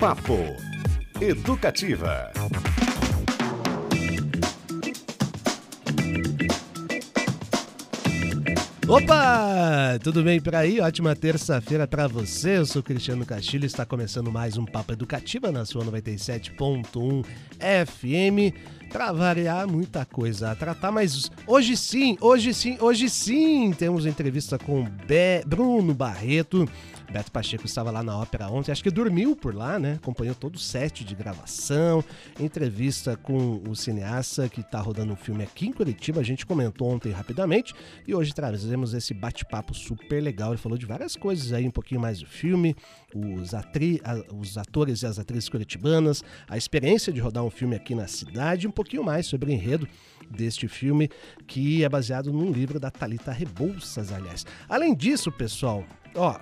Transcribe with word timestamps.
Bate-papo 0.00 0.56
Educativa. 1.20 2.32
Opa! 8.88 9.98
Tudo 10.02 10.22
bem 10.24 10.40
por 10.40 10.54
aí? 10.54 10.80
Ótima 10.80 11.14
terça-feira 11.14 11.86
para 11.86 12.08
você. 12.08 12.56
Eu 12.56 12.66
sou 12.66 12.82
Cristiano 12.82 13.26
Castilho 13.26 13.64
e 13.64 13.66
está 13.66 13.84
começando 13.84 14.32
mais 14.32 14.56
um 14.56 14.64
Papo 14.64 14.94
Educativa 14.94 15.52
na 15.52 15.66
sua 15.66 15.84
97.1 15.84 17.24
FM. 17.60 18.56
Para 18.90 19.12
variar, 19.12 19.68
muita 19.68 20.04
coisa 20.04 20.50
a 20.50 20.56
tratar, 20.56 20.90
mas 20.90 21.30
hoje 21.46 21.76
sim, 21.76 22.16
hoje 22.20 22.52
sim, 22.52 22.76
hoje 22.80 23.08
sim, 23.08 23.72
temos 23.72 24.04
entrevista 24.04 24.58
com 24.58 24.82
Be 24.82 25.44
Bruno 25.46 25.94
Barreto, 25.94 26.68
Beto 27.10 27.32
Pacheco 27.32 27.66
estava 27.66 27.90
lá 27.90 28.02
na 28.02 28.16
ópera 28.16 28.48
ontem, 28.48 28.70
acho 28.70 28.82
que 28.82 28.90
dormiu 28.90 29.34
por 29.34 29.54
lá, 29.54 29.78
né? 29.78 29.94
Acompanhou 29.94 30.34
todo 30.34 30.54
o 30.54 30.58
set 30.58 31.04
de 31.04 31.14
gravação, 31.14 32.04
entrevista 32.38 33.16
com 33.16 33.62
o 33.68 33.74
cineasta 33.74 34.48
que 34.48 34.60
está 34.60 34.80
rodando 34.80 35.12
um 35.12 35.16
filme 35.16 35.42
aqui 35.42 35.66
em 35.66 35.72
Curitiba, 35.72 36.20
a 36.20 36.24
gente 36.24 36.46
comentou 36.46 36.88
ontem 36.88 37.10
rapidamente 37.10 37.74
e 38.06 38.14
hoje 38.14 38.32
trazemos 38.32 38.94
esse 38.94 39.12
bate-papo 39.12 39.74
super 39.74 40.22
legal. 40.22 40.50
Ele 40.52 40.58
falou 40.58 40.78
de 40.78 40.86
várias 40.86 41.16
coisas 41.16 41.52
aí, 41.52 41.66
um 41.66 41.70
pouquinho 41.70 42.00
mais 42.00 42.20
do 42.20 42.26
filme, 42.26 42.76
os, 43.14 43.54
atri 43.54 44.00
os 44.32 44.56
atores 44.56 45.02
e 45.02 45.06
as 45.06 45.18
atrizes 45.18 45.48
curitibanas, 45.48 46.22
a 46.48 46.56
experiência 46.56 47.12
de 47.12 47.20
rodar 47.20 47.44
um 47.44 47.50
filme 47.50 47.74
aqui 47.74 47.94
na 47.94 48.06
cidade, 48.06 48.68
um 48.68 48.72
pouquinho 48.72 49.02
mais 49.02 49.26
sobre 49.26 49.50
o 49.50 49.52
enredo 49.52 49.88
deste 50.30 50.68
filme, 50.68 51.10
que 51.46 51.82
é 51.82 51.88
baseado 51.88 52.32
num 52.32 52.52
livro 52.52 52.78
da 52.78 52.90
Talita 52.90 53.32
Rebouças, 53.32 54.12
aliás. 54.12 54.46
Além 54.68 54.94
disso, 54.94 55.32
pessoal, 55.32 55.84
ó, 56.14 56.38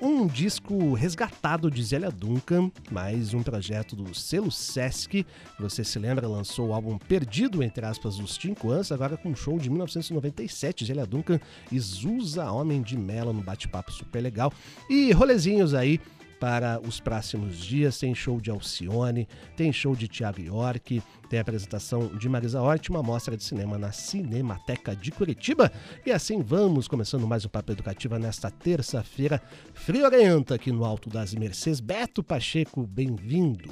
um 0.00 0.26
disco 0.26 0.94
resgatado 0.94 1.70
de 1.70 1.82
Zélia 1.82 2.10
Duncan, 2.10 2.70
mais 2.90 3.34
um 3.34 3.42
projeto 3.42 3.94
do 3.94 4.14
selo 4.14 4.50
Sesc. 4.50 5.26
Você 5.58 5.84
se 5.84 5.98
lembra, 5.98 6.26
lançou 6.26 6.68
o 6.68 6.72
álbum 6.72 6.96
Perdido, 6.96 7.62
entre 7.62 7.84
aspas, 7.84 8.16
dos 8.16 8.34
Cinco 8.34 8.70
Anos, 8.70 8.90
agora 8.90 9.16
com 9.16 9.30
um 9.30 9.36
show 9.36 9.58
de 9.58 9.68
1997. 9.68 10.86
Zélia 10.86 11.04
Duncan 11.04 11.38
e 11.70 11.78
Zusa 11.78 12.50
Homem 12.50 12.80
de 12.80 12.96
Melo 12.96 13.32
no 13.32 13.42
bate-papo 13.42 13.92
super 13.92 14.20
legal. 14.20 14.52
E 14.88 15.12
rolezinhos 15.12 15.74
aí 15.74 16.00
para 16.40 16.80
os 16.80 16.98
próximos 16.98 17.58
dias. 17.58 17.98
Tem 17.98 18.14
show 18.14 18.40
de 18.40 18.50
Alcione, 18.50 19.28
tem 19.54 19.70
show 19.70 19.94
de 19.94 20.08
Tiago 20.08 20.40
York, 20.40 21.02
tem 21.28 21.38
apresentação 21.38 22.08
de 22.16 22.28
Marisa 22.28 22.60
Hort, 22.62 22.88
uma 22.88 23.02
mostra 23.02 23.36
de 23.36 23.44
cinema 23.44 23.76
na 23.76 23.92
Cinemateca 23.92 24.96
de 24.96 25.10
Curitiba. 25.12 25.70
E 26.04 26.10
assim 26.10 26.42
vamos, 26.42 26.88
começando 26.88 27.26
mais 27.26 27.44
um 27.44 27.48
Papo 27.48 27.70
Educativa 27.70 28.18
nesta 28.18 28.50
terça-feira 28.50 29.40
friorenta 29.74 30.54
aqui 30.54 30.72
no 30.72 30.84
Alto 30.84 31.10
das 31.10 31.34
Mercês. 31.34 31.78
Beto 31.78 32.24
Pacheco, 32.24 32.86
bem-vindo. 32.86 33.70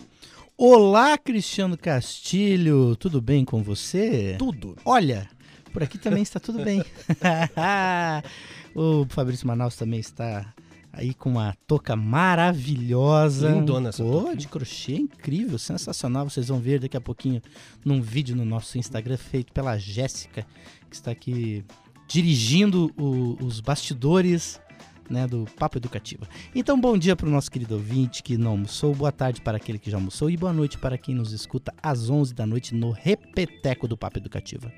Olá, 0.56 1.16
Cristiano 1.16 1.78
Castilho, 1.78 2.94
tudo 2.96 3.22
bem 3.22 3.44
com 3.44 3.62
você? 3.62 4.36
Tudo. 4.38 4.76
Olha, 4.84 5.28
por 5.72 5.82
aqui 5.82 5.96
também 5.96 6.22
está 6.22 6.38
tudo 6.38 6.62
bem. 6.62 6.84
o 8.74 9.06
Fabrício 9.08 9.46
Manaus 9.46 9.76
também 9.76 10.00
está 10.00 10.52
aí 10.98 11.14
com 11.14 11.30
uma 11.30 11.54
touca 11.66 11.94
maravilhosa. 11.94 13.50
Lindona 13.50 13.90
essa 13.90 14.02
Pô, 14.02 14.34
de 14.34 14.48
crochê, 14.48 14.96
incrível, 14.96 15.56
sensacional. 15.56 16.28
Vocês 16.28 16.48
vão 16.48 16.58
ver 16.58 16.80
daqui 16.80 16.96
a 16.96 17.00
pouquinho 17.00 17.40
num 17.84 18.02
vídeo 18.02 18.34
no 18.34 18.44
nosso 18.44 18.76
Instagram 18.76 19.16
feito 19.16 19.52
pela 19.52 19.78
Jéssica, 19.78 20.44
que 20.90 20.96
está 20.96 21.12
aqui 21.12 21.64
dirigindo 22.08 22.92
o, 22.98 23.36
os 23.40 23.60
bastidores 23.60 24.60
né, 25.08 25.26
do 25.26 25.46
Papo 25.56 25.78
Educativo. 25.78 26.26
Então, 26.52 26.78
bom 26.78 26.98
dia 26.98 27.14
para 27.14 27.28
o 27.28 27.30
nosso 27.30 27.50
querido 27.50 27.76
ouvinte 27.76 28.22
que 28.22 28.36
não 28.36 28.52
almoçou, 28.52 28.92
boa 28.92 29.12
tarde 29.12 29.40
para 29.40 29.56
aquele 29.56 29.78
que 29.78 29.90
já 29.90 29.96
almoçou 29.96 30.28
e 30.28 30.36
boa 30.36 30.52
noite 30.52 30.76
para 30.78 30.98
quem 30.98 31.14
nos 31.14 31.32
escuta 31.32 31.72
às 31.80 32.10
11 32.10 32.34
da 32.34 32.44
noite 32.44 32.74
no 32.74 32.90
Repeteco 32.90 33.86
do 33.86 33.96
Papo 33.96 34.18
Educativo. 34.18 34.70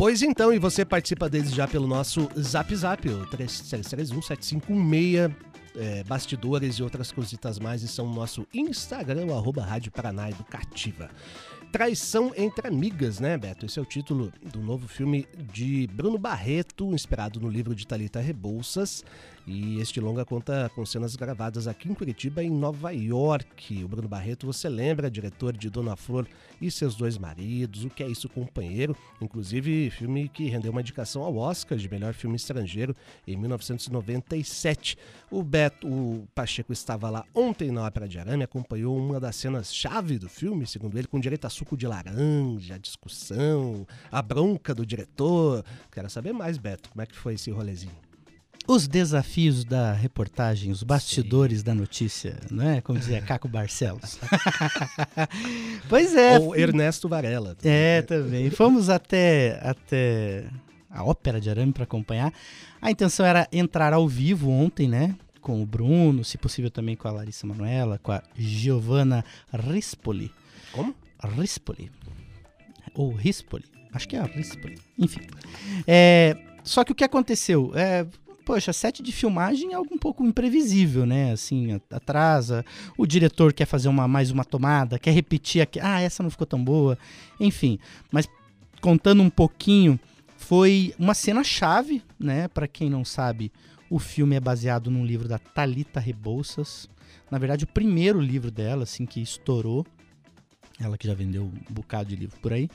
Pois 0.00 0.22
então, 0.22 0.50
e 0.50 0.58
você 0.58 0.82
participa 0.82 1.28
desde 1.28 1.54
já 1.54 1.68
pelo 1.68 1.86
nosso 1.86 2.26
Zap 2.40 2.74
Zap, 2.74 3.06
o 3.06 3.26
3331 3.26 4.22
7516 4.22 5.30
é, 5.76 6.02
bastidores 6.04 6.76
e 6.76 6.82
outras 6.82 7.12
cositas 7.12 7.58
mais 7.58 7.82
estão 7.82 8.06
no 8.06 8.14
nosso 8.14 8.46
Instagram, 8.54 9.26
o 9.26 9.34
arroba 9.36 9.62
Rádio 9.62 9.92
Paraná 9.92 10.30
Educativa. 10.30 11.10
Traição 11.70 12.32
entre 12.34 12.66
Amigas, 12.66 13.20
né, 13.20 13.36
Beto? 13.36 13.66
Esse 13.66 13.78
é 13.78 13.82
o 13.82 13.84
título 13.84 14.32
do 14.42 14.60
novo 14.60 14.88
filme 14.88 15.28
de 15.52 15.86
Bruno 15.92 16.16
Barreto, 16.16 16.94
inspirado 16.94 17.38
no 17.38 17.50
livro 17.50 17.74
de 17.74 17.86
Talita 17.86 18.20
Rebouças. 18.20 19.04
E 19.46 19.80
este 19.80 20.00
longa 20.00 20.24
conta 20.24 20.70
com 20.74 20.84
cenas 20.84 21.16
gravadas 21.16 21.66
aqui 21.66 21.88
em 21.88 21.94
Curitiba 21.94 22.42
e 22.42 22.46
em 22.46 22.50
Nova 22.50 22.92
York. 22.92 23.82
O 23.82 23.88
Bruno 23.88 24.06
Barreto, 24.06 24.46
você 24.46 24.68
lembra, 24.68 25.10
diretor 25.10 25.56
de 25.56 25.70
Dona 25.70 25.96
Flor 25.96 26.26
e 26.60 26.70
seus 26.70 26.94
dois 26.94 27.16
maridos, 27.16 27.84
O 27.84 27.90
que 27.90 28.02
é 28.02 28.08
isso, 28.08 28.28
companheiro? 28.28 28.94
Inclusive, 29.20 29.90
filme 29.90 30.28
que 30.28 30.48
rendeu 30.48 30.70
uma 30.70 30.80
indicação 30.80 31.22
ao 31.22 31.36
Oscar 31.36 31.78
de 31.78 31.88
melhor 31.88 32.12
filme 32.12 32.36
estrangeiro 32.36 32.94
em 33.26 33.36
1997. 33.36 34.96
O 35.30 35.42
Beto, 35.42 35.88
o 35.88 36.28
Pacheco 36.34 36.72
estava 36.72 37.08
lá 37.08 37.24
ontem 37.34 37.70
na 37.70 37.84
Ópera 37.84 38.06
de 38.06 38.18
Arame, 38.18 38.44
acompanhou 38.44 38.96
uma 38.96 39.18
das 39.18 39.36
cenas 39.36 39.74
chave 39.74 40.18
do 40.18 40.28
filme, 40.28 40.66
segundo 40.66 40.98
ele, 40.98 41.08
com 41.08 41.18
direito 41.18 41.46
a 41.46 41.50
suco 41.50 41.76
de 41.76 41.86
laranja, 41.86 42.74
a 42.74 42.78
discussão, 42.78 43.86
a 44.12 44.20
bronca 44.20 44.74
do 44.74 44.84
diretor. 44.84 45.64
Quero 45.90 46.10
saber 46.10 46.32
mais, 46.32 46.58
Beto, 46.58 46.90
como 46.90 47.02
é 47.02 47.06
que 47.06 47.16
foi 47.16 47.34
esse 47.34 47.50
rolezinho? 47.50 48.09
Os 48.70 48.86
desafios 48.86 49.64
da 49.64 49.92
reportagem, 49.92 50.70
os 50.70 50.84
bastidores 50.84 51.58
Sim. 51.58 51.64
da 51.64 51.74
notícia, 51.74 52.38
não 52.48 52.70
é? 52.70 52.80
Como 52.80 53.00
dizia 53.00 53.20
Caco 53.26 53.48
Barcelos. 53.48 54.16
pois 55.90 56.14
é. 56.14 56.38
Ou 56.38 56.54
Ernesto 56.54 57.08
Varela. 57.08 57.56
Também. 57.56 57.72
É, 57.72 58.02
também. 58.02 58.48
Fomos 58.50 58.88
até, 58.88 59.58
até 59.60 60.44
a 60.88 61.02
Ópera 61.02 61.40
de 61.40 61.50
Arame 61.50 61.72
para 61.72 61.82
acompanhar. 61.82 62.32
A 62.80 62.92
intenção 62.92 63.26
era 63.26 63.48
entrar 63.50 63.92
ao 63.92 64.06
vivo 64.06 64.48
ontem, 64.48 64.88
né? 64.88 65.16
Com 65.40 65.60
o 65.60 65.66
Bruno, 65.66 66.22
se 66.22 66.38
possível 66.38 66.70
também 66.70 66.94
com 66.94 67.08
a 67.08 67.10
Larissa 67.10 67.48
Manuela, 67.48 67.98
com 67.98 68.12
a 68.12 68.22
Giovanna 68.36 69.24
Rispoli. 69.52 70.30
Como? 70.70 70.94
Rispoli. 71.36 71.90
Ou 72.94 73.12
Rispoli. 73.12 73.64
Acho 73.92 74.06
que 74.06 74.14
é 74.14 74.20
a 74.20 74.26
Rispoli. 74.26 74.78
Enfim. 74.96 75.22
É, 75.88 76.36
só 76.62 76.84
que 76.84 76.92
o 76.92 76.94
que 76.94 77.02
aconteceu? 77.02 77.72
É, 77.74 78.06
poxa, 78.50 78.72
set 78.72 79.00
de 79.00 79.12
filmagem 79.12 79.70
é 79.70 79.74
algo 79.76 79.94
um 79.94 79.98
pouco 79.98 80.26
imprevisível, 80.26 81.06
né? 81.06 81.30
Assim, 81.30 81.80
atrasa, 81.88 82.64
o 82.98 83.06
diretor 83.06 83.52
quer 83.52 83.64
fazer 83.64 83.86
uma, 83.86 84.08
mais 84.08 84.32
uma 84.32 84.44
tomada, 84.44 84.98
quer 84.98 85.12
repetir 85.12 85.62
aqui, 85.62 85.78
ah, 85.78 86.00
essa 86.00 86.20
não 86.20 86.30
ficou 86.30 86.44
tão 86.44 86.62
boa, 86.62 86.98
enfim. 87.38 87.78
Mas 88.10 88.28
contando 88.80 89.22
um 89.22 89.30
pouquinho, 89.30 90.00
foi 90.36 90.92
uma 90.98 91.14
cena 91.14 91.44
chave, 91.44 92.02
né? 92.18 92.48
Para 92.48 92.66
quem 92.66 92.90
não 92.90 93.04
sabe, 93.04 93.52
o 93.88 94.00
filme 94.00 94.34
é 94.34 94.40
baseado 94.40 94.90
num 94.90 95.06
livro 95.06 95.28
da 95.28 95.38
Talita 95.38 96.00
Rebouças. 96.00 96.90
Na 97.30 97.38
verdade, 97.38 97.62
o 97.62 97.68
primeiro 97.68 98.20
livro 98.20 98.50
dela, 98.50 98.82
assim, 98.82 99.06
que 99.06 99.20
estourou. 99.20 99.86
Ela 100.80 100.98
que 100.98 101.06
já 101.06 101.14
vendeu 101.14 101.44
um 101.44 101.72
bocado 101.72 102.08
de 102.08 102.16
livro 102.16 102.36
por 102.40 102.52
aí. 102.52 102.68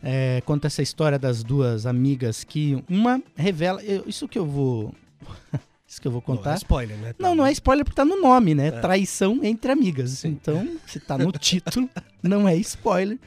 É, 0.00 0.40
conta 0.44 0.68
essa 0.68 0.80
história 0.80 1.18
das 1.18 1.42
duas 1.42 1.86
amigas 1.86 2.44
que 2.44 2.84
uma 2.88 3.20
revela. 3.34 3.82
Eu, 3.82 4.04
isso 4.06 4.28
que 4.28 4.38
eu 4.38 4.46
vou 4.46 4.94
Isso 5.88 6.02
que 6.02 6.06
eu 6.06 6.12
vou 6.12 6.20
contar. 6.20 6.50
Não 6.50 6.52
é 6.52 6.56
spoiler, 6.56 6.98
né? 6.98 7.14
Não, 7.18 7.34
não 7.34 7.46
é 7.46 7.52
spoiler 7.52 7.82
porque 7.82 7.96
tá 7.96 8.04
no 8.04 8.20
nome, 8.20 8.54
né? 8.54 8.68
É. 8.68 8.70
Traição 8.72 9.42
entre 9.42 9.72
amigas. 9.72 10.10
Sim. 10.10 10.28
Então, 10.28 10.76
se 10.86 11.00
tá 11.00 11.16
no 11.16 11.32
título, 11.32 11.88
não 12.22 12.46
é 12.46 12.54
spoiler. 12.56 13.18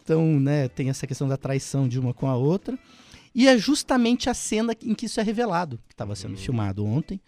Então, 0.00 0.38
né, 0.38 0.68
tem 0.68 0.90
essa 0.90 1.06
questão 1.08 1.26
da 1.26 1.36
traição 1.36 1.88
de 1.88 1.98
uma 1.98 2.14
com 2.14 2.28
a 2.28 2.36
outra. 2.36 2.78
E 3.34 3.48
é 3.48 3.58
justamente 3.58 4.30
a 4.30 4.34
cena 4.34 4.74
em 4.80 4.94
que 4.94 5.06
isso 5.06 5.18
é 5.18 5.24
revelado, 5.24 5.80
que 5.88 5.94
estava 5.94 6.14
sendo 6.14 6.32
uhum. 6.32 6.36
filmado 6.36 6.84
ontem. 6.84 7.20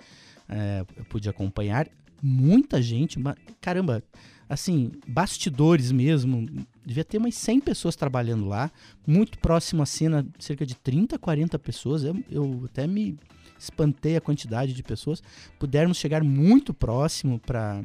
É, 0.49 0.85
eu 0.97 1.05
pude 1.07 1.29
acompanhar. 1.29 1.89
Muita 2.23 2.81
gente, 2.81 3.19
caramba, 3.61 4.05
assim, 4.49 4.93
bastidores 5.07 5.91
mesmo. 5.91 6.47
Devia 6.85 7.05
ter 7.05 7.19
umas 7.19 7.35
100 7.35 7.61
pessoas 7.61 7.97
trabalhando 7.97 8.47
lá. 8.47 8.71
Muito 9.05 9.39
próximo 9.41 9.83
à 9.83 9.87
cena, 9.87 10.25
cerca 10.39 10.65
de 10.65 10.77
30, 10.77 11.19
40 11.19 11.59
pessoas. 11.59 12.05
Eu, 12.05 12.23
eu 12.31 12.63
até 12.67 12.87
me 12.87 13.19
espantei 13.59 14.17
a 14.17 14.21
quantidade 14.21 14.73
de 14.73 14.83
pessoas. 14.83 15.23
Pudermos 15.59 15.97
chegar 15.97 16.23
muito 16.23 16.75
próximo 16.75 17.39
para 17.39 17.83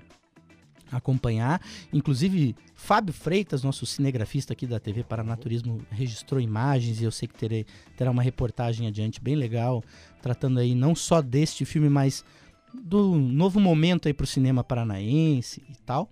acompanhar. 0.91 1.61
Inclusive, 1.93 2.55
Fábio 2.75 3.13
Freitas, 3.13 3.63
nosso 3.63 3.85
cinegrafista 3.85 4.53
aqui 4.53 4.67
da 4.67 4.79
TV 4.79 5.03
Paranaturismo, 5.03 5.79
registrou 5.89 6.41
imagens 6.41 6.99
e 6.99 7.03
eu 7.03 7.11
sei 7.11 7.27
que 7.27 7.35
terei, 7.35 7.65
terá 7.95 8.11
uma 8.11 8.21
reportagem 8.21 8.87
adiante 8.87 9.21
bem 9.21 9.35
legal, 9.35 9.83
tratando 10.21 10.59
aí 10.59 10.75
não 10.75 10.93
só 10.93 11.21
deste 11.21 11.63
filme, 11.63 11.89
mas 11.89 12.25
do 12.73 13.15
novo 13.15 13.59
momento 13.59 14.07
aí 14.07 14.13
para 14.13 14.23
o 14.23 14.27
cinema 14.27 14.63
paranaense 14.63 15.61
e 15.69 15.75
tal. 15.85 16.09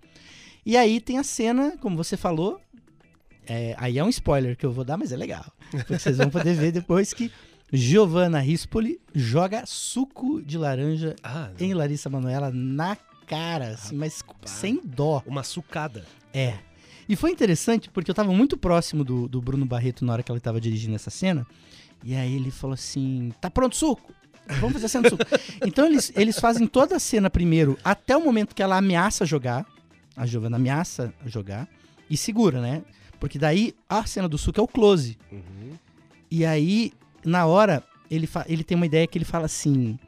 E 0.64 0.76
aí 0.76 1.00
tem 1.00 1.18
a 1.18 1.24
cena, 1.24 1.76
como 1.78 1.96
você 1.96 2.16
falou, 2.16 2.60
é, 3.46 3.74
aí 3.78 3.98
é 3.98 4.04
um 4.04 4.08
spoiler 4.08 4.56
que 4.56 4.64
eu 4.64 4.72
vou 4.72 4.84
dar, 4.84 4.96
mas 4.96 5.12
é 5.12 5.16
legal. 5.16 5.44
Porque 5.70 5.98
vocês 5.98 6.18
vão 6.18 6.30
poder 6.30 6.54
ver 6.54 6.72
depois 6.72 7.12
que 7.12 7.32
Giovanna 7.72 8.38
Rispoli 8.40 9.00
joga 9.14 9.64
suco 9.66 10.42
de 10.42 10.58
laranja 10.58 11.14
Ah, 11.22 11.50
em 11.58 11.72
Larissa 11.74 12.10
Manoela 12.10 12.50
na 12.52 12.96
cara, 13.26 13.68
assim, 13.74 13.94
mas 13.96 14.24
sem 14.44 14.80
dó. 14.84 15.22
uma 15.26 15.42
sucada. 15.42 16.04
É. 16.34 16.54
E 17.08 17.14
foi 17.16 17.30
interessante 17.30 17.88
porque 17.90 18.10
eu 18.10 18.14
tava 18.14 18.32
muito 18.32 18.56
próximo 18.56 19.04
do, 19.04 19.28
do 19.28 19.40
Bruno 19.40 19.64
Barreto 19.66 20.04
na 20.04 20.12
hora 20.12 20.22
que 20.22 20.30
ela 20.30 20.40
tava 20.40 20.60
dirigindo 20.60 20.94
essa 20.94 21.10
cena. 21.10 21.46
E 22.04 22.14
aí 22.14 22.34
ele 22.34 22.50
falou 22.50 22.74
assim: 22.74 23.32
tá 23.40 23.50
pronto 23.50 23.72
o 23.72 23.76
suco? 23.76 24.12
Vamos 24.58 24.72
fazer 24.74 24.86
a 24.86 24.88
cena 24.88 25.08
do 25.08 25.10
suco. 25.10 25.24
então 25.64 25.86
eles, 25.86 26.12
eles 26.16 26.38
fazem 26.40 26.66
toda 26.66 26.96
a 26.96 27.00
cena 27.00 27.30
primeiro, 27.30 27.78
até 27.84 28.16
o 28.16 28.24
momento 28.24 28.54
que 28.54 28.62
ela 28.62 28.76
ameaça 28.76 29.24
jogar. 29.24 29.64
A 30.16 30.26
Giovanna 30.26 30.56
ameaça 30.56 31.14
jogar 31.24 31.68
e 32.08 32.16
segura, 32.16 32.60
né? 32.60 32.82
Porque 33.20 33.38
daí 33.38 33.74
a 33.88 34.04
cena 34.06 34.28
do 34.28 34.36
suco 34.36 34.60
é 34.60 34.62
o 34.62 34.66
close. 34.68 35.16
Uhum. 35.30 35.72
E 36.30 36.44
aí, 36.44 36.92
na 37.24 37.46
hora, 37.46 37.82
ele, 38.10 38.28
ele 38.46 38.64
tem 38.64 38.76
uma 38.76 38.86
ideia 38.86 39.06
que 39.06 39.16
ele 39.16 39.24
fala 39.24 39.46
assim: 39.46 39.98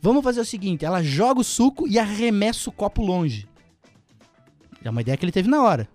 Vamos 0.00 0.22
fazer 0.22 0.40
o 0.40 0.44
seguinte: 0.44 0.84
ela 0.84 1.02
joga 1.02 1.40
o 1.40 1.44
suco 1.44 1.86
e 1.88 1.98
arremessa 1.98 2.70
o 2.70 2.72
copo 2.72 3.02
longe. 3.02 3.48
É 4.82 4.90
uma 4.90 5.00
ideia 5.00 5.16
que 5.16 5.24
ele 5.24 5.32
teve 5.32 5.48
na 5.48 5.62
hora. 5.62 5.88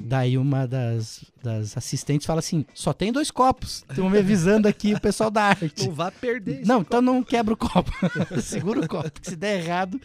Daí 0.00 0.38
uma 0.38 0.66
das, 0.66 1.24
das 1.42 1.76
assistentes 1.76 2.26
fala 2.26 2.38
assim: 2.38 2.64
só 2.72 2.92
tem 2.92 3.12
dois 3.12 3.30
copos. 3.30 3.84
Estão 3.88 4.08
me 4.08 4.18
avisando 4.18 4.66
aqui 4.66 4.94
o 4.94 5.00
pessoal 5.00 5.30
da 5.30 5.42
arte. 5.42 5.86
Não 5.86 5.94
vá 5.94 6.10
perder 6.10 6.64
Não, 6.64 6.80
então 6.80 7.02
não 7.02 7.22
quebra 7.22 7.52
o 7.54 7.56
copo. 7.56 7.92
Segura 8.40 8.80
o 8.80 8.88
copo, 8.88 9.10
se 9.22 9.36
der 9.36 9.64
errado, 9.64 10.00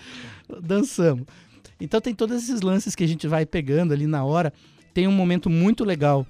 dançamos. 0.62 1.26
Então 1.80 2.02
tem 2.02 2.14
todos 2.14 2.44
esses 2.44 2.62
lances 2.62 2.96
que 2.96 3.04
a 3.04 3.08
gente 3.08 3.28
vai 3.28 3.46
pegando 3.46 3.94
ali 3.94 4.06
na 4.06 4.24
hora. 4.24 4.54
Tem 4.94 5.08
um 5.08 5.12
momento 5.12 5.50
muito 5.50 5.86
legal 5.86 6.28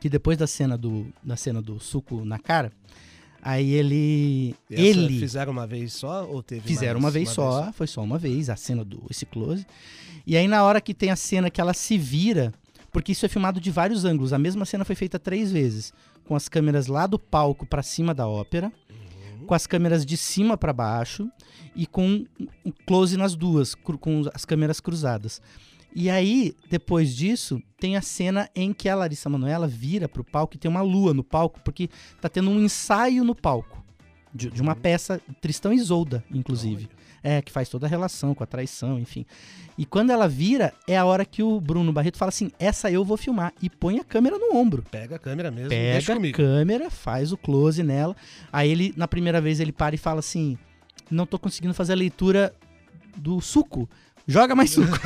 que 0.00 0.08
depois 0.08 0.38
da 0.38 0.46
cena 0.46 0.76
do, 0.76 1.06
da 1.22 1.36
cena 1.36 1.60
do 1.60 1.78
suco 1.78 2.24
na 2.24 2.38
cara, 2.38 2.72
aí 3.42 3.72
ele 3.72 4.54
ele 4.70 5.18
Fizeram 5.18 5.52
uma 5.52 5.66
vez 5.66 5.92
só 5.92 6.26
ou 6.26 6.42
teve 6.42 6.66
fizeram 6.66 7.00
mais? 7.00 7.04
uma 7.04 7.10
vez 7.10 7.28
só, 7.28 7.72
foi 7.72 7.86
só 7.86 8.02
uma 8.02 8.18
vez 8.18 8.48
a 8.48 8.56
cena 8.56 8.84
do 8.84 9.04
esse 9.10 9.26
close. 9.26 9.66
E 10.26 10.36
aí 10.36 10.48
na 10.48 10.64
hora 10.64 10.80
que 10.80 10.94
tem 10.94 11.10
a 11.10 11.16
cena 11.16 11.50
que 11.50 11.60
ela 11.60 11.74
se 11.74 11.98
vira, 11.98 12.52
porque 12.90 13.12
isso 13.12 13.24
é 13.26 13.28
filmado 13.28 13.60
de 13.60 13.70
vários 13.70 14.04
ângulos, 14.04 14.32
a 14.32 14.38
mesma 14.38 14.64
cena 14.64 14.84
foi 14.84 14.96
feita 14.96 15.18
três 15.18 15.52
vezes, 15.52 15.92
com 16.24 16.34
as 16.34 16.48
câmeras 16.48 16.86
lá 16.86 17.06
do 17.06 17.18
palco 17.18 17.66
pra 17.66 17.82
cima 17.82 18.14
da 18.14 18.26
ópera, 18.26 18.72
com 19.46 19.54
as 19.54 19.66
câmeras 19.66 20.06
de 20.06 20.16
cima 20.16 20.56
pra 20.56 20.72
baixo 20.72 21.28
e 21.74 21.86
com 21.86 22.24
um 22.64 22.72
close 22.86 23.16
nas 23.16 23.34
duas, 23.34 23.74
com 23.74 24.22
as 24.32 24.44
câmeras 24.44 24.80
cruzadas. 24.80 25.42
E 25.94 26.08
aí, 26.08 26.54
depois 26.68 27.14
disso, 27.14 27.60
tem 27.78 27.96
a 27.96 28.02
cena 28.02 28.48
em 28.54 28.72
que 28.72 28.88
a 28.88 28.94
Larissa 28.94 29.28
Manoela 29.28 29.66
vira 29.66 30.08
pro 30.08 30.24
palco 30.24 30.54
e 30.54 30.58
tem 30.58 30.70
uma 30.70 30.82
lua 30.82 31.12
no 31.12 31.24
palco, 31.24 31.60
porque 31.64 31.88
tá 32.20 32.28
tendo 32.28 32.50
um 32.50 32.60
ensaio 32.60 33.24
no 33.24 33.34
palco. 33.34 33.80
De, 34.32 34.48
de 34.48 34.62
uma 34.62 34.76
peça, 34.76 35.20
Tristão 35.40 35.72
e 35.72 35.76
Isolda, 35.76 36.22
inclusive. 36.32 36.88
É, 37.22 37.42
que 37.42 37.50
faz 37.50 37.68
toda 37.68 37.86
a 37.86 37.88
relação 37.88 38.32
com 38.32 38.44
a 38.44 38.46
traição, 38.46 38.98
enfim. 38.98 39.26
E 39.76 39.84
quando 39.84 40.10
ela 40.10 40.28
vira, 40.28 40.72
é 40.86 40.96
a 40.96 41.04
hora 41.04 41.24
que 41.24 41.42
o 41.42 41.60
Bruno 41.60 41.92
Barreto 41.92 42.16
fala 42.16 42.30
assim: 42.30 42.50
essa 42.58 42.90
eu 42.90 43.04
vou 43.04 43.16
filmar. 43.16 43.52
E 43.60 43.68
põe 43.68 43.98
a 43.98 44.04
câmera 44.04 44.38
no 44.38 44.56
ombro. 44.56 44.84
Pega 44.90 45.16
a 45.16 45.18
câmera 45.18 45.50
mesmo, 45.50 45.68
Pega 45.68 46.14
a 46.14 46.32
câmera, 46.32 46.90
faz 46.90 47.32
o 47.32 47.36
close 47.36 47.82
nela. 47.82 48.16
Aí 48.52 48.70
ele, 48.70 48.94
na 48.96 49.08
primeira 49.08 49.40
vez, 49.40 49.58
ele 49.58 49.72
para 49.72 49.94
e 49.94 49.98
fala 49.98 50.20
assim: 50.20 50.56
não 51.10 51.26
tô 51.26 51.38
conseguindo 51.38 51.74
fazer 51.74 51.92
a 51.92 51.96
leitura 51.96 52.54
do 53.16 53.40
suco. 53.40 53.88
Joga 54.26 54.54
mais 54.54 54.70
suco. 54.70 54.96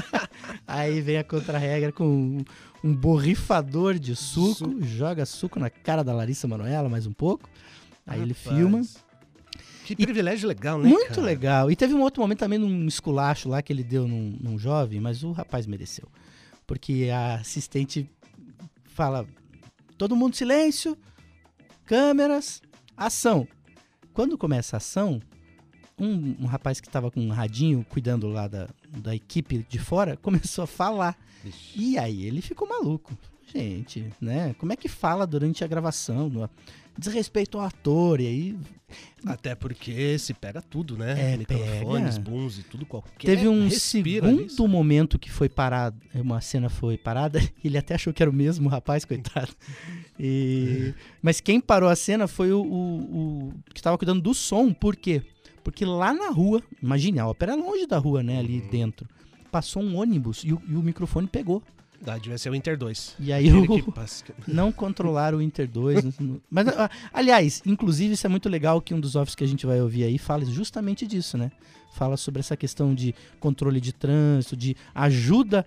Aí 0.66 1.00
vem 1.00 1.18
a 1.18 1.24
contra-regra 1.24 1.92
com 1.92 2.44
um, 2.82 2.94
borrifador 2.94 3.98
de 3.98 4.16
suco, 4.16 4.54
Suco. 4.54 4.82
joga 4.84 5.24
suco 5.24 5.58
na 5.58 5.70
cara 5.70 6.02
da 6.02 6.12
Larissa 6.12 6.48
Manoela 6.48 6.88
mais 6.88 7.06
um 7.06 7.12
pouco. 7.12 7.48
Aí 8.06 8.20
ele 8.20 8.34
Rapaz, 8.34 8.56
filma. 8.56 8.82
Que 9.84 9.94
privilégio 9.94 10.48
legal, 10.48 10.78
né? 10.78 10.88
Muito 10.88 11.08
cara? 11.08 11.22
legal. 11.22 11.70
E 11.70 11.76
teve 11.76 11.94
um 11.94 12.00
outro 12.00 12.22
momento 12.22 12.38
também 12.38 12.58
num 12.58 12.86
esculacho 12.86 13.48
lá 13.48 13.60
que 13.62 13.72
ele 13.72 13.84
deu 13.84 14.08
num, 14.08 14.36
num 14.40 14.58
jovem, 14.58 14.98
mas 14.98 15.22
o 15.22 15.32
rapaz 15.32 15.66
mereceu. 15.66 16.08
Porque 16.66 17.10
a 17.12 17.34
assistente 17.34 18.08
fala: 18.84 19.26
todo 19.98 20.16
mundo 20.16 20.34
silêncio, 20.36 20.96
câmeras, 21.84 22.62
ação. 22.96 23.46
Quando 24.14 24.38
começa 24.38 24.76
a 24.76 24.78
ação, 24.78 25.20
um, 25.98 26.36
um 26.40 26.46
rapaz 26.46 26.80
que 26.80 26.88
tava 26.88 27.10
com 27.10 27.20
um 27.20 27.30
radinho 27.30 27.84
cuidando 27.88 28.28
lá 28.28 28.48
da, 28.48 28.68
da 28.98 29.14
equipe 29.14 29.64
de 29.68 29.78
fora 29.78 30.16
começou 30.22 30.64
a 30.64 30.66
falar. 30.66 31.16
E 31.76 31.98
aí 31.98 32.24
ele 32.24 32.40
ficou 32.40 32.68
maluco. 32.68 33.16
Gente, 33.52 34.06
né? 34.20 34.54
Como 34.58 34.72
é 34.72 34.76
que 34.76 34.88
fala 34.88 35.26
durante 35.26 35.62
a 35.62 35.66
gravação? 35.66 36.28
No- 36.28 36.50
Desrespeito 36.96 37.58
ao 37.58 37.64
ator, 37.64 38.20
e 38.20 38.26
aí 38.28 38.58
Até 39.26 39.56
porque 39.56 40.16
se 40.16 40.32
pega 40.32 40.62
tudo, 40.62 40.96
né? 40.96 41.32
É, 41.32 41.36
Microfones, 41.36 42.16
booms 42.18 42.58
e 42.60 42.62
tudo 42.62 42.86
qualquer. 42.86 43.26
Teve 43.26 43.48
um 43.48 43.68
segundo 43.68 44.68
momento 44.68 45.18
que 45.18 45.28
foi 45.28 45.48
parado, 45.48 46.00
uma 46.14 46.40
cena 46.40 46.68
foi 46.68 46.96
parada, 46.96 47.40
ele 47.64 47.76
até 47.76 47.96
achou 47.96 48.12
que 48.12 48.22
era 48.22 48.30
o 48.30 48.34
mesmo 48.34 48.68
rapaz, 48.68 49.04
coitado. 49.04 49.52
E- 50.18 50.94
mas 51.20 51.40
quem 51.40 51.60
parou 51.60 51.88
a 51.88 51.96
cena 51.96 52.28
foi 52.28 52.52
o, 52.52 52.62
o- 52.62 53.48
o 53.48 53.54
que 53.72 53.80
estava 53.80 53.98
cuidando 53.98 54.20
do 54.22 54.32
som, 54.32 54.72
por 54.72 54.94
quê? 54.94 55.20
Porque 55.64 55.84
lá 55.84 56.12
na 56.14 56.28
rua, 56.30 56.62
imagine, 56.80 57.18
a 57.18 57.26
ópera 57.26 57.52
é 57.52 57.56
longe 57.56 57.86
da 57.86 57.98
rua, 57.98 58.22
né, 58.22 58.34
Uhum. 58.34 58.38
ali 58.40 58.60
dentro, 58.60 59.08
passou 59.50 59.82
um 59.82 59.96
ônibus 59.96 60.42
e 60.44 60.52
o, 60.52 60.62
e 60.68 60.76
o 60.76 60.82
microfone 60.82 61.26
pegou. 61.26 61.60
Ah, 62.06 62.18
devia 62.18 62.36
ser 62.36 62.50
o 62.50 62.54
Inter 62.54 62.76
2. 62.76 63.16
E 63.18 63.32
aí 63.32 63.50
o, 63.50 63.64
não 64.46 64.70
controlaram 64.70 65.38
o 65.38 65.42
Inter 65.42 65.66
2. 65.66 66.18
não- 66.20 66.38
mas, 66.50 66.68
ah, 66.68 66.90
aliás, 67.12 67.62
inclusive 67.64 68.12
isso 68.12 68.26
é 68.26 68.28
muito 68.28 68.46
legal 68.48 68.78
que 68.82 68.92
um 68.92 69.00
dos 69.00 69.16
offs 69.16 69.34
que 69.34 69.42
a 69.42 69.46
gente 69.48 69.64
vai 69.64 69.80
ouvir 69.80 70.04
aí 70.04 70.18
fala 70.18 70.44
justamente 70.44 71.06
disso, 71.06 71.38
né? 71.38 71.50
Fala 71.94 72.16
sobre 72.18 72.40
essa 72.40 72.56
questão 72.58 72.94
de 72.94 73.14
controle 73.40 73.80
de 73.80 73.92
trânsito, 73.92 74.54
de 74.56 74.76
ajuda 74.94 75.64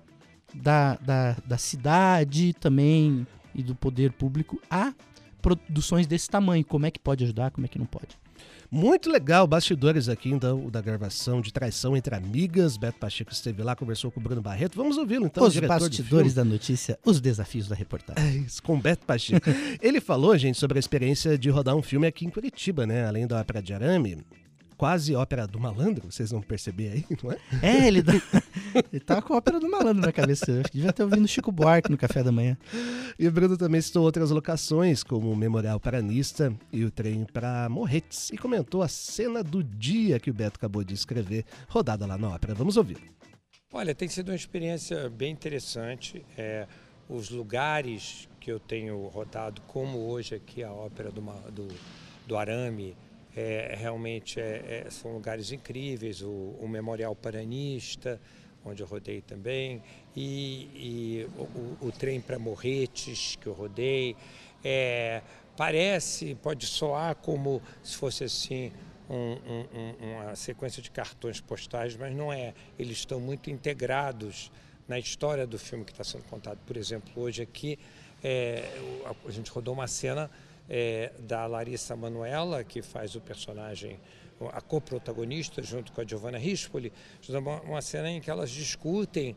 da, 0.54 0.96
da, 0.98 1.38
da 1.46 1.58
cidade 1.58 2.54
também 2.60 3.26
e 3.56 3.64
do 3.64 3.74
poder 3.74 4.12
público 4.12 4.62
a 4.70 4.94
produções 5.42 6.06
desse 6.06 6.30
tamanho. 6.30 6.64
Como 6.66 6.86
é 6.86 6.92
que 6.92 7.00
pode 7.00 7.24
ajudar, 7.24 7.50
como 7.50 7.66
é 7.66 7.70
que 7.70 7.80
não 7.80 7.86
pode. 7.88 8.10
Muito 8.70 9.10
legal, 9.10 9.48
bastidores 9.48 10.10
aqui 10.10 10.30
então, 10.30 10.70
da 10.70 10.82
gravação 10.82 11.40
de 11.40 11.54
Traição 11.54 11.96
entre 11.96 12.14
Amigas. 12.14 12.76
Beto 12.76 13.00
Pacheco 13.00 13.32
esteve 13.32 13.64
lá, 13.64 13.76
conversou 13.76 14.12
com 14.12 14.20
o 14.20 14.24
Bruno 14.24 14.42
Barreto. 14.42 14.76
Vamos 14.76 14.98
ouvi-lo 14.98 15.26
então, 15.26 15.44
Os 15.46 15.58
bastidores 15.58 16.34
da 16.34 16.44
notícia, 16.44 17.00
os 17.06 17.22
desafios 17.22 17.68
da 17.68 17.76
reportagem. 17.76 18.24
É 18.24 18.36
isso, 18.46 18.62
com 18.62 18.80
Beto 18.80 19.06
Pacheco. 19.06 19.50
Ele 19.82 20.02
falou, 20.02 20.38
gente, 20.38 20.58
sobre 20.58 20.78
a 20.78 20.82
experiência 20.82 21.38
de 21.38 21.50
rodar 21.50 21.76
um 21.76 21.82
filme 21.82 22.08
aqui 22.08 22.26
em 22.26 22.30
Curitiba, 22.30 22.86
né? 22.86 23.06
Além 23.08 23.26
da 23.26 23.40
ópera 23.40 23.62
de 23.62 23.74
arame, 23.74 24.18
quase 24.78 25.16
ópera 25.16 25.48
do 25.48 25.60
malandro, 25.60 26.12
vocês 26.12 26.30
vão 26.32 26.42
perceber 26.42 26.90
aí, 26.92 27.06
não 27.24 27.32
é? 27.32 27.38
É, 27.62 27.88
ele, 27.88 28.02
dá- 28.02 28.14
ele 28.92 29.00
tá 29.00 29.22
com 29.22 29.34
a 29.34 29.38
ópera 29.38 29.60
do 29.60 29.70
malandro 29.70 30.02
na 30.02 30.12
cabeça. 30.12 30.52
Eu 30.52 30.62
acho 30.62 30.72
que 30.72 30.78
devia 30.78 30.94
ter 30.94 31.04
ouvindo 31.04 31.28
Chico 31.28 31.52
Buarque 31.52 31.92
no 31.92 31.98
café 31.98 32.24
da 32.24 32.32
manhã. 32.32 32.58
E 33.18 33.28
o 33.28 33.32
Bruno 33.32 33.58
também 33.58 33.82
citou 33.82 34.04
outras 34.04 34.32
locações, 34.32 35.04
como 35.04 35.32
o 35.32 35.36
Memorial 35.36 35.80
Paranista 35.80 36.54
e 36.72 36.84
o 36.84 36.92
trem 36.92 37.26
para 37.26 37.68
Morretes, 37.70 38.30
e 38.32 38.38
comentou 38.38 38.82
a 38.82 38.88
cena 38.88 39.44
do 39.44 39.64
dia 39.64 40.20
que 40.20 40.30
o 40.30 40.34
Beto 40.34 40.58
acabou 40.58 40.84
de 40.84 40.94
escrever, 40.94 41.46
rodada 41.68 42.06
lá 42.06 42.18
na 42.18 42.30
ópera. 42.30 42.54
Vamos 42.54 42.78
ouvir. 42.78 42.98
Olha, 43.74 43.94
tem 43.94 44.08
sido 44.08 44.30
uma 44.30 44.36
experiência 44.36 45.10
bem 45.10 45.32
interessante. 45.32 46.26
É, 46.38 46.68
os 47.10 47.30
lugares 47.30 48.28
que 48.40 48.52
eu 48.52 48.60
tenho 48.60 49.08
rodado, 49.08 49.62
como 49.68 49.98
hoje 50.10 50.36
aqui 50.36 50.64
a 50.64 50.72
ópera 50.72 51.12
do, 51.12 51.22
do, 51.52 51.68
do 52.26 52.38
Arame, 52.38 52.96
é, 53.40 53.76
realmente 53.80 54.40
é- 54.40 54.84
é- 54.88 54.90
são 54.90 55.14
lugares 55.14 55.52
incríveis. 55.52 56.24
O, 56.24 56.56
o 56.60 56.68
Memorial 56.68 57.16
Paranista, 57.16 58.20
onde 58.66 58.82
eu 58.82 58.88
rodei 58.88 59.22
também, 59.22 59.82
e, 60.16 60.70
e 60.74 61.28
o, 61.38 61.44
o- 61.44 61.78
o 61.88 61.92
trem 61.92 62.20
para 62.20 62.40
Morretes, 62.40 63.38
que 63.40 63.46
eu 63.48 63.54
rodei. 63.54 64.16
É, 64.64 65.22
parece, 65.56 66.34
pode 66.36 66.66
soar 66.66 67.16
como 67.16 67.62
se 67.84 67.96
fosse 67.96 68.24
assim 68.24 68.72
um- 69.10 69.16
um- 69.16 69.68
um- 69.80 70.12
uma 70.24 70.36
sequência 70.36 70.82
de 70.82 70.90
cartões 70.90 71.40
postais, 71.40 71.96
mas 71.96 72.16
não 72.16 72.34
é. 72.34 72.54
Eles 72.78 72.98
estão 72.98 73.20
muito 73.20 73.50
integrados 73.52 74.52
na 74.88 74.98
história 74.98 75.46
do 75.46 75.60
filme 75.60 75.86
que 75.86 75.92
está 75.92 76.04
sendo 76.04 76.24
contado. 76.24 76.58
Por 76.66 76.76
exemplo, 76.76 77.12
hoje 77.22 77.44
aqui 77.44 77.78
é, 78.24 78.64
a 79.26 79.32
gente 79.32 79.52
rodou 79.52 79.74
uma 79.76 79.88
cena 79.88 80.30
é, 80.70 81.12
da 81.20 81.46
Larissa 81.46 81.96
Manuela, 81.96 82.64
que 82.64 82.82
faz 82.82 83.16
o 83.16 83.22
personagem, 83.22 84.00
a 84.52 84.62
coprotagonista, 84.62 85.62
junto 85.64 85.92
com 85.92 86.02
a 86.02 86.06
Giovanna 86.06 86.38
Rispoli, 86.38 86.92
uma, 87.30 87.62
uma 87.62 87.82
cena 87.82 88.10
em 88.10 88.22
que 88.22 88.30
elas 88.30 88.52
discutem 88.52 89.36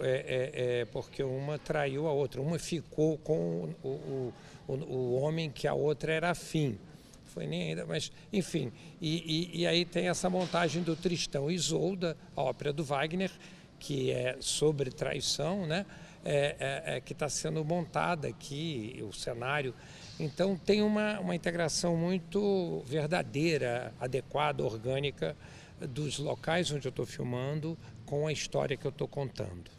é, 0.00 0.04
é, 0.04 0.80
é, 0.80 0.84
porque 0.86 1.22
uma 1.22 1.58
traiu 1.58 2.06
a 2.06 2.12
outra, 2.12 2.40
uma 2.40 2.58
ficou 2.58 3.18
com 3.18 3.74
o, 3.82 3.88
o, 3.88 4.34
o, 4.68 4.72
o 4.74 5.14
homem 5.20 5.50
que 5.50 5.66
a 5.66 5.74
outra 5.74 6.12
era 6.12 6.30
afim 6.30 6.78
foi 7.24 7.46
nem 7.46 7.70
ainda, 7.70 7.86
mas 7.86 8.12
enfim. 8.32 8.70
E, 9.00 9.50
e- 9.56 9.60
e 9.62 9.66
aí 9.66 9.84
tem 9.86 10.08
essa 10.08 10.28
montagem 10.28 10.82
do 10.82 10.94
Tristão 10.94 11.50
e 11.50 11.54
Isolda, 11.54 12.16
a 12.36 12.42
ópera 12.42 12.72
do 12.74 12.84
Wagner, 12.84 13.30
que 13.78 14.10
é 14.10 14.36
sobre 14.38 14.90
traição, 14.90 15.66
né? 15.66 15.86
é, 16.24 16.56
é, 16.58 16.96
é, 16.96 17.00
que 17.00 17.12
está 17.12 17.28
sendo 17.28 17.64
montada 17.64 18.28
aqui, 18.28 19.02
o 19.08 19.12
cenário. 19.12 19.74
Então 20.18 20.56
tem 20.56 20.82
uma, 20.82 21.18
uma 21.20 21.34
integração 21.34 21.96
muito 21.96 22.82
verdadeira, 22.86 23.92
adequada, 24.00 24.62
orgânica 24.62 25.36
dos 25.80 26.18
locais 26.18 26.70
onde 26.70 26.86
eu 26.86 26.90
estou 26.90 27.06
filmando 27.06 27.76
com 28.06 28.26
a 28.26 28.32
história 28.32 28.76
que 28.76 28.86
eu 28.86 28.90
estou 28.90 29.08
contando. 29.08 29.70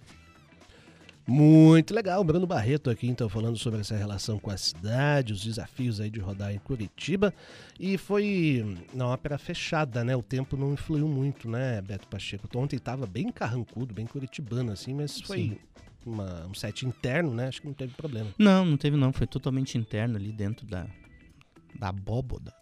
Muito 1.25 1.93
legal, 1.93 2.21
Bruno 2.21 2.45
Barreto 2.45 2.89
aqui 2.89 3.07
então 3.07 3.29
falando 3.29 3.57
sobre 3.57 3.79
essa 3.79 3.95
relação 3.95 4.37
com 4.37 4.51
a 4.51 4.57
cidade, 4.57 5.31
os 5.31 5.41
desafios 5.41 6.01
aí 6.01 6.09
de 6.09 6.19
rodar 6.19 6.53
em 6.53 6.59
Curitiba 6.59 7.33
e 7.79 7.97
foi 7.97 8.77
na 8.93 9.07
ópera 9.07 9.37
fechada, 9.37 10.03
né? 10.03 10.13
O 10.17 10.21
tempo 10.21 10.57
não 10.57 10.73
influiu 10.73 11.07
muito, 11.07 11.49
né, 11.49 11.81
Beto 11.81 12.09
Pacheco? 12.09 12.45
Ontem 12.57 12.75
estava 12.75 13.05
bem 13.05 13.31
carrancudo, 13.31 13.93
bem 13.93 14.05
curitibano 14.05 14.73
assim, 14.73 14.93
mas 14.93 15.21
foi 15.21 15.57
uma, 16.05 16.45
um 16.47 16.53
set 16.53 16.85
interno, 16.85 17.33
né? 17.33 17.47
Acho 17.47 17.61
que 17.61 17.67
não 17.67 17.73
teve 17.73 17.93
problema. 17.93 18.29
Não, 18.37 18.65
não 18.65 18.77
teve 18.77 18.97
não, 18.97 19.11
foi 19.13 19.27
totalmente 19.27 19.77
interno 19.77 20.17
ali 20.17 20.31
dentro 20.31 20.65
da 20.65 20.87
da 21.79 21.89
abóboda. 21.89 22.53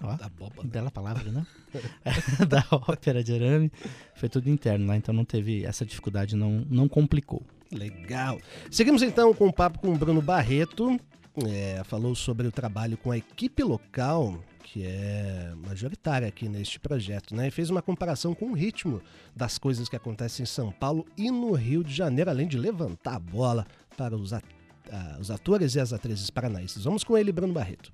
Ó, 0.00 0.16
Da 0.16 0.30
bela 0.64 0.90
palavra, 0.90 1.30
né? 1.30 1.46
da 2.48 2.64
ópera 2.70 3.22
de 3.22 3.34
arame. 3.34 3.70
Foi 4.14 4.28
tudo 4.28 4.48
interno 4.48 4.86
lá, 4.86 4.96
então 4.96 5.12
não 5.12 5.24
teve 5.24 5.64
essa 5.64 5.84
dificuldade, 5.84 6.36
não, 6.36 6.64
não 6.70 6.88
complicou. 6.88 7.42
Legal. 7.72 8.40
Seguimos 8.70 9.02
então 9.02 9.34
com 9.34 9.48
o 9.48 9.52
papo 9.52 9.78
com 9.78 9.92
o 9.92 9.98
Bruno 9.98 10.22
Barreto. 10.22 10.98
É, 11.46 11.82
falou 11.84 12.14
sobre 12.14 12.46
o 12.46 12.52
trabalho 12.52 12.96
com 12.96 13.12
a 13.12 13.18
equipe 13.18 13.62
local, 13.62 14.42
que 14.70 14.84
é 14.84 15.52
majoritária 15.66 16.28
aqui 16.28 16.46
neste 16.46 16.78
projeto, 16.78 17.34
né? 17.34 17.48
E 17.48 17.50
fez 17.50 17.70
uma 17.70 17.80
comparação 17.80 18.34
com 18.34 18.50
o 18.50 18.52
ritmo 18.52 19.00
das 19.34 19.56
coisas 19.56 19.88
que 19.88 19.96
acontecem 19.96 20.42
em 20.42 20.46
São 20.46 20.70
Paulo 20.70 21.06
e 21.16 21.30
no 21.30 21.52
Rio 21.52 21.82
de 21.82 21.94
Janeiro, 21.94 22.28
além 22.30 22.46
de 22.46 22.58
levantar 22.58 23.16
a 23.16 23.18
bola 23.18 23.66
para 23.96 24.14
os, 24.14 24.32
at- 24.34 24.44
ah, 24.92 25.16
os 25.18 25.30
atores 25.30 25.74
e 25.74 25.80
as 25.80 25.92
atrizes 25.94 26.28
paranaenses. 26.28 26.84
Vamos 26.84 27.02
com 27.02 27.16
ele, 27.16 27.32
Bruno 27.32 27.54
Barreto. 27.54 27.90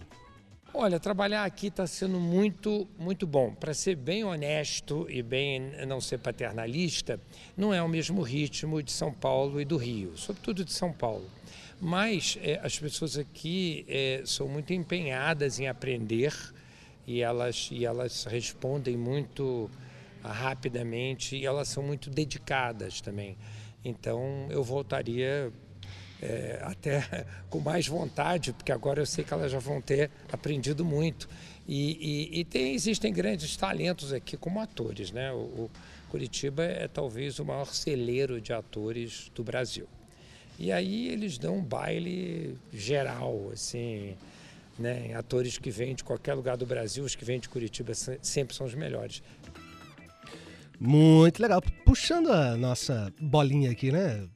Olha, 0.76 0.98
trabalhar 0.98 1.44
aqui 1.44 1.68
está 1.68 1.86
sendo 1.86 2.18
muito, 2.18 2.88
muito 2.98 3.24
bom. 3.24 3.54
Para 3.54 3.72
ser 3.72 3.94
bem 3.94 4.24
honesto 4.24 5.06
e 5.08 5.22
bem 5.22 5.60
não 5.86 6.00
ser 6.00 6.18
paternalista, 6.18 7.20
não 7.56 7.72
é 7.72 7.80
o 7.80 7.88
mesmo 7.88 8.20
ritmo 8.20 8.82
de 8.82 8.90
São 8.90 9.12
Paulo 9.12 9.60
e 9.60 9.64
do 9.64 9.76
Rio, 9.76 10.16
sobretudo 10.16 10.64
de 10.64 10.72
São 10.72 10.92
Paulo. 10.92 11.30
Mas 11.80 12.36
eh, 12.42 12.58
as 12.62 12.76
pessoas 12.78 13.16
aqui 13.16 13.84
eh, 13.88 14.22
são 14.24 14.48
muito 14.48 14.72
empenhadas 14.72 15.60
em 15.60 15.68
aprender 15.68 16.32
e 17.06 17.20
elas, 17.20 17.68
e 17.70 17.84
elas 17.84 18.24
respondem 18.24 18.96
muito 18.96 19.70
ah, 20.22 20.32
rapidamente 20.32 21.36
e 21.36 21.44
elas 21.46 21.68
são 21.68 21.82
muito 21.82 22.08
dedicadas 22.10 23.00
também. 23.00 23.36
Então 23.84 24.46
eu 24.50 24.62
voltaria 24.64 25.52
é, 26.22 26.58
até 26.62 27.26
com 27.50 27.60
mais 27.60 27.86
vontade, 27.86 28.52
porque 28.52 28.72
agora 28.72 29.00
eu 29.02 29.06
sei 29.06 29.24
que 29.24 29.32
elas 29.34 29.52
já 29.52 29.58
vão 29.58 29.80
ter 29.80 30.10
aprendido 30.32 30.84
muito. 30.84 31.28
E, 31.66 32.30
e- 32.34 32.40
e 32.40 32.44
tem- 32.44 32.74
existem 32.74 33.12
grandes 33.12 33.56
talentos 33.56 34.12
aqui 34.12 34.36
como 34.36 34.60
atores. 34.60 35.10
Né? 35.10 35.30
O, 35.32 35.36
o 35.36 35.70
Curitiba 36.10 36.62
é 36.64 36.86
talvez 36.88 37.38
o 37.38 37.44
maior 37.44 37.66
celeiro 37.66 38.40
de 38.40 38.52
atores 38.52 39.30
do 39.34 39.42
Brasil. 39.44 39.86
E 40.58 40.70
aí 40.70 41.08
eles 41.08 41.36
dão 41.36 41.56
um 41.56 41.62
baile 41.64 42.56
geral, 42.72 43.50
assim, 43.52 44.14
né? 44.78 45.14
atores 45.14 45.58
que 45.58 45.70
vêm 45.70 45.94
de 45.94 46.02
qualquer 46.04 46.34
lugar 46.34 46.56
do 46.56 46.66
Brasil, 46.66 47.04
os 47.04 47.14
que 47.14 47.24
vêm 47.24 47.38
de 47.40 47.48
Curitiba 47.48 47.94
se- 47.94 48.18
sempre 48.22 48.54
são 48.54 48.66
os 48.66 48.74
melhores. 48.74 49.22
Muito 50.78 51.40
legal. 51.40 51.62
Puxando 51.84 52.32
a 52.32 52.56
nossa 52.56 53.12
bolinha 53.20 53.70
aqui, 53.70 53.92
né, 53.92 54.26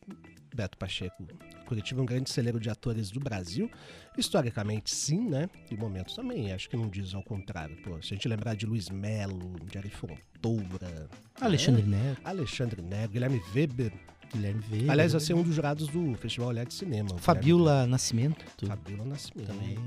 Beto 0.55 0.79
Pacheco? 0.79 1.27
Curitiba 1.67 2.01
é 2.01 2.03
um 2.03 2.07
grande 2.07 2.31
celeiro 2.31 2.59
de 2.59 2.71
atores 2.71 3.11
do 3.11 3.21
Brasil. 3.21 3.71
Historicamente, 4.17 4.95
sim, 4.95 5.29
né? 5.29 5.51
E 5.71 5.77
momentos 5.77 6.15
também, 6.17 6.51
acho 6.53 6.69
que 6.71 6.77
não 6.77 6.89
diz 6.89 7.15
ao 7.15 7.23
contrário. 7.23 7.77
Pô, 7.83 8.01
se 8.01 8.15
a 8.15 8.17
gente 8.17 8.27
lembrar 8.27 8.55
de 8.57 8.65
Luiz 8.65 8.89
Melo, 8.89 9.55
de 9.67 9.77
Ari 9.77 9.91
Fontoura, 9.91 11.09
Alexandre 11.41 11.83
Neto, 11.83 12.21
Alexandre 12.25 12.81
Neto, 12.83 13.11
Guilherme 13.11 13.41
Weber. 13.55 13.93
Guilherme 14.33 14.61
Veiga. 14.69 14.93
Aliás, 14.93 15.13
vai 15.13 15.21
ser 15.21 15.35
um 15.35 15.43
dos 15.43 15.55
jurados 15.55 15.89
do 15.89 16.15
Festival 16.17 16.49
Olhar 16.51 16.65
de 16.67 16.75
Cinema. 16.75 17.09
Fabiola 17.19 17.87
Nascimento. 17.87 18.45
Fabiola 18.67 19.05
Nascimento. 19.05 19.47
Também. 19.47 19.79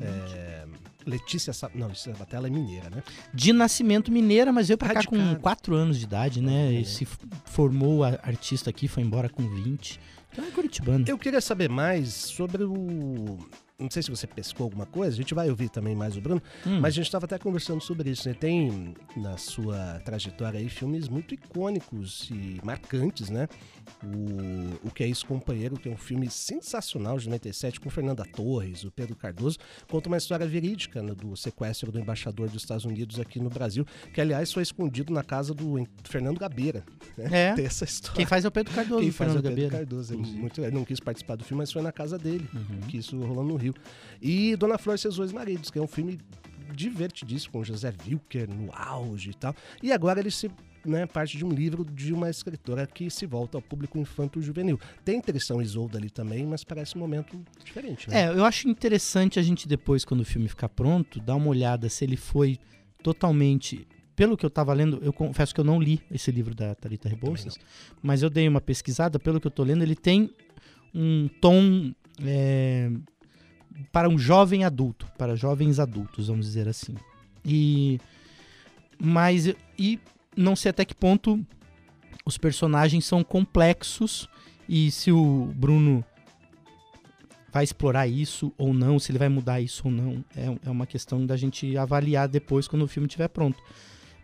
É, 0.00 0.64
Letícia. 1.04 1.52
Não, 1.74 1.88
Letícia 1.88 2.12
Sabatella 2.12 2.46
é 2.46 2.50
mineira, 2.50 2.88
né? 2.90 3.02
De 3.34 3.52
nascimento 3.52 4.12
mineira, 4.12 4.52
mas 4.52 4.68
veio 4.68 4.78
pra 4.78 4.94
cá 4.94 5.02
com 5.04 5.16
Radicada. 5.16 5.40
4 5.40 5.74
anos 5.74 5.98
de 5.98 6.04
idade, 6.04 6.40
né? 6.40 6.68
Olha 6.68 6.80
E 6.80 6.84
se 6.84 7.06
formou 7.44 8.04
a- 8.04 8.18
artista 8.22 8.70
aqui, 8.70 8.86
foi 8.86 9.02
embora 9.02 9.28
com 9.28 9.42
20. 9.48 9.98
Então 10.32 10.44
é 10.44 10.50
curitibano. 10.50 11.04
Eu 11.08 11.18
queria 11.18 11.40
saber 11.40 11.68
mais 11.68 12.08
sobre 12.14 12.62
o. 12.64 13.38
Não 13.82 13.90
sei 13.90 14.02
se 14.02 14.10
você 14.10 14.26
pescou 14.26 14.64
alguma 14.64 14.86
coisa, 14.86 15.12
a 15.12 15.16
gente 15.16 15.34
vai 15.34 15.50
ouvir 15.50 15.68
também 15.68 15.94
mais 15.94 16.16
o 16.16 16.20
Bruno, 16.20 16.42
Hum. 16.66 16.80
mas 16.80 16.86
a 16.94 16.96
gente 16.96 17.06
estava 17.06 17.24
até 17.26 17.38
conversando 17.38 17.80
sobre 17.82 18.10
isso. 18.10 18.28
Né? 18.28 18.34
Tem 18.34 18.94
na 19.16 19.36
sua 19.36 20.00
trajetória 20.04 20.58
aí 20.60 20.68
filmes 20.68 21.08
muito 21.08 21.34
icônicos 21.34 22.28
e 22.30 22.60
marcantes, 22.64 23.28
né? 23.30 23.48
O, 24.04 24.88
o 24.88 24.90
Que 24.90 25.04
é 25.04 25.06
Isso, 25.06 25.24
Companheiro, 25.26 25.76
que 25.76 25.88
é 25.88 25.92
um 25.92 25.96
filme 25.96 26.28
sensacional 26.30 27.18
de 27.18 27.26
97 27.28 27.80
com 27.80 27.88
Fernanda 27.90 28.24
Torres, 28.24 28.84
o 28.84 28.90
Pedro 28.90 29.14
Cardoso, 29.16 29.58
conta 29.88 30.08
uma 30.08 30.16
história 30.16 30.46
verídica 30.46 31.02
né, 31.02 31.14
do 31.14 31.36
sequestro 31.36 31.90
do 31.92 31.98
embaixador 31.98 32.48
dos 32.48 32.62
Estados 32.62 32.84
Unidos 32.84 33.18
aqui 33.20 33.38
no 33.40 33.48
Brasil, 33.48 33.84
que 34.12 34.20
aliás 34.20 34.52
foi 34.52 34.62
escondido 34.62 35.12
na 35.12 35.22
casa 35.22 35.54
do 35.54 35.86
Fernando 36.04 36.38
Gabeira. 36.38 36.84
Né? 37.16 37.50
É. 37.50 37.54
Tem 37.54 37.64
essa 37.64 37.84
história. 37.84 38.16
Quem 38.16 38.26
faz 38.26 38.44
é 38.44 38.48
o 38.48 38.50
Pedro 38.50 38.74
Cardoso, 38.74 39.00
Quem 39.00 39.10
faz 39.10 39.30
é 39.30 39.34
Fernando 39.34 39.52
o 39.52 39.56
Pedro 39.56 39.70
Gabeira. 39.70 39.86
Cardoso. 39.86 40.14
Ele, 40.14 40.22
muito, 40.40 40.60
ele 40.60 40.70
não 40.74 40.84
quis 40.84 41.00
participar 41.00 41.36
do 41.36 41.44
filme, 41.44 41.62
mas 41.62 41.72
foi 41.72 41.82
na 41.82 41.92
casa 41.92 42.18
dele, 42.18 42.48
Uhum. 42.52 42.80
que 42.88 42.98
isso 42.98 43.18
rolou 43.20 43.44
no 43.44 43.56
Rio. 43.56 43.74
E 44.20 44.56
Dona 44.56 44.78
Flor 44.78 44.94
e 44.96 44.98
seus 44.98 45.16
dois 45.16 45.32
maridos, 45.32 45.70
que 45.70 45.78
é 45.78 45.82
um 45.82 45.86
filme 45.86 46.18
divertidíssimo, 46.74 47.52
com 47.52 47.64
José 47.64 47.92
Wilker 48.06 48.48
no 48.48 48.70
auge 48.74 49.30
e 49.30 49.34
tal. 49.34 49.54
E 49.82 49.92
agora 49.92 50.20
ele 50.20 50.30
se 50.30 50.50
né, 50.84 51.06
parte 51.06 51.36
de 51.36 51.44
um 51.44 51.50
livro 51.50 51.84
de 51.84 52.12
uma 52.12 52.28
escritora 52.28 52.86
que 52.86 53.08
se 53.10 53.26
volta 53.26 53.58
ao 53.58 53.62
público 53.62 53.98
infanto-juvenil. 53.98 54.78
Tem 55.04 55.20
Tristão 55.20 55.60
Isolda 55.60 55.98
ali 55.98 56.10
também, 56.10 56.46
mas 56.46 56.64
parece 56.64 56.96
um 56.96 57.00
momento 57.00 57.40
diferente, 57.64 58.08
né? 58.08 58.22
É, 58.22 58.28
eu 58.28 58.44
acho 58.44 58.68
interessante 58.68 59.38
a 59.38 59.42
gente 59.42 59.68
depois, 59.68 60.04
quando 60.04 60.20
o 60.20 60.24
filme 60.24 60.48
ficar 60.48 60.68
pronto, 60.68 61.20
dar 61.20 61.36
uma 61.36 61.48
olhada 61.48 61.88
se 61.88 62.04
ele 62.04 62.16
foi 62.16 62.58
totalmente. 63.02 63.86
Pelo 64.14 64.36
que 64.36 64.44
eu 64.44 64.50
tava 64.50 64.72
lendo, 64.74 65.00
eu 65.02 65.12
confesso 65.12 65.54
que 65.54 65.60
eu 65.60 65.64
não 65.64 65.80
li 65.80 66.00
esse 66.10 66.30
livro 66.30 66.54
da 66.54 66.74
Thalita 66.74 67.08
Rebouças, 67.08 67.56
mas 68.02 68.22
eu 68.22 68.28
dei 68.28 68.46
uma 68.46 68.60
pesquisada, 68.60 69.18
pelo 69.18 69.40
que 69.40 69.46
eu 69.46 69.50
tô 69.50 69.62
lendo, 69.62 69.82
ele 69.82 69.96
tem 69.96 70.30
um 70.94 71.28
tom 71.40 71.92
é, 72.22 72.90
para 73.90 74.08
um 74.08 74.18
jovem 74.18 74.64
adulto, 74.64 75.10
para 75.16 75.34
jovens 75.34 75.78
adultos, 75.78 76.28
vamos 76.28 76.46
dizer 76.46 76.68
assim. 76.68 76.94
E 77.44 77.98
mas 78.98 79.52
e 79.78 79.98
não 80.36 80.56
sei 80.56 80.70
até 80.70 80.84
que 80.84 80.94
ponto 80.94 81.44
os 82.24 82.38
personagens 82.38 83.04
são 83.04 83.22
complexos 83.24 84.28
e 84.68 84.90
se 84.90 85.10
o 85.10 85.52
Bruno 85.56 86.04
vai 87.52 87.64
explorar 87.64 88.06
isso 88.06 88.52
ou 88.56 88.72
não, 88.72 88.98
se 88.98 89.12
ele 89.12 89.18
vai 89.18 89.28
mudar 89.28 89.60
isso 89.60 89.82
ou 89.84 89.92
não, 89.92 90.24
é, 90.34 90.46
é 90.64 90.70
uma 90.70 90.86
questão 90.86 91.26
da 91.26 91.36
gente 91.36 91.76
avaliar 91.76 92.26
depois 92.26 92.66
quando 92.66 92.82
o 92.82 92.88
filme 92.88 93.06
estiver 93.06 93.28
pronto. 93.28 93.62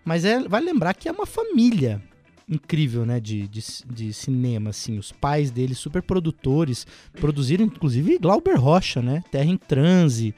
Mas 0.05 0.25
é, 0.25 0.41
vai 0.49 0.63
lembrar 0.63 0.95
que 0.95 1.09
é 1.09 1.13
uma 1.13 1.27
família 1.27 2.03
incrível, 2.49 3.05
né, 3.05 3.21
de, 3.21 3.47
de, 3.47 3.63
de 3.87 4.13
cinema, 4.15 4.71
assim, 4.71 4.99
os 4.99 5.13
pais 5.13 5.51
dele 5.51 5.75
super 5.75 6.03
produtores, 6.03 6.87
produziram 7.13 7.67
inclusive 7.67 8.19
Glauber 8.19 8.55
Rocha, 8.55 9.03
né, 9.03 9.23
Terra 9.31 9.45
em 9.51 9.59
Transe, 9.59 10.35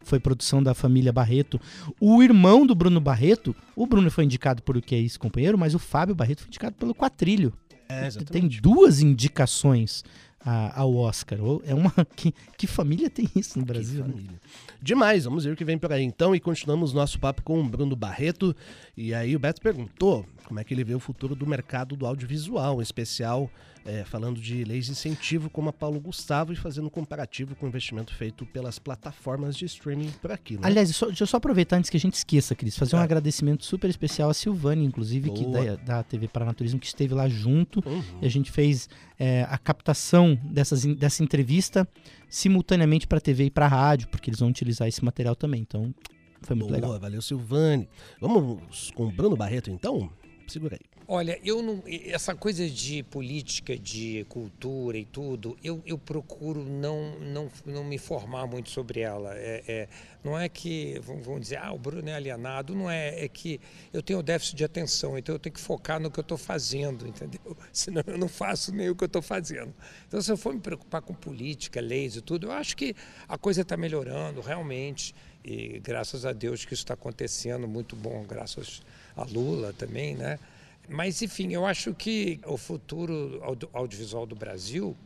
foi 0.00 0.18
produção 0.20 0.62
da 0.62 0.74
família 0.74 1.12
Barreto. 1.12 1.60
O 2.00 2.22
irmão 2.22 2.66
do 2.66 2.74
Bruno 2.74 3.00
Barreto, 3.00 3.54
o 3.76 3.86
Bruno 3.86 4.10
foi 4.10 4.24
indicado 4.24 4.62
por 4.62 4.76
O 4.76 4.82
Que 4.82 4.94
É 4.94 4.98
Isso, 4.98 5.18
Companheiro, 5.20 5.58
mas 5.58 5.74
o 5.74 5.78
Fábio 5.78 6.14
Barreto 6.14 6.40
foi 6.40 6.48
indicado 6.48 6.76
pelo 6.76 6.94
Quatrilho. 6.94 7.52
É, 7.88 8.08
Tem 8.10 8.46
duas 8.46 9.00
indicações 9.00 10.04
a- 10.40 10.78
ao 10.80 10.94
Oscar. 10.94 11.38
É 11.64 11.74
uma 11.74 11.92
que, 12.16 12.34
que 12.56 12.66
família 12.66 13.08
tem 13.10 13.28
isso 13.34 13.58
no 13.58 13.64
Brasil? 13.64 14.04
né? 14.06 14.14
Demais, 14.80 15.24
vamos 15.24 15.44
ver 15.44 15.52
o 15.52 15.56
que 15.56 15.64
vem 15.64 15.78
por 15.78 15.90
aí 15.92 16.02
então 16.04 16.34
e 16.34 16.40
continuamos 16.40 16.92
nosso 16.92 17.18
papo 17.18 17.42
com 17.42 17.60
o 17.60 17.64
Bruno 17.68 17.96
Barreto. 17.96 18.54
E 18.96 19.12
aí 19.14 19.34
o 19.34 19.38
Beto 19.38 19.60
perguntou 19.60 20.24
como 20.44 20.60
é 20.60 20.64
que 20.64 20.72
ele 20.74 20.84
vê 20.84 20.94
o 20.94 21.00
futuro 21.00 21.34
do 21.34 21.46
mercado 21.46 21.96
do 21.96 22.06
audiovisual, 22.06 22.78
em 22.78 22.82
especial 22.82 23.50
é, 23.84 24.04
falando 24.04 24.40
de 24.40 24.64
leis 24.64 24.86
de 24.86 24.92
incentivo 24.92 25.48
como 25.50 25.68
a 25.68 25.72
Paulo 25.72 25.98
Gustavo 26.00 26.52
e 26.52 26.56
fazendo 26.56 26.86
um 26.86 26.90
comparativo 26.90 27.54
com 27.56 27.66
o 27.66 27.68
investimento 27.68 28.14
feito 28.14 28.44
pelas 28.46 28.78
plataformas 28.78 29.56
de 29.56 29.64
streaming 29.64 30.10
por 30.20 30.30
aqui. 30.32 30.54
Né? 30.54 30.60
Aliás, 30.62 30.94
só- 30.94 31.06
deixa 31.06 31.22
eu 31.22 31.26
só 31.26 31.36
aproveitar 31.38 31.76
antes 31.76 31.88
que 31.90 31.96
a 31.96 32.00
gente 32.00 32.14
esqueça, 32.14 32.54
Cris, 32.54 32.76
fazer 32.76 32.96
um 32.96 32.98
Tá. 32.98 33.04
agradecimento 33.04 33.64
super 33.64 33.88
especial 33.88 34.30
a 34.30 34.34
Silvane, 34.34 34.84
inclusive, 34.84 35.30
que 35.30 35.46
da, 35.46 35.76
da 35.76 36.02
TV 36.02 36.28
Paranaturismo, 36.28 36.78
que 36.78 36.86
esteve 36.86 37.14
lá 37.14 37.28
junto. 37.28 37.82
Uhum. 37.88 38.02
E 38.22 38.26
a 38.26 38.30
gente 38.30 38.50
fez 38.50 38.88
é, 39.18 39.46
a 39.48 39.58
captação 39.58 40.38
dessas, 40.44 40.84
dessa 40.84 41.22
entrevista 41.24 41.88
simultaneamente 42.28 43.06
para 43.06 43.20
TV 43.20 43.44
e 43.44 43.50
para 43.50 43.66
rádio, 43.66 44.08
porque 44.08 44.30
eles 44.30 44.40
vão 44.40 44.48
utilizar 44.48 44.86
esse 44.88 45.04
material 45.04 45.34
também. 45.34 45.60
Então, 45.62 45.94
foi 46.42 46.54
muito 46.54 46.68
Boa, 46.68 46.76
legal. 46.80 47.00
valeu 47.00 47.22
Silvane. 47.22 47.88
Vamos 48.20 48.90
com 48.92 49.06
o 49.06 49.10
Bruno 49.10 49.36
Barreto 49.36 49.70
então? 49.70 50.10
Segura 50.46 50.76
aí. 50.80 50.87
Olha, 51.10 51.40
eu 51.42 51.62
não. 51.62 51.82
Essa 51.86 52.34
coisa 52.34 52.68
de 52.68 53.02
política, 53.02 53.78
de 53.78 54.26
cultura 54.28 54.98
e 54.98 55.06
tudo, 55.06 55.56
eu, 55.64 55.82
eu 55.86 55.96
procuro 55.96 56.62
não, 56.62 57.18
não, 57.18 57.50
não 57.64 57.82
me 57.82 57.96
informar 57.96 58.46
muito 58.46 58.68
sobre 58.68 59.00
ela. 59.00 59.34
É, 59.34 59.64
é, 59.66 59.88
não 60.22 60.38
é 60.38 60.50
que 60.50 61.00
vão 61.00 61.40
dizer, 61.40 61.56
ah, 61.56 61.72
o 61.72 61.78
Bruno 61.78 62.06
é 62.10 62.14
alienado. 62.14 62.74
Não 62.74 62.90
é. 62.90 63.24
É 63.24 63.26
que 63.26 63.58
eu 63.90 64.02
tenho 64.02 64.22
déficit 64.22 64.54
de 64.56 64.64
atenção, 64.64 65.16
então 65.16 65.34
eu 65.34 65.38
tenho 65.38 65.54
que 65.54 65.60
focar 65.62 65.98
no 65.98 66.10
que 66.10 66.20
eu 66.20 66.22
estou 66.22 66.36
fazendo, 66.36 67.08
entendeu? 67.08 67.56
Senão 67.72 68.02
eu 68.06 68.18
não 68.18 68.28
faço 68.28 68.70
nem 68.70 68.90
o 68.90 68.94
que 68.94 69.02
eu 69.02 69.06
estou 69.06 69.22
fazendo. 69.22 69.72
Então, 70.06 70.20
se 70.20 70.30
eu 70.30 70.36
for 70.36 70.52
me 70.52 70.60
preocupar 70.60 71.00
com 71.00 71.14
política, 71.14 71.80
leis 71.80 72.16
e 72.16 72.20
tudo, 72.20 72.48
eu 72.48 72.52
acho 72.52 72.76
que 72.76 72.94
a 73.26 73.38
coisa 73.38 73.62
está 73.62 73.78
melhorando 73.78 74.42
realmente. 74.42 75.14
E 75.42 75.80
graças 75.80 76.26
a 76.26 76.34
Deus 76.34 76.66
que 76.66 76.74
isso 76.74 76.82
está 76.82 76.92
acontecendo, 76.92 77.66
muito 77.66 77.96
bom, 77.96 78.24
graças 78.24 78.82
a 79.16 79.24
Lula 79.24 79.72
também, 79.72 80.14
né? 80.14 80.38
Mas, 80.88 81.20
enfim, 81.22 81.52
eu 81.52 81.66
acho 81.66 81.94
que 81.94 82.40
o 82.46 82.56
futuro 82.56 83.40
audio- 83.42 83.68
audiovisual 83.72 84.24
do 84.26 84.34
Brasil 84.34 84.96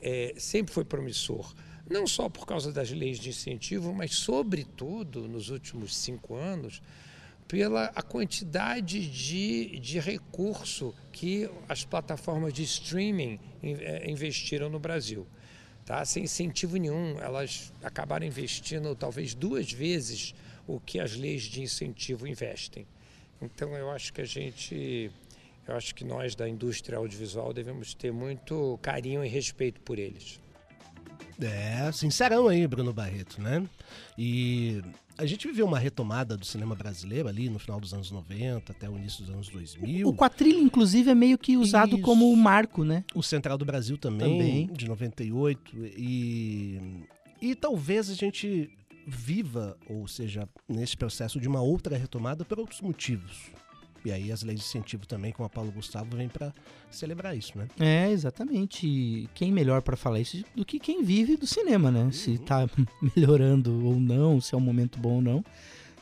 eh, 0.00 0.34
sempre 0.38 0.72
foi 0.72 0.84
promissor. 0.84 1.52
Não 1.90 2.06
só 2.06 2.28
por 2.28 2.46
causa 2.46 2.72
das 2.72 2.90
leis 2.90 3.18
de 3.18 3.30
incentivo, 3.30 3.92
mas, 3.92 4.14
sobretudo, 4.14 5.26
nos 5.28 5.50
últimos 5.50 5.96
cinco 5.96 6.34
anos, 6.36 6.80
pela 7.48 7.86
a 7.86 8.02
quantidade 8.02 9.06
de, 9.10 9.78
de 9.80 9.98
recurso 9.98 10.94
que 11.12 11.50
as 11.68 11.84
plataformas 11.84 12.52
de 12.54 12.62
streaming 12.62 13.38
in- 13.62 13.76
eh, 13.80 14.08
investiram 14.10 14.70
no 14.70 14.78
Brasil. 14.78 15.26
Tá? 15.84 16.04
Sem 16.04 16.22
incentivo 16.24 16.76
nenhum, 16.76 17.18
elas 17.18 17.72
acabaram 17.82 18.24
investindo 18.24 18.94
talvez 18.94 19.34
duas 19.34 19.72
vezes 19.72 20.34
o 20.68 20.78
que 20.78 21.00
as 21.00 21.16
leis 21.16 21.42
de 21.42 21.60
incentivo 21.60 22.26
investem. 22.28 22.86
Então 23.42 23.76
eu 23.76 23.90
acho 23.90 24.12
que 24.12 24.20
a 24.20 24.24
gente, 24.24 25.10
eu 25.66 25.76
acho 25.76 25.94
que 25.94 26.04
nós 26.04 26.34
da 26.34 26.48
indústria 26.48 26.98
audiovisual 26.98 27.52
devemos 27.52 27.94
ter 27.94 28.12
muito 28.12 28.78
carinho 28.82 29.24
e 29.24 29.28
respeito 29.28 29.80
por 29.80 29.98
eles. 29.98 30.40
É, 31.40 31.90
sincerão 31.92 32.48
aí, 32.48 32.66
Bruno 32.66 32.92
Barreto, 32.92 33.40
né? 33.40 33.66
E 34.16 34.82
a 35.16 35.26
gente 35.26 35.46
viveu 35.46 35.66
uma 35.66 35.78
retomada 35.78 36.36
do 36.36 36.44
cinema 36.44 36.74
brasileiro 36.74 37.28
ali 37.28 37.48
no 37.48 37.58
final 37.58 37.80
dos 37.80 37.92
anos 37.92 38.10
90 38.10 38.72
até 38.72 38.88
o 38.88 38.96
início 38.96 39.24
dos 39.24 39.34
anos 39.34 39.48
2000. 39.48 40.08
O 40.08 40.14
quadrilho, 40.14 40.60
inclusive, 40.60 41.10
é 41.10 41.14
meio 41.14 41.38
que 41.38 41.56
usado 41.56 41.96
Isso. 41.96 42.02
como 42.02 42.34
marco, 42.36 42.84
né? 42.84 43.04
O 43.14 43.22
Central 43.22 43.58
do 43.58 43.64
Brasil 43.64 43.98
também, 43.98 44.38
Também. 44.38 44.66
de 44.72 44.88
98. 44.88 45.76
E, 45.96 47.04
e 47.40 47.54
talvez 47.54 48.10
a 48.10 48.14
gente 48.14 48.70
viva, 49.06 49.76
ou 49.88 50.06
seja, 50.06 50.48
nesse 50.68 50.96
processo 50.96 51.40
de 51.40 51.48
uma 51.48 51.60
outra 51.60 51.96
retomada 51.96 52.44
por 52.44 52.58
outros 52.58 52.80
motivos. 52.80 53.50
E 54.04 54.10
aí 54.10 54.32
as 54.32 54.42
leis 54.42 54.60
de 54.60 54.66
incentivo 54.66 55.06
também, 55.06 55.32
com 55.32 55.44
a 55.44 55.48
Paulo 55.48 55.70
Gustavo, 55.70 56.16
vem 56.16 56.28
para 56.28 56.52
celebrar 56.90 57.36
isso, 57.36 57.56
né? 57.56 57.68
É, 57.78 58.10
exatamente. 58.10 58.86
E 58.86 59.28
quem 59.34 59.52
melhor 59.52 59.80
pra 59.80 59.96
falar 59.96 60.18
isso 60.20 60.44
do 60.56 60.64
que 60.64 60.78
quem 60.80 61.04
vive 61.04 61.36
do 61.36 61.46
cinema, 61.46 61.90
né? 61.90 62.10
Se 62.10 62.38
tá 62.38 62.68
melhorando 63.16 63.84
ou 63.86 64.00
não, 64.00 64.40
se 64.40 64.54
é 64.54 64.58
um 64.58 64.60
momento 64.60 64.98
bom 64.98 65.14
ou 65.14 65.22
não. 65.22 65.44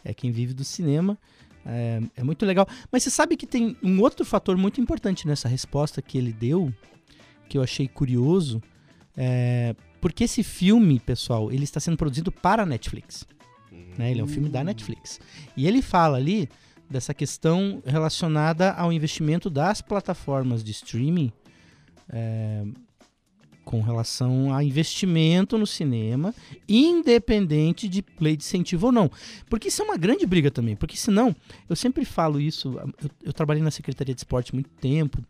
É 0.02 0.14
quem 0.14 0.30
vive 0.30 0.54
do 0.54 0.64
cinema. 0.64 1.18
É, 1.64 2.00
é 2.16 2.24
muito 2.24 2.46
legal. 2.46 2.66
Mas 2.90 3.02
você 3.02 3.10
sabe 3.10 3.36
que 3.36 3.46
tem 3.46 3.76
um 3.82 4.00
outro 4.00 4.24
fator 4.24 4.56
muito 4.56 4.80
importante 4.80 5.26
nessa 5.26 5.46
resposta 5.46 6.00
que 6.00 6.16
ele 6.16 6.32
deu, 6.32 6.72
que 7.48 7.58
eu 7.58 7.62
achei 7.62 7.86
curioso. 7.86 8.62
É, 9.14 9.74
porque 10.00 10.24
esse 10.24 10.42
filme, 10.42 10.98
pessoal, 10.98 11.52
ele 11.52 11.64
está 11.64 11.78
sendo 11.78 11.98
produzido 11.98 12.32
para 12.32 12.62
a 12.62 12.66
Netflix. 12.66 13.26
né? 13.98 14.10
Ele 14.10 14.20
é 14.20 14.24
um 14.24 14.28
filme 14.28 14.48
da 14.48 14.64
Netflix. 14.64 15.20
E 15.54 15.66
ele 15.66 15.82
fala 15.82 16.16
ali 16.16 16.48
dessa 16.90 17.14
questão 17.14 17.82
relacionada 17.86 18.72
ao 18.72 18.92
investimento 18.92 19.48
das 19.48 19.80
plataformas 19.80 20.64
de 20.64 20.72
streaming 20.72 21.32
é, 22.08 22.64
com 23.64 23.80
relação 23.80 24.52
a 24.52 24.64
investimento 24.64 25.56
no 25.56 25.66
cinema, 25.66 26.34
independente 26.68 27.88
de 27.88 28.04
lei 28.20 28.36
de 28.36 28.42
incentivo 28.42 28.86
ou 28.86 28.92
não. 28.92 29.10
Porque 29.48 29.68
isso 29.68 29.80
é 29.82 29.84
uma 29.84 29.96
grande 29.96 30.26
briga 30.26 30.50
também. 30.50 30.74
Porque 30.74 30.96
senão, 30.96 31.34
eu 31.68 31.76
sempre 31.76 32.04
falo 32.04 32.40
isso, 32.40 32.76
eu, 33.00 33.10
eu 33.26 33.32
trabalhei 33.32 33.62
na 33.62 33.70
Secretaria 33.70 34.14
de 34.14 34.20
Esporte 34.20 34.52
muito 34.52 34.70
tempo, 34.70 35.22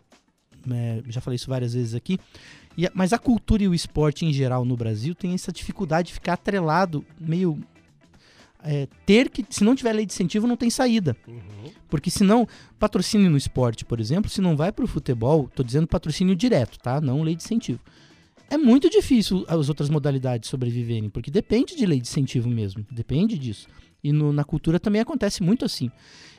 né, 0.64 1.02
já 1.08 1.20
falei 1.20 1.36
isso 1.36 1.48
várias 1.48 1.74
vezes 1.74 1.94
aqui, 1.94 2.18
e 2.76 2.88
mas 2.94 3.12
a 3.12 3.18
cultura 3.18 3.62
e 3.62 3.68
o 3.68 3.74
esporte 3.74 4.24
em 4.24 4.32
geral 4.32 4.64
no 4.64 4.76
Brasil 4.76 5.14
tem 5.14 5.34
essa 5.34 5.52
dificuldade 5.52 6.08
de 6.08 6.14
ficar 6.14 6.34
atrelado, 6.34 7.04
meio. 7.18 7.58
É, 8.64 8.86
ter 9.06 9.28
que. 9.30 9.44
Se 9.50 9.64
não 9.64 9.74
tiver 9.74 9.92
lei 9.92 10.06
de 10.06 10.12
incentivo, 10.12 10.46
não 10.46 10.56
tem 10.56 10.70
saída. 10.70 11.16
Porque 11.88 12.10
senão, 12.10 12.46
patrocínio 12.78 13.30
no 13.30 13.36
esporte, 13.36 13.84
por 13.84 13.98
exemplo, 14.00 14.30
se 14.30 14.40
não 14.40 14.56
vai 14.56 14.70
pro 14.70 14.86
futebol, 14.86 15.50
tô 15.54 15.62
dizendo 15.62 15.86
patrocínio 15.86 16.36
direto, 16.36 16.78
tá? 16.78 17.00
Não 17.00 17.22
lei 17.22 17.34
de 17.34 17.42
incentivo. 17.42 17.80
É 18.48 18.56
muito 18.56 18.88
difícil 18.90 19.44
as 19.48 19.68
outras 19.68 19.88
modalidades 19.88 20.48
sobreviverem, 20.48 21.08
porque 21.10 21.30
depende 21.30 21.76
de 21.76 21.86
lei 21.86 22.00
de 22.00 22.08
incentivo 22.08 22.48
mesmo, 22.48 22.84
depende 22.90 23.38
disso. 23.38 23.66
E 24.02 24.12
no- 24.12 24.32
na 24.32 24.44
cultura 24.44 24.78
também 24.80 25.00
acontece 25.00 25.42
muito 25.42 25.64
assim. 25.64 25.90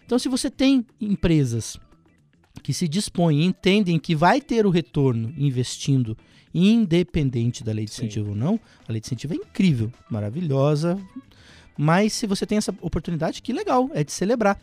Então, 0.06 0.18
se 0.20 0.28
você 0.28 0.50
tem 0.50 0.86
empresas 1.00 1.78
que 2.64 2.74
se 2.74 2.88
dispõem, 2.88 3.46
entendem 3.46 3.98
que 3.98 4.14
vai 4.16 4.42
ter 4.42 4.66
o 4.66 4.70
retorno 4.70 5.34
investindo, 5.38 6.18
independente 6.54 7.64
da 7.64 7.72
lei 7.72 7.86
de 7.86 7.92
Sim. 7.92 8.02
incentivo 8.06 8.30
ou 8.32 8.36
não, 8.36 8.60
a 8.88 8.92
lei 8.92 9.00
de 9.02 9.08
incentivo 9.08 9.34
é 9.34 9.38
incrível, 9.38 9.92
maravilhosa, 10.10 10.98
mas 11.78 12.14
se 12.14 12.28
você 12.28 12.46
tem 12.46 12.58
essa 12.58 12.74
oportunidade, 12.82 13.42
que 13.42 13.54
legal, 13.54 13.90
é 13.94 14.04
de 14.04 14.12
celebrar. 14.12 14.60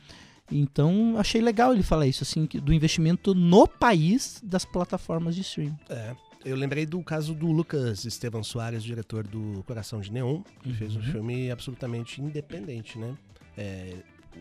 Então, 0.50 1.16
achei 1.18 1.40
legal 1.40 1.74
ele 1.74 1.82
falar 1.82 2.06
isso, 2.06 2.22
assim, 2.22 2.46
do 2.46 2.72
investimento 2.72 3.34
no 3.34 3.66
país 3.66 4.40
das 4.42 4.64
plataformas 4.64 5.34
de 5.34 5.42
streaming. 5.42 5.76
É. 5.90 6.16
Eu 6.44 6.56
lembrei 6.56 6.86
do 6.86 7.02
caso 7.02 7.34
do 7.34 7.50
Lucas 7.50 8.04
Estevam 8.04 8.42
Soares, 8.44 8.82
diretor 8.82 9.26
do 9.26 9.62
Coração 9.66 10.00
de 10.00 10.10
Neon, 10.12 10.42
que 10.62 10.72
fez 10.72 10.94
um 10.94 11.02
filme 11.02 11.50
absolutamente 11.50 12.22
independente, 12.22 12.98
né? 12.98 13.14
É, 13.56 13.96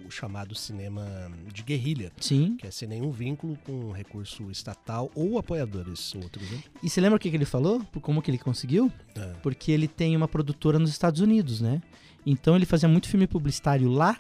o 0.06 0.12
chamado 0.12 0.54
cinema 0.56 1.32
de 1.54 1.64
guerrilha, 1.64 2.12
Sim. 2.20 2.56
que 2.58 2.68
é 2.68 2.72
sem 2.72 2.88
nenhum 2.88 3.12
vínculo 3.12 3.58
com 3.66 3.92
recurso 3.92 4.50
estatal 4.52 5.12
ou 5.16 5.38
apoiadores 5.38 6.14
outros, 6.16 6.50
né? 6.52 6.64
E 6.84 6.90
você 6.90 7.00
lembra 7.02 7.18
o 7.18 7.20
que, 7.20 7.30
que 7.30 7.36
ele 7.38 7.46
falou? 7.46 7.82
Como 8.02 8.22
que 8.22 8.30
ele 8.32 8.38
conseguiu? 8.38 8.92
É. 9.16 9.34
Porque 9.42 9.72
ele 9.72 9.88
tem 9.88 10.16
uma 10.16 10.28
produtora 10.28 10.78
nos 10.80 10.90
Estados 10.90 11.22
Unidos, 11.22 11.62
né? 11.62 11.82
Então 12.26 12.56
ele 12.56 12.66
fazia 12.66 12.90
muito 12.90 13.08
filme 13.08 13.26
publicitário 13.28 13.90
lá 13.90 14.18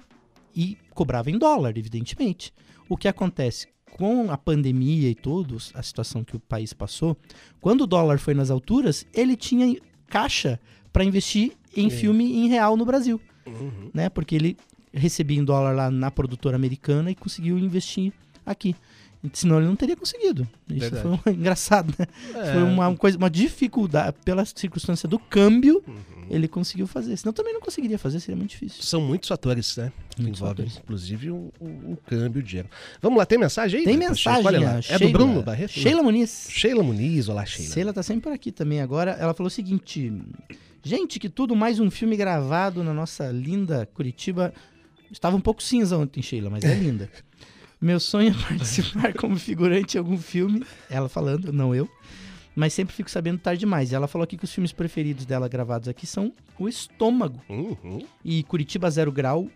e 0.56 0.78
cobrava 0.94 1.30
em 1.30 1.38
dólar, 1.38 1.78
evidentemente. 1.78 2.54
O 2.90 2.96
que 2.98 3.08
acontece? 3.08 3.68
Com 3.92 4.32
a 4.32 4.38
pandemia 4.38 5.10
e 5.10 5.16
tudo, 5.16 5.58
a 5.74 5.82
situação 5.84 6.24
que 6.24 6.36
o 6.36 6.40
país 6.40 6.72
passou, 6.74 7.18
quando 7.60 7.82
o 7.82 7.88
dólar 7.88 8.18
foi 8.20 8.34
nas 8.34 8.50
alturas, 8.50 9.06
ele 9.14 9.36
tinha 9.36 9.76
caixa 10.08 10.60
para 10.94 11.04
investir 11.04 11.54
em 11.76 11.90
Sim. 11.90 11.98
filme 11.98 12.24
em 12.38 12.48
real 12.48 12.76
no 12.78 12.86
Brasil, 12.86 13.20
Uhum. 13.46 13.90
né? 13.94 14.10
Porque 14.10 14.36
ele 14.36 14.58
recebia 14.94 15.38
em 15.40 15.44
dólar 15.44 15.72
lá 15.76 15.92
na 15.92 16.10
produtora 16.12 16.56
americana 16.56 17.12
e 17.12 17.16
conseguiu 17.16 17.58
investir 17.58 18.12
aqui. 18.46 18.76
Senão 19.34 19.58
ele 19.58 19.66
não 19.66 19.76
teria 19.76 19.96
conseguido. 19.98 20.48
Isso 20.70 20.80
Verdade. 20.92 21.02
foi 21.24 21.34
um- 21.34 21.36
engraçado, 21.36 21.94
né? 21.98 22.06
É, 22.36 22.54
Foi 22.54 22.64
uma 22.64 22.96
coisa, 22.96 23.18
uma 23.18 23.30
dificuldade, 23.32 24.16
pela 24.24 24.46
circunstância 24.46 25.10
do 25.10 25.18
câmbio, 25.18 25.84
uhum. 25.88 25.96
ele 26.30 26.48
conseguiu 26.48 26.86
fazer. 26.86 27.18
Senão 27.18 27.34
também 27.34 27.52
não 27.52 27.60
conseguiria 27.60 27.98
fazer, 27.98 28.20
seria 28.20 28.38
muito 28.38 28.52
difícil. 28.52 28.82
São 28.84 29.02
muitos 29.02 29.28
fatores, 29.28 29.76
né? 29.76 29.92
Que 30.16 30.22
Muitos 30.22 30.40
envolvem, 30.40 30.66
fatores. 30.68 30.82
inclusive, 30.84 31.32
o, 31.32 31.98
câmbio, 32.06 32.42
o 32.42 32.44
dinheiro. 32.44 32.70
Vamos 33.02 33.18
lá, 33.18 33.26
tem 33.26 33.40
mensagem 33.40 33.80
aí? 33.80 33.86
Tem 33.86 33.96
Pacheco? 33.98 34.12
mensagem, 34.14 34.46
Olha 34.46 34.60
lá. 34.60 34.76
a 34.76 34.78
É 34.78 34.82
Sheila, 34.84 35.00
do 35.00 35.10
Bruno 35.10 35.42
Barreto? 35.42 35.72
Sheila 35.72 36.04
Muniz. 36.04 36.48
Sheila 36.52 36.84
Muniz, 36.84 37.28
olá, 37.28 37.44
Sheila. 37.46 37.74
Sheila 37.74 37.94
tá 37.94 38.04
sempre 38.04 38.22
por 38.22 38.32
aqui 38.32 38.52
também 38.52 38.82
agora. 38.82 39.12
Ela 39.20 39.34
falou 39.34 39.48
o 39.48 39.52
seguinte: 39.52 40.14
Gente, 40.84 41.20
que 41.20 41.28
tudo, 41.28 41.56
mais 41.56 41.80
um 41.80 41.90
filme 41.90 42.16
gravado 42.16 42.84
na 42.84 42.94
nossa 42.94 43.30
linda 43.32 43.88
Curitiba. 43.94 44.54
Estava 45.12 45.36
um 45.36 45.42
pouco 45.42 45.62
cinza 45.64 45.98
ontem, 45.98 46.22
Sheila, 46.22 46.50
mas 46.50 46.64
é 46.64 46.74
linda. 46.74 47.10
Meu 47.80 48.00
sonho 48.00 48.32
é 48.32 48.44
participar 48.50 49.14
como 49.14 49.38
figurante 49.38 49.96
em 49.96 50.00
algum 50.00 50.18
filme. 50.18 50.64
Ela 50.90 51.08
falando, 51.08 51.54
não 51.54 51.76
eu. 51.76 51.88
Mas 52.56 52.74
sempre 52.74 52.96
fico 52.96 53.10
sabendo 53.12 53.38
tarde 53.38 53.60
demais. 53.60 53.94
Ela 53.94 54.08
falou 54.08 54.24
aqui 54.24 54.36
que 54.36 54.44
os 54.46 54.52
filmes 54.52 54.72
preferidos 54.72 55.26
dela 55.28 55.48
gravados 55.48 55.88
aqui 55.88 56.08
são 56.08 56.34
O 56.58 56.68
Estômago 56.68 57.40
Uhum. 57.48 58.04
e 58.26 58.42
Curitiba 58.44 58.90
Zero 58.90 59.12
Grau. 59.12 59.48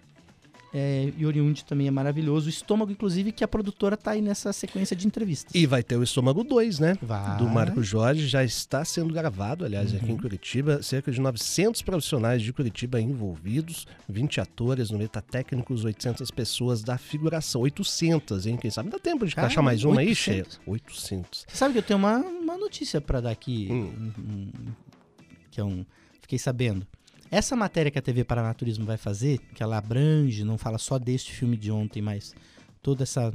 É, 0.73 1.11
e 1.17 1.25
Oriundi 1.25 1.65
também 1.65 1.87
é 1.87 1.91
maravilhoso. 1.91 2.47
O 2.47 2.49
Estômago, 2.49 2.91
inclusive, 2.91 3.31
que 3.33 3.43
a 3.43 3.47
produtora 3.47 3.97
tá 3.97 4.11
aí 4.11 4.21
nessa 4.21 4.53
sequência 4.53 4.95
de 4.95 5.05
entrevistas. 5.05 5.53
E 5.53 5.65
vai 5.65 5.83
ter 5.83 5.97
o 5.97 6.03
Estômago 6.03 6.45
2, 6.45 6.79
né? 6.79 6.97
Vai. 7.01 7.37
Do 7.37 7.45
Marco 7.49 7.83
Jorge, 7.83 8.25
já 8.25 8.41
está 8.43 8.85
sendo 8.85 9.13
gravado, 9.13 9.65
aliás, 9.65 9.93
aqui 9.93 10.05
em 10.05 10.11
Uhum. 10.11 10.17
Curitiba. 10.17 10.81
Cerca 10.81 11.11
de 11.11 11.19
900 11.19 11.81
profissionais 11.81 12.41
de 12.41 12.53
Curitiba 12.53 13.01
envolvidos, 13.01 13.85
20 14.07 14.39
atores, 14.39 14.89
90 14.91 15.21
técnicos, 15.21 15.83
800 15.83 16.31
pessoas 16.31 16.81
da 16.81 16.97
figuração. 16.97 17.59
800, 17.61 18.45
hein? 18.47 18.55
Quem 18.55 18.71
sabe 18.71 18.89
dá 18.89 18.97
tempo 18.97 19.25
de 19.25 19.33
encaixar 19.33 19.61
mais 19.61 19.83
uma 19.83 19.99
aí, 19.99 20.07
800? 20.07 20.53
Sheila? 20.53 20.63
800. 20.67 21.45
Você 21.49 21.57
sabe 21.57 21.73
que 21.73 21.79
eu 21.79 21.83
tenho 21.83 21.99
uma, 21.99 22.17
uma 22.19 22.57
notícia 22.57 23.01
pra 23.01 23.19
dar 23.19 23.31
aqui. 23.31 23.67
Hum. 23.69 23.91
um- 24.17 24.21
um- 24.21 24.71
que 25.51 25.59
é 25.59 25.63
um. 25.65 25.85
Fiquei 26.21 26.39
sabendo. 26.39 26.87
Essa 27.31 27.55
matéria 27.55 27.89
que 27.89 27.97
a 27.97 28.01
TV 28.01 28.23
Paranaturismo 28.25 28.85
vai 28.85 28.97
fazer, 28.97 29.39
que 29.55 29.63
ela 29.63 29.77
abrange, 29.77 30.43
não 30.43 30.57
fala 30.57 30.77
só 30.77 30.99
deste 30.99 31.31
filme 31.31 31.55
de 31.55 31.71
ontem, 31.71 32.01
mas 32.01 32.35
toda 32.81 33.03
essa 33.03 33.31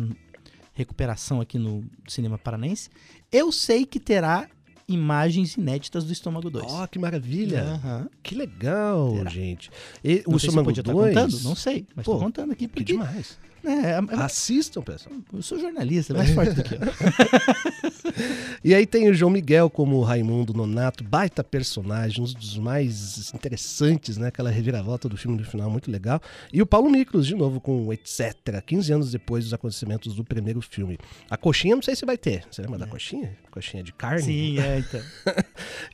recuperação 0.74 1.40
aqui 1.40 1.59
no 1.59 1.82
cinema 2.06 2.37
paranense. 2.37 2.90
Eu 3.32 3.50
sei 3.50 3.87
que 3.87 3.98
terá 3.98 4.48
imagens 4.87 5.56
inéditas 5.56 6.04
do 6.04 6.12
Estômago 6.12 6.50
2. 6.50 6.64
Ó, 6.68 6.87
que 6.87 6.98
maravilha. 6.98 7.62
Aham. 7.62 8.09
Que 8.22 8.35
legal, 8.35 9.14
Terá. 9.14 9.30
gente. 9.30 9.70
E 10.04 10.22
Não 10.26 10.37
o 10.37 10.38
sei 10.38 10.40
se 10.40 10.46
Estômago 10.46 10.66
podia 10.68 10.80
estar 10.82 10.92
2... 10.92 11.14
contando, 11.14 11.42
não 11.42 11.54
sei, 11.56 11.87
mas 11.96 12.04
Pô, 12.04 12.12
tô 12.12 12.18
contando 12.20 12.52
aqui 12.52 12.68
Que 12.68 12.74
porque 12.74 12.92
demais. 12.92 13.38
Né, 13.66 13.90
é- 13.92 14.14
é- 14.14 14.22
Assistam, 14.22 14.83
pessoal. 14.83 15.14
eu 15.33 15.42
sou 15.42 15.59
jornalista, 15.59 16.12
é 16.12 16.16
mais 16.16 16.31
forte 16.31 16.55
do 16.55 16.62
que 16.62 16.74
eu. 16.74 16.81
E 18.64 18.74
aí 18.74 18.87
tem 18.87 19.09
o 19.09 19.14
João 19.14 19.31
Miguel 19.31 19.68
como 19.70 20.00
Raimundo 20.02 20.52
Nonato, 20.55 21.05
baita 21.05 21.44
personagem, 21.44 22.20
um 22.22 22.24
dos 22.24 22.57
mais 22.59 23.33
interessantes, 23.35 24.16
né? 24.16 24.29
Aquela 24.29 24.50
reviravolta 24.50 25.09
do 25.09 25.16
filme 25.16 25.37
no 25.37 25.44
final, 25.44 25.70
muito 25.70 25.90
legal. 25.90 26.20
E 26.52 26.61
o 26.62 26.66
Paulo 26.66 26.90
Miklos, 26.90 27.26
de 27.26 27.35
novo, 27.35 27.61
com 27.61 27.92
Etc., 27.92 28.35
15 28.64 28.92
anos 28.92 29.11
depois 29.12 29.44
dos 29.44 29.52
acontecimentos 29.55 30.14
do 30.14 30.24
primeiro 30.24 30.61
filme. 30.61 30.98
A 31.31 31.37
coxinha, 31.37 31.74
não 31.76 31.83
sei 31.83 31.94
se 31.94 32.05
vai 32.07 32.16
ter. 32.16 32.44
Você 32.50 32.62
lembra 32.62 32.79
da 32.79 32.87
coxinha? 32.87 33.37
Coxinha 33.50 33.83
de 33.83 33.92
carne? 33.92 34.22
Sim, 34.22 34.59
é, 34.59 34.79
então. 34.81 35.00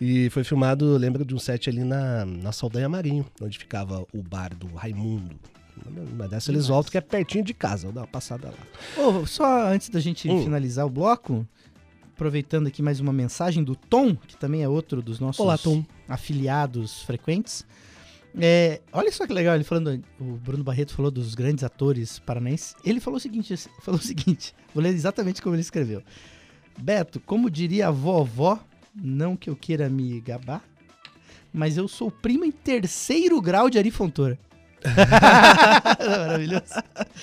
E 0.00 0.30
foi 0.30 0.44
filmado, 0.44 0.96
lembra 0.96 1.24
de 1.24 1.34
um 1.34 1.38
set 1.38 1.68
ali 1.68 1.84
na, 1.84 2.24
na 2.24 2.52
Saldanha 2.52 2.88
Marinho, 2.88 3.26
onde 3.40 3.58
ficava 3.58 4.06
o 4.14 4.22
bar 4.22 4.54
do 4.54 4.68
Raimundo. 4.74 5.36
Uma 5.86 6.28
dessa 6.28 6.50
eles 6.50 6.68
voltam, 6.68 6.90
que 6.90 6.98
é 6.98 7.00
pertinho 7.00 7.44
de 7.44 7.54
casa. 7.54 7.84
Vou 7.84 7.92
dar 7.92 8.02
uma 8.02 8.06
passada 8.06 8.48
lá. 8.48 9.02
Ô, 9.04 9.26
só 9.26 9.66
antes 9.68 9.88
da 9.88 10.00
gente 10.00 10.28
Hum. 10.28 10.42
finalizar 10.42 10.86
o 10.86 10.90
bloco, 10.90 11.46
aproveitando 12.14 12.66
aqui 12.66 12.82
mais 12.82 13.00
uma 13.00 13.12
mensagem 13.12 13.62
do 13.64 13.74
Tom, 13.74 14.14
que 14.14 14.36
também 14.36 14.62
é 14.62 14.68
outro 14.68 15.02
dos 15.02 15.18
nossos 15.18 15.40
Olá, 15.40 15.56
afiliados 16.08 17.02
frequentes. 17.02 17.64
É, 18.38 18.80
olha 18.92 19.12
só 19.12 19.26
que 19.26 19.32
legal, 19.32 19.54
ele 19.54 19.64
falando, 19.64 20.02
o 20.18 20.24
Bruno 20.36 20.64
Barreto 20.64 20.94
falou 20.94 21.10
dos 21.10 21.34
grandes 21.34 21.62
atores 21.64 22.18
paranaenses. 22.18 22.74
Ele 22.84 23.00
falou 23.00 23.18
o 23.18 23.20
seguinte, 23.20 23.54
falou 23.82 24.00
o 24.00 24.02
seguinte, 24.02 24.54
vou 24.74 24.82
ler 24.82 24.90
exatamente 24.94 25.42
como 25.42 25.54
ele 25.54 25.60
escreveu. 25.62 26.02
Beto, 26.78 27.20
como 27.20 27.50
diria 27.50 27.88
a 27.88 27.90
vovó, 27.90 28.58
não 28.94 29.36
que 29.36 29.50
eu 29.50 29.56
queira 29.56 29.88
me 29.90 30.18
gabar, 30.20 30.64
mas 31.52 31.76
eu 31.76 31.86
sou 31.86 32.10
primo 32.10 32.44
em 32.46 32.50
terceiro 32.52 33.40
grau 33.42 33.68
de 33.68 33.78
Ari 33.78 33.90
Fontoura. 33.90 34.38
Maravilhoso. 35.98 36.64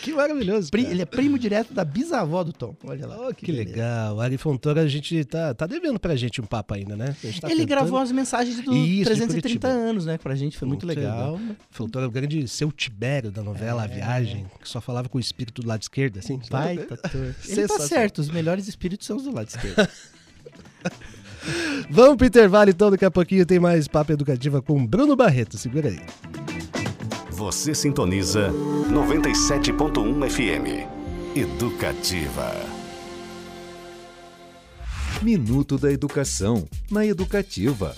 Que 0.02 0.14
maravilhoso. 0.14 0.72
Cara. 0.72 0.84
ele 0.84 1.02
é 1.02 1.06
primo 1.06 1.38
direto 1.38 1.74
da 1.74 1.84
bisavó 1.84 2.44
do 2.44 2.54
Tom. 2.54 2.76
Olha 2.86 3.06
lá. 3.08 3.28
Oh, 3.30 3.34
que, 3.34 3.46
beleza. 3.48 3.70
legal. 3.70 4.20
Ari 4.22 4.38
Fontoura, 4.38 4.82
a 4.82 4.88
gente 4.88 5.24
tá, 5.26 5.54
tá 5.54 5.68
devendo 5.68 6.00
pra 6.00 6.16
gente 6.16 6.40
um 6.42 6.46
papo 6.46 6.74
ainda, 6.74 6.96
né? 6.96 7.08
Tá 7.08 7.28
Ele 7.28 7.40
tentando- 7.42 7.66
gravou 7.68 8.00
as 8.00 8.12
mensagens 8.12 8.56
do 8.62 8.74
Isso, 8.74 9.00
de 9.00 9.06
330 9.06 9.42
Curitiba. 9.42 9.68
anos, 9.68 10.06
né? 10.06 10.18
Pra 10.18 10.36
gente 10.36 10.58
foi 10.58 10.68
muito, 10.68 10.86
Muito 10.86 10.98
legal. 11.00 11.40
Fontoura, 11.70 12.08
o 12.08 12.12
grande 12.12 12.48
seu 12.48 12.72
Tibério 12.72 13.32
da 13.32 13.42
novela 13.44 13.84
A 13.84 13.88
Viagem, 13.88 14.46
que 14.62 14.70
só 14.70 14.80
falava 14.80 15.10
com 15.10 15.18
o 15.18 15.22
espírito 15.22 15.62
do 15.62 15.68
lado 15.68 15.82
esquerdo, 15.82 16.20
assim. 16.20 16.40
Vai, 16.50 16.78
ator. 16.90 17.36
Ele 17.48 17.68
tá 17.68 17.80
certo, 17.80 18.20
os 18.20 18.30
melhores 18.30 18.68
espíritos 18.68 19.06
são 19.06 19.18
os 19.18 19.24
do 19.24 19.34
lado 19.34 19.48
esquerdo. 19.50 19.88
Vamos 21.90 22.18
pro 22.18 22.28
intervalo 22.28 22.70
então, 22.70 22.92
daqui 22.92 23.06
a 23.06 23.10
pouquinho 23.12 23.46
tem 23.46 23.60
mais 23.60 23.88
papo 23.88 24.12
educativa 24.12 24.62
com 24.62 24.86
Bruno 24.86 25.16
Barreto. 25.16 25.58
Segura 25.58 25.90
aí. 25.90 26.00
Você 27.40 27.74
sintoniza 27.74 28.50
97.1 28.50 30.30
FM. 30.30 31.38
Educativa. 31.38 32.52
Minuto 35.22 35.78
da 35.78 35.90
Educação, 35.90 36.68
na 36.92 37.06
Educativa. 37.06 37.96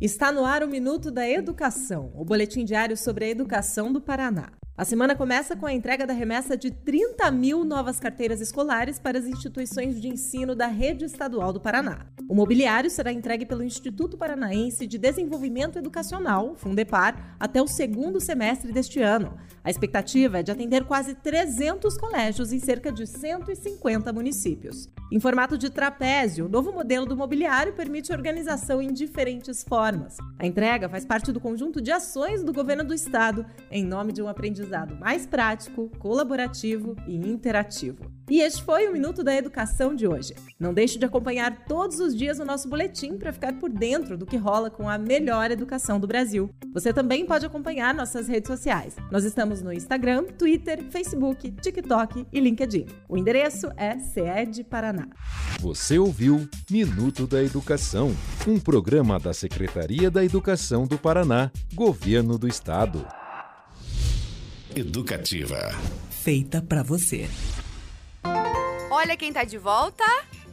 Está 0.00 0.30
no 0.30 0.44
ar 0.44 0.62
o 0.62 0.68
Minuto 0.68 1.10
da 1.10 1.28
Educação, 1.28 2.12
o 2.14 2.24
boletim 2.24 2.64
diário 2.64 2.96
sobre 2.96 3.24
a 3.24 3.28
educação 3.28 3.92
do 3.92 4.00
Paraná. 4.00 4.59
A 4.80 4.84
semana 4.86 5.14
começa 5.14 5.54
com 5.54 5.66
a 5.66 5.74
entrega 5.74 6.06
da 6.06 6.14
remessa 6.14 6.56
de 6.56 6.70
30 6.70 7.30
mil 7.30 7.66
novas 7.66 8.00
carteiras 8.00 8.40
escolares 8.40 8.98
para 8.98 9.18
as 9.18 9.26
instituições 9.26 10.00
de 10.00 10.08
ensino 10.08 10.54
da 10.54 10.68
rede 10.68 11.04
estadual 11.04 11.52
do 11.52 11.60
Paraná. 11.60 12.06
O 12.26 12.34
mobiliário 12.34 12.88
será 12.88 13.12
entregue 13.12 13.44
pelo 13.44 13.62
Instituto 13.62 14.16
Paranaense 14.16 14.86
de 14.86 14.96
Desenvolvimento 14.96 15.78
Educacional, 15.78 16.54
Fundepar, 16.56 17.36
até 17.38 17.60
o 17.60 17.66
segundo 17.66 18.22
semestre 18.22 18.72
deste 18.72 19.02
ano. 19.02 19.36
A 19.62 19.70
expectativa 19.70 20.38
é 20.38 20.42
de 20.42 20.50
atender 20.50 20.84
quase 20.84 21.14
300 21.14 21.96
colégios 21.98 22.52
em 22.52 22.58
cerca 22.58 22.90
de 22.90 23.06
150 23.06 24.12
municípios. 24.12 24.88
Em 25.12 25.20
formato 25.20 25.58
de 25.58 25.68
trapézio, 25.68 26.46
o 26.46 26.48
novo 26.48 26.72
modelo 26.72 27.04
do 27.04 27.16
mobiliário 27.16 27.74
permite 27.74 28.12
organização 28.12 28.80
em 28.80 28.92
diferentes 28.92 29.62
formas. 29.62 30.16
A 30.38 30.46
entrega 30.46 30.88
faz 30.88 31.04
parte 31.04 31.30
do 31.30 31.40
conjunto 31.40 31.80
de 31.80 31.92
ações 31.92 32.42
do 32.42 32.52
governo 32.52 32.84
do 32.84 32.94
estado 32.94 33.44
em 33.70 33.84
nome 33.84 34.12
de 34.12 34.22
um 34.22 34.28
aprendizado 34.28 34.96
mais 34.96 35.26
prático, 35.26 35.90
colaborativo 35.98 36.96
e 37.06 37.16
interativo. 37.16 38.19
E 38.30 38.40
este 38.40 38.62
foi 38.62 38.86
o 38.86 38.92
Minuto 38.92 39.24
da 39.24 39.34
Educação 39.34 39.92
de 39.92 40.06
hoje. 40.06 40.34
Não 40.56 40.72
deixe 40.72 40.96
de 40.96 41.04
acompanhar 41.04 41.64
todos 41.64 41.98
os 41.98 42.16
dias 42.16 42.38
o 42.38 42.44
nosso 42.44 42.68
boletim 42.68 43.18
para 43.18 43.32
ficar 43.32 43.54
por 43.54 43.68
dentro 43.68 44.16
do 44.16 44.24
que 44.24 44.36
rola 44.36 44.70
com 44.70 44.88
a 44.88 44.96
melhor 44.96 45.50
educação 45.50 45.98
do 45.98 46.06
Brasil. 46.06 46.48
Você 46.72 46.92
também 46.92 47.26
pode 47.26 47.44
acompanhar 47.44 47.92
nossas 47.92 48.28
redes 48.28 48.46
sociais. 48.46 48.94
Nós 49.10 49.24
estamos 49.24 49.62
no 49.62 49.72
Instagram, 49.72 50.26
Twitter, 50.38 50.80
Facebook, 50.90 51.50
TikTok 51.50 52.24
e 52.32 52.38
LinkedIn. 52.38 52.86
O 53.08 53.18
endereço 53.18 53.68
é 53.76 53.98
CED 53.98 54.62
Paraná. 54.62 55.08
Você 55.58 55.98
ouviu 55.98 56.48
Minuto 56.70 57.26
da 57.26 57.42
Educação, 57.42 58.14
um 58.46 58.60
programa 58.60 59.18
da 59.18 59.34
Secretaria 59.34 60.08
da 60.08 60.24
Educação 60.24 60.86
do 60.86 60.96
Paraná, 60.96 61.50
Governo 61.74 62.38
do 62.38 62.46
Estado. 62.46 63.04
Educativa. 64.76 65.74
feita 66.10 66.62
pra 66.62 66.84
você. 66.84 67.28
Olha 68.90 69.16
quem 69.16 69.32
tá 69.32 69.44
de 69.44 69.58
volta. 69.58 70.04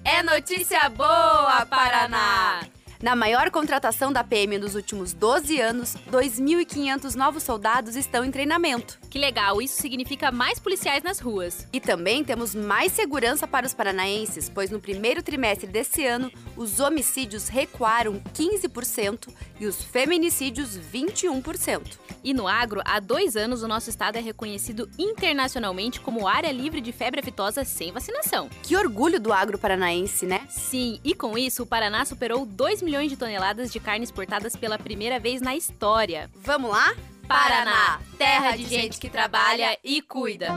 É 0.04 0.24
notícia 0.24 0.88
boa, 0.90 1.66
Paraná! 1.66 2.62
Na 3.02 3.16
maior 3.16 3.52
contratação 3.52 4.12
da 4.12 4.24
PM 4.24 4.58
nos 4.58 4.74
últimos 4.74 5.14
12 5.14 5.62
anos, 5.62 5.96
2.500 6.12 7.14
novos 7.14 7.44
soldados 7.44 7.96
estão 7.96 8.26
em 8.26 8.32
treinamento. 8.32 8.98
Que 9.08 9.20
legal, 9.20 9.62
isso 9.62 9.80
significa 9.80 10.32
mais 10.32 10.60
policiais 10.60 11.04
nas 11.04 11.20
ruas. 11.20 11.68
E 11.72 11.80
também 11.80 12.24
temos 12.24 12.56
mais 12.56 12.92
segurança 12.92 13.48
para 13.48 13.68
os 13.68 13.74
paranaenses, 13.74 14.50
pois 14.50 14.72
no 14.72 14.80
primeiro 14.80 15.22
trimestre 15.22 15.68
desse 15.68 16.06
ano, 16.06 16.32
os 16.56 16.80
homicídios 16.80 17.48
recuaram 17.48 18.20
15% 18.34 19.30
e 19.60 19.68
os 19.68 19.84
feminicídios 19.84 20.78
21%. 20.78 22.08
E 22.24 22.34
no 22.34 22.48
agro, 22.48 22.82
há 22.84 23.00
dois 23.00 23.36
anos 23.36 23.62
o 23.62 23.68
nosso 23.68 23.90
estado 23.90 24.18
é 24.18 24.22
reconhecido 24.22 24.90
internacionalmente 24.98 26.02
como 26.02 26.28
área 26.28 26.52
livre 26.52 26.82
de 26.82 26.92
febre 26.92 27.22
aftosa 27.22 27.64
sem 27.64 27.92
vacinação. 27.92 28.50
Que 28.64 28.76
orgulho 28.76 29.20
do 29.20 29.32
agro 29.32 29.58
paranaense, 29.58 30.26
né? 30.26 30.42
Sim, 30.50 31.00
e 31.04 31.14
com 31.14 31.38
isso 31.38 31.64
o 31.64 31.66
Paraná 31.66 32.04
superou 32.06 32.46
2 32.46 32.82
milhões 32.88 33.10
de 33.10 33.18
toneladas 33.18 33.70
de 33.70 33.82
carne 33.82 34.06
exportadas 34.06 34.56
pela 34.56 34.80
primeira 34.80 35.20
vez 35.20 35.42
na 35.42 35.54
história. 35.54 36.30
Vamos 36.42 36.72
lá? 36.72 36.96
Paraná, 37.28 38.00
terra 38.18 38.56
de 38.56 38.64
gente 38.64 38.98
que 38.98 39.10
trabalha 39.10 39.78
e 39.84 40.02
cuida. 40.02 40.48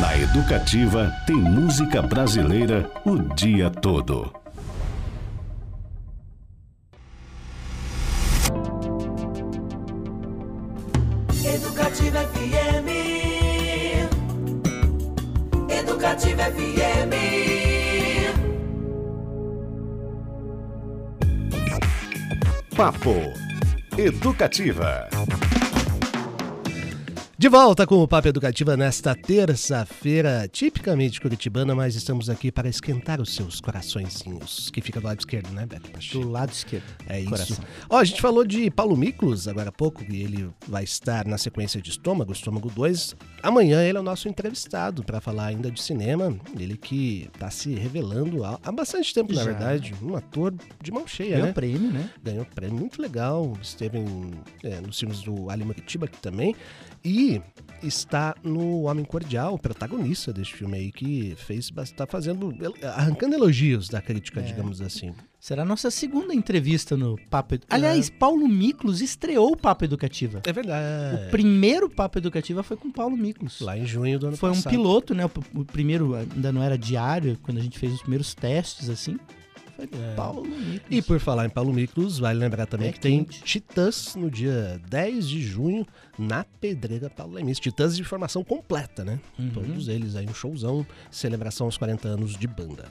Na 0.00 0.18
Educativa 0.18 1.12
tem 1.24 1.36
música 1.36 2.02
brasileira 2.02 2.90
o 3.04 3.16
dia 3.36 3.70
todo. 3.70 4.34
Educativa 11.44 12.18
FM. 12.26 12.88
Educativa 15.68 16.42
FM. 16.42 16.91
Papo 22.82 23.32
Educativa. 23.96 25.08
De 27.42 27.48
volta 27.48 27.88
com 27.88 27.96
o 27.96 28.06
Papo 28.06 28.28
Educativa 28.28 28.76
nesta 28.76 29.16
terça-feira, 29.16 30.46
tipicamente 30.46 31.20
curitibana, 31.20 31.74
mas 31.74 31.96
estamos 31.96 32.30
aqui 32.30 32.52
para 32.52 32.68
esquentar 32.68 33.20
os 33.20 33.34
seus 33.34 33.60
coraçõezinhos, 33.60 34.70
que 34.70 34.80
fica 34.80 35.00
do 35.00 35.08
lado 35.08 35.18
esquerdo, 35.18 35.50
né, 35.50 35.66
Beto? 35.66 35.90
Do 36.12 36.30
lado 36.30 36.52
esquerdo. 36.52 36.84
É 37.08 37.18
isso. 37.18 37.30
Coração. 37.30 37.64
Ó, 37.90 37.98
a 37.98 38.04
gente 38.04 38.20
falou 38.20 38.44
de 38.44 38.70
Paulo 38.70 38.96
Miklos 38.96 39.48
agora 39.48 39.70
há 39.70 39.72
pouco, 39.72 40.04
e 40.08 40.22
ele 40.22 40.50
vai 40.68 40.84
estar 40.84 41.26
na 41.26 41.36
sequência 41.36 41.82
de 41.82 41.90
Estômago, 41.90 42.30
Estômago 42.30 42.70
2. 42.70 43.16
Amanhã 43.42 43.82
ele 43.82 43.98
é 43.98 44.00
o 44.00 44.04
nosso 44.04 44.28
entrevistado 44.28 45.02
para 45.02 45.20
falar 45.20 45.46
ainda 45.46 45.68
de 45.68 45.82
cinema. 45.82 46.32
Ele 46.56 46.76
que 46.76 47.28
está 47.34 47.50
se 47.50 47.74
revelando 47.74 48.44
há, 48.44 48.56
há 48.62 48.70
bastante 48.70 49.12
tempo, 49.12 49.32
na 49.32 49.40
Já. 49.40 49.50
verdade. 49.50 49.92
Um 50.00 50.14
ator 50.14 50.54
de 50.80 50.92
mão 50.92 51.08
cheia, 51.08 51.30
Ganhou 51.32 51.46
né? 51.48 51.52
prêmio, 51.52 51.90
né? 51.90 52.08
Ganhou 52.22 52.44
prêmio 52.44 52.78
muito 52.78 53.02
legal. 53.02 53.52
Esteve 53.60 53.98
em, 53.98 54.30
é, 54.62 54.80
nos 54.80 54.96
filmes 54.96 55.22
do 55.22 55.50
Ali 55.50 55.64
Muritiba 55.64 56.04
aqui 56.04 56.18
também. 56.18 56.54
E 57.04 57.40
está 57.82 58.34
no 58.44 58.82
Homem 58.82 59.04
Cordial, 59.04 59.54
o 59.54 59.58
protagonista 59.58 60.32
deste 60.32 60.54
filme 60.54 60.76
aí, 60.78 60.92
que 60.92 61.34
fez, 61.36 61.70
está 61.82 62.06
fazendo, 62.06 62.54
arrancando 62.94 63.34
elogios 63.34 63.88
da 63.88 64.00
crítica, 64.00 64.40
É. 64.40 64.44
digamos 64.44 64.80
assim. 64.80 65.12
Será 65.40 65.62
a 65.62 65.64
nossa 65.64 65.90
segunda 65.90 66.32
entrevista 66.32 66.96
no 66.96 67.18
Papo 67.28 67.56
Edu... 67.56 67.66
Aliás, 67.68 68.08
Paulo 68.08 68.46
Miklos 68.46 69.00
estreou 69.00 69.50
o 69.50 69.56
Papo 69.56 69.84
Educativa. 69.84 70.40
É 70.46 70.52
verdade. 70.52 71.26
O 71.26 71.30
primeiro 71.32 71.90
Papo 71.90 72.18
Educativa 72.18 72.62
foi 72.62 72.76
com 72.76 72.92
Paulo 72.92 73.16
Miklos. 73.16 73.60
Lá 73.60 73.76
em 73.76 73.84
junho 73.84 74.16
do 74.20 74.28
ano 74.28 74.36
Foi 74.36 74.50
um 74.50 74.54
passado. 74.54 74.70
piloto, 74.70 75.12
né? 75.12 75.24
O 75.24 75.64
primeiro 75.64 76.14
ainda 76.14 76.52
não 76.52 76.62
era 76.62 76.78
diário, 76.78 77.36
quando 77.42 77.58
a 77.58 77.60
gente 77.60 77.76
fez 77.76 77.92
os 77.92 78.00
primeiros 78.02 78.32
testes, 78.34 78.88
assim. 78.88 79.18
Foi 79.76 79.84
É. 79.86 80.14
Paulo 80.14 80.44
Miklos. 80.44 80.80
E 80.90 81.02
por 81.02 81.18
falar 81.20 81.46
em 81.46 81.50
Paulo 81.50 81.72
Miklos, 81.72 82.18
vale 82.18 82.38
lembrar 82.38 82.66
também 82.66 82.88
É 82.88 82.92
que 82.92 83.00
tem 83.00 83.24
quente. 83.24 83.42
Titãs 83.42 84.14
no 84.14 84.30
dia 84.30 84.80
10 84.88 85.28
de 85.28 85.42
junho 85.42 85.86
na 86.18 86.44
Pedreira 86.60 87.08
Paulo 87.10 87.34
Lemis. 87.34 87.58
Titãs 87.58 87.96
de 87.96 88.04
formação 88.04 88.44
completa, 88.44 89.04
né? 89.04 89.18
Uhum. 89.38 89.50
Todos 89.50 89.88
eles 89.88 90.16
aí, 90.16 90.26
um 90.26 90.34
showzão, 90.34 90.86
celebração 91.10 91.66
aos 91.66 91.76
40 91.76 92.08
anos 92.08 92.36
de 92.36 92.46
banda. 92.46 92.86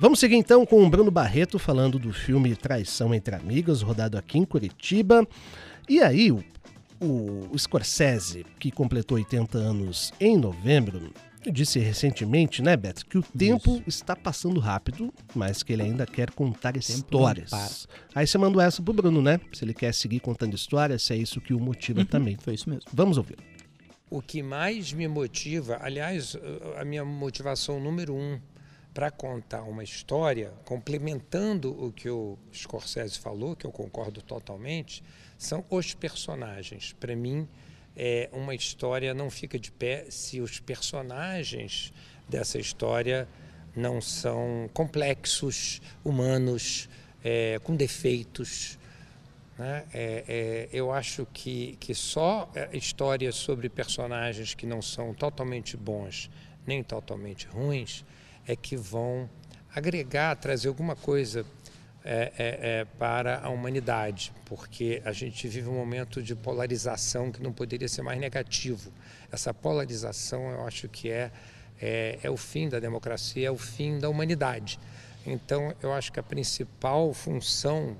Vamos 0.00 0.18
seguir 0.18 0.36
então 0.36 0.66
com 0.66 0.84
o 0.84 0.90
Bruno 0.90 1.10
Barreto 1.10 1.58
falando 1.58 1.98
do 1.98 2.12
filme 2.12 2.56
Traição 2.56 3.14
entre 3.14 3.34
Amigas, 3.36 3.82
rodado 3.82 4.18
aqui 4.18 4.38
em 4.38 4.44
Curitiba. 4.44 5.26
E 5.88 6.00
aí, 6.00 6.32
o, 6.32 6.42
o 7.00 7.58
Scorsese, 7.58 8.44
que 8.58 8.70
completou 8.70 9.16
80 9.16 9.58
anos 9.58 10.12
em 10.20 10.36
novembro, 10.36 11.12
disse 11.50 11.78
recentemente, 11.78 12.62
né, 12.62 12.76
Beto, 12.76 13.04
que 13.06 13.18
o 13.18 13.22
tempo 13.22 13.82
está 13.86 14.14
passando 14.14 14.60
rápido, 14.60 15.12
mas 15.34 15.62
que 15.62 15.72
ele 15.72 15.82
ainda 15.82 16.06
quer 16.06 16.30
contar 16.30 16.76
histórias. 16.76 17.88
Aí 18.14 18.26
você 18.26 18.38
mandou 18.38 18.60
essa 18.60 18.82
pro 18.82 18.92
Bruno, 18.92 19.20
né? 19.20 19.40
Se 19.52 19.64
ele 19.64 19.74
quer 19.74 19.92
seguir 19.92 20.20
contando 20.20 20.54
histórias, 20.54 21.02
se 21.02 21.14
é 21.14 21.16
isso 21.16 21.40
que 21.40 21.54
o 21.54 21.58
motiva 21.58 22.04
também. 22.04 22.36
Foi 22.36 22.54
isso 22.54 22.68
mesmo. 22.68 22.84
Vamos 22.92 23.16
ouvir. 23.16 23.38
O 24.10 24.20
que 24.20 24.42
mais 24.42 24.92
me 24.92 25.08
motiva, 25.08 25.78
aliás, 25.80 26.36
a 26.76 26.84
minha 26.84 27.04
motivação 27.04 27.80
número 27.80 28.14
um 28.14 28.38
para 28.92 29.10
contar 29.10 29.62
uma 29.62 29.82
história, 29.82 30.52
complementando 30.66 31.70
o 31.82 31.90
que 31.90 32.10
o 32.10 32.38
Scorsese 32.52 33.18
falou, 33.18 33.56
que 33.56 33.66
eu 33.66 33.72
concordo 33.72 34.20
totalmente, 34.20 35.02
são 35.38 35.64
os 35.70 35.94
personagens. 35.94 36.94
Para 37.00 37.16
mim, 37.16 37.48
é, 37.96 38.28
uma 38.32 38.54
história 38.54 39.12
não 39.12 39.30
fica 39.30 39.58
de 39.58 39.70
pé 39.70 40.06
se 40.08 40.40
os 40.40 40.58
personagens 40.58 41.92
dessa 42.28 42.58
história 42.58 43.28
não 43.74 44.00
são 44.00 44.68
complexos, 44.72 45.80
humanos, 46.04 46.88
é, 47.24 47.58
com 47.62 47.74
defeitos. 47.74 48.78
né? 49.58 49.84
É, 49.92 50.24
é, 50.26 50.68
eu 50.72 50.92
acho 50.92 51.26
que, 51.32 51.76
que 51.80 51.94
só 51.94 52.50
é, 52.54 52.76
histórias 52.76 53.34
sobre 53.34 53.68
personagens 53.68 54.54
que 54.54 54.66
não 54.66 54.82
são 54.82 55.14
totalmente 55.14 55.76
bons 55.76 56.30
nem 56.66 56.82
totalmente 56.82 57.46
ruins 57.46 58.04
é 58.46 58.56
que 58.56 58.76
vão 58.76 59.28
agregar, 59.74 60.36
trazer 60.36 60.68
alguma 60.68 60.94
coisa 60.94 61.44
é, 62.04 62.32
é, 62.36 62.80
é, 62.80 62.84
para 62.98 63.40
a 63.40 63.48
humanidade, 63.48 64.32
porque 64.44 65.00
a 65.04 65.12
gente 65.12 65.46
vive 65.46 65.68
um 65.68 65.74
momento 65.74 66.20
de 66.20 66.34
polarização 66.34 67.30
que 67.30 67.42
não 67.42 67.52
poderia 67.52 67.88
ser 67.88 68.02
mais 68.02 68.18
negativo. 68.18 68.92
Essa 69.30 69.54
polarização, 69.54 70.50
eu 70.50 70.66
acho 70.66 70.88
que 70.88 71.10
é, 71.10 71.30
é, 71.80 72.18
é 72.22 72.30
o 72.30 72.36
fim 72.36 72.68
da 72.68 72.80
democracia, 72.80 73.46
é 73.46 73.50
o 73.50 73.56
fim 73.56 73.98
da 73.98 74.08
humanidade. 74.08 74.80
Então, 75.24 75.72
eu 75.80 75.92
acho 75.92 76.12
que 76.12 76.18
a 76.18 76.22
principal 76.22 77.14
função 77.14 77.96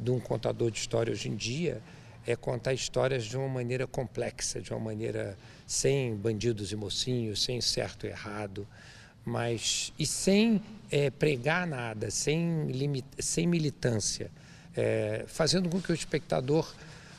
de 0.00 0.10
um 0.10 0.18
contador 0.18 0.70
de 0.70 0.78
história 0.78 1.12
hoje 1.12 1.28
em 1.28 1.36
dia 1.36 1.80
é 2.26 2.34
contar 2.34 2.72
histórias 2.72 3.24
de 3.24 3.36
uma 3.36 3.48
maneira 3.48 3.86
complexa, 3.86 4.60
de 4.60 4.72
uma 4.72 4.80
maneira 4.80 5.36
sem 5.66 6.14
bandidos 6.16 6.72
e 6.72 6.76
mocinhos, 6.76 7.44
sem 7.44 7.60
certo 7.60 8.06
e 8.06 8.10
errado, 8.10 8.66
mas 9.24 9.92
e 9.98 10.06
sem 10.06 10.60
é, 10.90 11.10
pregar 11.10 11.66
nada, 11.66 12.10
sem, 12.10 12.66
limit, 12.66 13.06
sem 13.18 13.46
militância, 13.46 14.30
é, 14.76 15.24
fazendo 15.26 15.68
com 15.68 15.80
que 15.80 15.90
o 15.90 15.94
espectador 15.94 16.72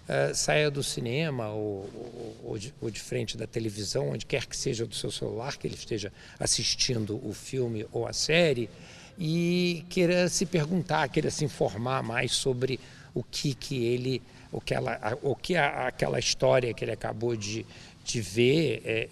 é, 0.08 0.34
saia 0.34 0.70
do 0.70 0.84
cinema 0.84 1.50
ou, 1.50 1.90
ou, 1.94 2.38
ou, 2.44 2.58
de, 2.58 2.74
ou 2.80 2.92
de 2.92 3.00
frente 3.00 3.36
da 3.36 3.48
televisão, 3.48 4.10
onde 4.12 4.26
quer 4.26 4.46
que 4.46 4.56
seja 4.56 4.86
do 4.86 4.94
seu 4.94 5.12
celular, 5.12 5.58
que 5.58 5.68
ele 5.68 5.76
esteja 5.76 6.14
assistindo 6.40 7.20
o 7.28 7.34
filme 7.34 7.86
ou 7.92 8.08
a 8.08 8.14
série, 8.14 8.70
e 9.18 9.84
queira 9.90 10.30
se 10.30 10.46
perguntar, 10.46 11.10
queira 11.10 11.32
se 11.32 11.44
informar 11.44 12.04
mais 12.04 12.34
sobre 12.34 12.80
o 13.14 13.24
que, 13.24 13.54
que 13.56 13.84
ele, 13.86 14.22
o 14.52 14.62
que, 14.62 14.74
ela, 14.74 15.18
o 15.24 15.36
que 15.36 15.56
a, 15.56 15.88
aquela 15.88 16.20
história 16.20 16.74
que 16.74 16.84
ele 16.84 16.92
acabou 16.92 17.36
de, 17.36 17.66
de 18.04 18.22
ver 18.22 19.10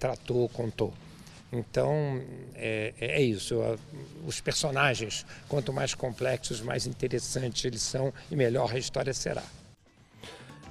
tratou, 0.00 0.48
contou. 0.48 0.92
Então, 1.52 2.22
é, 2.54 2.92
é 2.98 3.22
isso. 3.22 3.56
Os 4.26 4.40
personagens, 4.40 5.24
quanto 5.48 5.72
mais 5.72 5.94
complexos, 5.94 6.60
mais 6.60 6.86
interessantes 6.86 7.64
eles 7.64 7.82
são 7.82 8.12
e 8.30 8.36
melhor 8.36 8.74
a 8.74 8.78
história 8.78 9.14
será. 9.14 9.42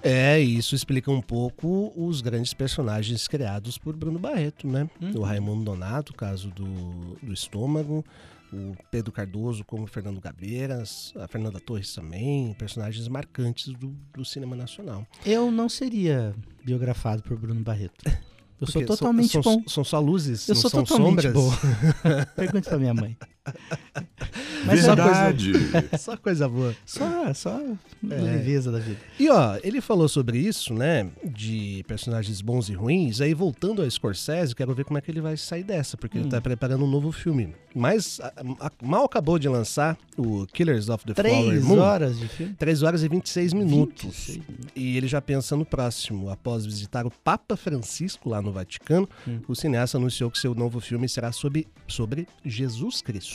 É, 0.03 0.39
isso 0.39 0.75
explica 0.75 1.09
um 1.09 1.21
pouco 1.21 1.91
os 1.95 2.21
grandes 2.21 2.53
personagens 2.53 3.27
criados 3.27 3.75
por 3.75 3.95
Bruno 3.95 4.19
Barreto, 4.19 4.67
né? 4.67 4.87
Uhum. 5.01 5.13
O 5.15 5.23
Raimundo 5.23 5.63
Donato, 5.63 6.13
caso 6.13 6.49
do, 6.51 7.17
do 7.23 7.33
estômago, 7.33 8.05
o 8.53 8.75
Pedro 8.91 9.11
Cardoso 9.11 9.65
como 9.65 9.87
Fernando 9.87 10.21
Gabeiras, 10.21 11.11
a 11.15 11.27
Fernanda 11.27 11.59
Torres 11.59 11.91
também, 11.93 12.53
personagens 12.53 13.07
marcantes 13.07 13.73
do, 13.73 13.95
do 14.13 14.23
cinema 14.23 14.55
nacional. 14.55 15.07
Eu 15.25 15.49
não 15.49 15.67
seria 15.67 16.35
biografado 16.63 17.23
por 17.23 17.35
Bruno 17.37 17.61
Barreto. 17.61 18.05
Eu 18.59 18.67
sou 18.67 18.81
Porque 18.81 18.85
totalmente 18.85 19.31
são, 19.31 19.41
bom. 19.41 19.59
São, 19.61 19.67
são 19.67 19.83
só 19.83 19.99
luzes, 19.99 20.47
Eu 20.47 20.55
sou 20.55 20.69
são 20.69 20.83
totalmente 20.83 21.23
sombras. 21.23 21.33
bom. 21.33 21.51
Pergunte 22.35 22.69
pra 22.69 22.77
minha 22.77 22.93
mãe. 22.93 23.17
Verdade. 24.65 25.53
Só 25.53 25.71
coisa, 25.71 25.97
só 25.97 26.17
coisa 26.17 26.49
boa. 26.49 26.75
Só, 26.85 27.33
só 27.33 27.59
É. 28.09 28.15
leveza 28.15 28.71
da 28.71 28.79
vida. 28.79 28.97
E 29.19 29.29
ó, 29.29 29.57
ele 29.63 29.79
falou 29.81 30.07
sobre 30.09 30.37
isso, 30.39 30.73
né? 30.73 31.07
De 31.23 31.83
personagens 31.87 32.41
bons 32.41 32.69
e 32.69 32.73
ruins. 32.73 33.21
Aí 33.21 33.33
voltando 33.33 33.81
ao 33.81 33.89
Scorsese, 33.89 34.55
quero 34.55 34.73
ver 34.73 34.85
como 34.85 34.97
é 34.97 35.01
que 35.01 35.11
ele 35.11 35.21
vai 35.21 35.37
sair 35.37 35.63
dessa, 35.63 35.95
porque 35.97 36.17
ele 36.17 36.29
tá 36.29 36.41
preparando 36.41 36.83
um 36.83 36.89
novo 36.89 37.11
filme. 37.11 37.53
Mas 37.73 38.19
a- 38.21 38.33
a- 38.67 38.71
mal 38.81 39.03
acabou 39.05 39.37
de 39.37 39.47
lançar 39.49 39.97
o 40.17 40.45
Killers 40.47 40.87
of 40.89 41.05
the 41.05 41.13
Flower 41.13 41.45
Três 41.49 41.63
Moon. 41.65 41.79
horas 41.79 42.17
de 42.17 42.27
filme. 42.27 42.53
3 42.57 42.81
horas 42.83 43.03
e 43.03 43.07
26 43.07 43.53
minutos. 43.53 44.03
26 44.03 44.37
minutos. 44.37 44.71
E 44.75 44.97
ele 44.97 45.07
já 45.07 45.21
pensa 45.21 45.55
no 45.55 45.65
próximo. 45.65 46.29
Após 46.29 46.65
visitar 46.65 47.05
o 47.05 47.11
Papa 47.11 47.55
Francisco 47.57 48.29
lá 48.29 48.41
no 48.41 48.51
Vaticano, 48.51 49.07
Hum. 49.27 49.39
o 49.47 49.53
cineasta 49.55 49.97
anunciou 49.97 50.31
que 50.31 50.39
seu 50.39 50.55
novo 50.55 50.79
filme 50.79 51.07
será 51.09 51.31
sobre, 51.31 51.67
sobre 51.87 52.27
Jesus 52.45 53.01
Cristo. 53.01 53.34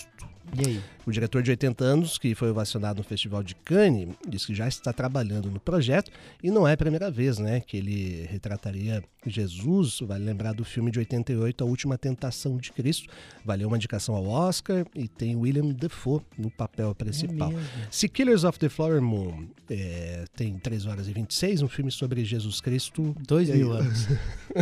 E 0.58 0.66
aí? 0.66 0.80
O 1.06 1.10
diretor 1.12 1.42
de 1.42 1.50
80 1.50 1.84
anos, 1.84 2.18
que 2.18 2.34
foi 2.34 2.50
ovacionado 2.50 2.98
no 2.98 3.04
Festival 3.04 3.42
de 3.42 3.54
Cannes, 3.54 4.08
disse 4.28 4.46
que 4.46 4.54
já 4.54 4.66
está 4.66 4.92
trabalhando 4.92 5.50
no 5.50 5.60
projeto 5.60 6.10
e 6.42 6.50
não 6.50 6.66
é 6.66 6.72
a 6.72 6.76
primeira 6.76 7.10
vez 7.10 7.38
né, 7.38 7.60
que 7.60 7.76
ele 7.76 8.26
retrataria 8.30 9.02
Jesus. 9.26 10.00
Vale 10.02 10.24
lembrar 10.24 10.52
do 10.52 10.64
filme 10.64 10.90
de 10.90 10.98
88, 10.98 11.62
A 11.62 11.66
Última 11.66 11.96
Tentação 11.96 12.56
de 12.56 12.72
Cristo. 12.72 13.08
Valeu 13.44 13.68
uma 13.68 13.76
indicação 13.76 14.14
ao 14.14 14.26
Oscar 14.26 14.84
e 14.94 15.06
tem 15.08 15.36
William 15.36 15.68
Defoe 15.72 16.20
no 16.36 16.50
papel 16.50 16.94
principal. 16.94 17.50
mesmo? 17.50 17.66
Se 17.90 18.08
Killers 18.08 18.44
of 18.44 18.58
the 18.58 18.68
Flower 18.68 19.00
Moon 19.00 19.46
é, 19.68 20.24
tem 20.36 20.58
3 20.58 20.86
horas 20.86 21.08
e 21.08 21.12
26, 21.12 21.62
um 21.62 21.68
filme 21.68 21.90
sobre 21.90 22.24
Jesus 22.24 22.60
Cristo. 22.60 23.14
Dois 23.26 23.48
mil 23.48 23.72
anos. 23.72 24.06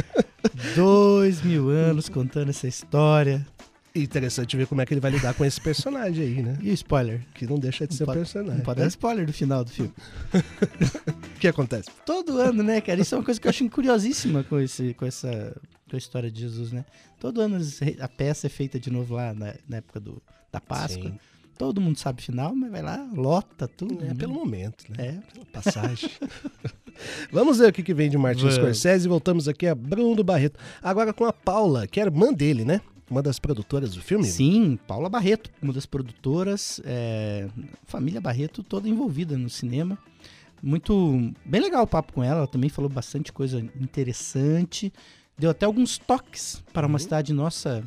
Dois 0.77 1.42
mil 1.42 1.70
anos 1.70 2.09
contando 2.09 2.51
essa 2.51 2.68
história. 2.68 3.46
Interessante 4.02 4.56
ver 4.56 4.66
como 4.66 4.80
é 4.80 4.87
que 4.87 4.94
ele 4.94 5.00
vai 5.00 5.11
lidar 5.11 5.34
com 5.34 5.44
esse 5.44 5.61
personagem 5.61 6.24
aí, 6.24 6.42
né? 6.42 6.56
E 6.61 6.70
o 6.70 6.74
spoiler? 6.74 7.20
Que 7.34 7.46
não 7.46 7.58
deixa 7.58 7.87
de 7.87 7.92
Não 7.92 7.98
ser 7.98 8.04
pode- 8.06 8.18
personagem. 8.18 8.56
Não 8.58 8.64
pode 8.64 8.78
né? 8.78 8.84
dar 8.84 8.88
spoiler 8.88 9.26
do 9.26 9.32
final 9.32 9.64
do 9.64 9.70
filme. 9.70 9.92
O 11.38 11.40
que 11.40 11.46
acontece? 11.46 11.88
Todo 12.04 12.37
ano, 12.38 12.64
né, 12.64 12.80
cara? 12.80 13.00
Isso 13.00 13.14
é 13.14 13.18
uma 13.18 13.24
coisa 13.24 13.40
que 13.40 13.46
eu 13.46 13.50
acho 13.50 13.70
curiosíssima 13.70 14.42
com, 14.42 14.58
esse, 14.58 14.92
com 14.94 15.06
essa 15.06 15.54
com 15.88 15.94
a 15.94 15.98
história 15.98 16.30
de 16.30 16.40
Jesus, 16.40 16.72
né? 16.72 16.84
Todo 17.20 17.40
ano 17.40 17.58
a 18.00 18.08
peça 18.08 18.48
é 18.48 18.50
feita 18.50 18.78
de 18.78 18.90
novo 18.90 19.14
lá 19.14 19.32
na, 19.32 19.54
na 19.68 19.76
época 19.78 20.00
do, 20.00 20.22
da 20.52 20.61
Páscoa. 20.61 21.11
Sim. 21.11 21.18
Todo 21.56 21.80
mundo 21.80 21.98
sabe 21.98 22.20
o 22.20 22.24
final, 22.24 22.54
mas 22.54 22.70
vai 22.70 22.82
lá, 22.82 23.08
lota 23.14 23.66
tudo. 23.66 24.04
É 24.04 24.08
né? 24.08 24.14
pelo 24.14 24.34
momento, 24.34 24.84
né? 24.90 24.96
É. 24.98 25.32
Pela 25.32 25.46
passagem. 25.46 26.11
Vamos 27.32 27.58
ver 27.58 27.68
o 27.68 27.72
que, 27.72 27.82
que 27.82 27.94
vem 27.94 28.11
de 28.11 28.18
Martin 28.18 28.42
Vamos. 28.42 28.56
Scorsese 28.56 29.06
e 29.06 29.08
voltamos 29.08 29.48
aqui 29.48 29.66
a 29.66 29.74
Bruno 29.74 30.22
Barreto. 30.22 30.58
Agora 30.82 31.12
com 31.12 31.24
a 31.24 31.32
Paula, 31.32 31.87
que 31.87 32.00
é 32.00 32.04
irmã 32.04 32.32
dele, 32.32 32.64
né? 32.64 32.80
Uma 33.10 33.22
das 33.22 33.38
produtoras 33.38 33.94
do 33.94 34.02
filme. 34.02 34.24
Sim, 34.24 34.78
Paula 34.86 35.08
Barreto, 35.08 35.50
uma 35.62 35.72
das 35.72 35.86
produtoras, 35.86 36.80
é, 36.84 37.48
família 37.84 38.20
Barreto 38.20 38.62
toda 38.62 38.88
envolvida 38.88 39.36
no 39.36 39.48
cinema. 39.48 39.98
Muito 40.62 41.32
bem 41.44 41.60
legal 41.60 41.84
o 41.84 41.86
papo 41.86 42.12
com 42.12 42.22
ela, 42.22 42.40
ela 42.40 42.46
também 42.46 42.68
falou 42.68 42.90
bastante 42.90 43.32
coisa 43.32 43.60
interessante. 43.80 44.92
Deu 45.38 45.50
até 45.50 45.64
alguns 45.64 45.98
toques 45.98 46.62
para 46.72 46.86
uma 46.86 46.98
cidade 46.98 47.32
nossa 47.32 47.84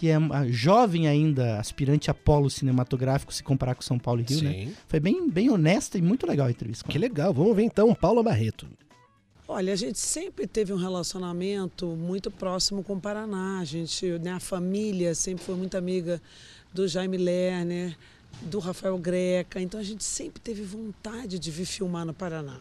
que 0.00 0.08
é 0.08 0.16
uma 0.16 0.50
jovem 0.50 1.06
ainda, 1.06 1.58
aspirante 1.58 2.10
a 2.10 2.14
polo 2.14 2.48
cinematográfico 2.48 3.34
se 3.34 3.42
comparar 3.42 3.74
com 3.74 3.82
São 3.82 3.98
Paulo 3.98 4.22
e 4.22 4.24
Rio, 4.24 4.42
né? 4.42 4.52
Sim. 4.52 4.74
Foi 4.88 4.98
bem, 4.98 5.28
bem 5.28 5.50
honesta 5.50 5.98
e 5.98 6.02
muito 6.02 6.26
legal 6.26 6.46
a 6.46 6.50
entrevista. 6.50 6.88
Que 6.88 6.98
legal. 6.98 7.34
Vamos 7.34 7.54
ver 7.54 7.64
então 7.64 7.94
Paula 7.94 8.22
Barreto. 8.22 8.66
Olha, 9.52 9.72
a 9.72 9.76
gente 9.76 9.98
sempre 9.98 10.46
teve 10.46 10.72
um 10.72 10.76
relacionamento 10.76 11.84
muito 11.84 12.30
próximo 12.30 12.84
com 12.84 12.92
o 12.92 13.00
Paraná. 13.00 13.58
A 13.58 13.64
gente, 13.64 14.08
né, 14.20 14.34
a 14.34 14.38
família 14.38 15.12
sempre 15.12 15.44
foi 15.44 15.56
muito 15.56 15.76
amiga 15.76 16.22
do 16.72 16.86
Jaime 16.86 17.16
Lerner, 17.16 17.98
do 18.42 18.60
Rafael 18.60 18.96
Greca. 18.96 19.60
Então 19.60 19.80
a 19.80 19.82
gente 19.82 20.04
sempre 20.04 20.40
teve 20.40 20.62
vontade 20.62 21.36
de 21.36 21.50
vir 21.50 21.66
filmar 21.66 22.06
no 22.06 22.14
Paraná. 22.14 22.60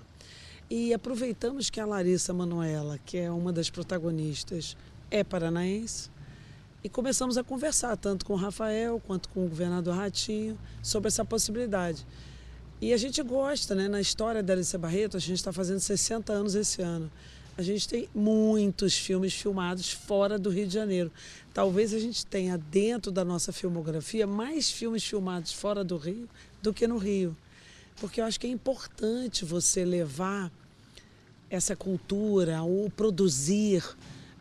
E 0.67 0.91
aproveitamos 0.91 1.69
que 1.69 1.79
a 1.79 1.85
Larissa 1.85 2.33
Manuela, 2.33 2.97
que 3.05 3.19
é 3.19 3.29
uma 3.29 3.53
das 3.53 3.69
protagonistas, 3.69 4.75
é 5.11 5.23
paranaense. 5.23 6.09
E 6.83 6.89
começamos 6.89 7.37
a 7.37 7.43
conversar, 7.43 7.97
tanto 7.97 8.25
com 8.25 8.33
o 8.33 8.35
Rafael 8.35 8.99
quanto 9.05 9.29
com 9.29 9.45
o 9.45 9.47
governador 9.47 9.95
Ratinho, 9.95 10.57
sobre 10.81 11.09
essa 11.09 11.23
possibilidade. 11.23 12.03
E 12.81 12.93
a 12.93 12.97
gente 12.97 13.21
gosta, 13.21 13.75
né? 13.75 13.89
Na 13.89 13.99
história 13.99 14.41
da 14.41 14.53
Alice 14.53 14.77
Barreto, 14.77 15.17
a 15.17 15.19
gente 15.19 15.35
está 15.35 15.51
fazendo 15.51 15.81
60 15.81 16.31
anos 16.31 16.55
esse 16.55 16.81
ano. 16.81 17.11
A 17.57 17.61
gente 17.61 17.89
tem 17.89 18.07
muitos 18.15 18.97
filmes 18.97 19.33
filmados 19.33 19.91
fora 19.91 20.39
do 20.39 20.49
Rio 20.49 20.65
de 20.65 20.75
Janeiro. 20.75 21.11
Talvez 21.53 21.93
a 21.93 21.99
gente 21.99 22.25
tenha 22.25 22.57
dentro 22.57 23.11
da 23.11 23.25
nossa 23.25 23.51
filmografia 23.51 24.25
mais 24.25 24.71
filmes 24.71 25.03
filmados 25.03 25.51
fora 25.51 25.83
do 25.83 25.97
Rio 25.97 26.29
do 26.61 26.73
que 26.73 26.87
no 26.87 26.97
Rio. 26.97 27.35
Porque 27.99 28.21
eu 28.21 28.25
acho 28.25 28.39
que 28.39 28.47
é 28.47 28.49
importante 28.49 29.43
você 29.43 29.83
levar 29.83 30.49
essa 31.49 31.75
cultura 31.75 32.61
ou 32.61 32.89
produzir, 32.89 33.83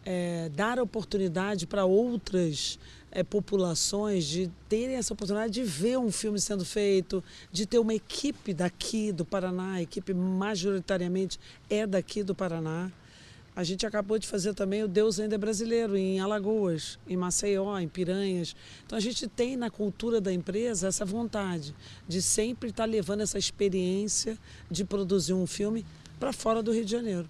é, 0.05 0.49
dar 0.51 0.79
oportunidade 0.79 1.67
para 1.67 1.85
outras 1.85 2.79
é, 3.11 3.23
populações 3.23 4.25
de 4.25 4.51
terem 4.69 4.97
essa 4.97 5.13
oportunidade 5.13 5.53
de 5.53 5.63
ver 5.63 5.99
um 5.99 6.11
filme 6.11 6.39
sendo 6.41 6.65
feito, 6.65 7.23
de 7.51 7.67
ter 7.67 7.79
uma 7.79 7.95
equipe 7.95 8.53
daqui 8.53 9.13
do 9.13 9.25
Paraná, 9.25 9.75
a 9.75 9.83
equipe 9.83 10.13
majoritariamente 10.15 11.39
é 11.69 11.87
daqui 11.87 12.23
do 12.23 12.35
Paraná. 12.35 12.91
A 13.59 13.65
gente 13.65 13.85
acabou 13.85 14.21
de 14.21 14.29
fazer 14.29 14.55
também 14.55 14.85
o 14.85 14.89
Deus 14.89 15.19
Ainda 15.19 15.35
é 15.35 15.39
Brasileiro, 15.39 15.97
em 15.97 16.21
Alagoas, 16.21 16.97
em 17.09 17.17
Maceió, 17.17 17.77
em 17.81 17.89
Piranhas. 17.89 18.55
Então 18.87 18.97
a 18.97 19.01
gente 19.01 19.27
tem 19.27 19.57
na 19.57 19.69
cultura 19.69 20.21
da 20.21 20.33
empresa 20.33 20.87
essa 20.87 21.05
vontade 21.05 21.75
de 22.07 22.23
sempre 22.23 22.71
estar 22.71 22.85
levando 22.85 23.23
essa 23.23 23.37
experiência 23.37 24.39
de 24.71 24.85
produzir 24.85 25.33
um 25.33 25.45
filme 25.45 25.85
para 26.21 26.33
fora 26.33 26.63
do 26.63 26.73
Rio 26.73 26.85
de 26.85 26.93
Janeiro. 26.93 27.29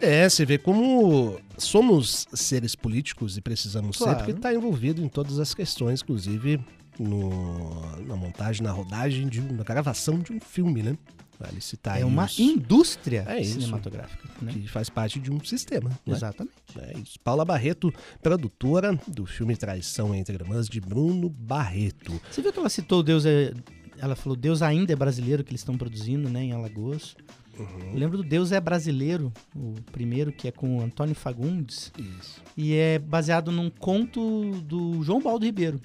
É, 0.00 0.28
você 0.28 0.44
vê 0.46 0.56
como 0.58 1.38
somos 1.58 2.26
seres 2.32 2.74
políticos 2.74 3.36
e 3.36 3.40
precisamos 3.40 3.96
Claro. 3.98 4.18
sempre 4.18 4.32
estar 4.34 4.54
envolvido 4.54 5.02
em 5.02 5.08
todas 5.08 5.38
as 5.38 5.52
questões, 5.54 6.00
inclusive 6.02 6.58
no- 6.98 7.96
na 8.06 8.16
montagem, 8.16 8.62
na 8.62 8.70
rodagem, 8.72 9.28
de, 9.28 9.40
na 9.40 9.62
gravação 9.62 10.18
de 10.18 10.32
um 10.32 10.40
filme, 10.40 10.82
né? 10.82 10.96
Vale 11.38 11.58
citar 11.62 11.98
É 11.98 12.04
uma 12.04 12.28
indústria 12.38 13.24
É 13.26 13.42
cinematográfica. 13.42 14.28
Né? 14.42 14.52
que 14.52 14.68
faz 14.68 14.90
parte 14.90 15.18
de 15.18 15.32
um 15.32 15.42
sistema. 15.42 15.88
né? 15.88 15.96
Exatamente. 16.06 16.54
É 16.78 16.98
isso. 16.98 17.18
Paula 17.24 17.46
Barreto, 17.46 17.92
produtora 18.22 18.98
do 19.08 19.24
filme 19.24 19.56
Traição 19.56 20.14
entre 20.14 20.34
Irmãs 20.34 20.68
de 20.68 20.80
Bruno 20.82 21.30
Barreto. 21.30 22.20
Você 22.30 22.42
viu 22.42 22.52
que 22.52 22.58
ela 22.58 22.68
citou 22.68 23.02
Deus 23.02 23.24
é. 23.24 23.52
Ela 23.98 24.16
falou 24.16 24.34
Deus 24.36 24.60
ainda 24.62 24.92
é 24.92 24.96
brasileiro 24.96 25.42
que 25.44 25.50
eles 25.50 25.60
estão 25.60 25.76
produzindo, 25.76 26.28
né, 26.30 26.44
em 26.44 26.52
Alagoas. 26.52 27.14
Uhum. 27.60 27.94
Lembro 27.94 28.16
do 28.18 28.22
Deus 28.22 28.52
é 28.52 28.60
brasileiro, 28.60 29.32
o 29.54 29.74
primeiro 29.92 30.32
que 30.32 30.48
é 30.48 30.50
com 30.52 30.78
o 30.78 30.82
Antônio 30.82 31.14
Fagundes 31.14 31.92
Isso. 31.98 32.42
e 32.56 32.74
é 32.74 32.98
baseado 32.98 33.52
num 33.52 33.68
conto 33.70 34.52
do 34.62 35.02
João 35.02 35.20
Baldo 35.20 35.44
Ribeiro. 35.44 35.80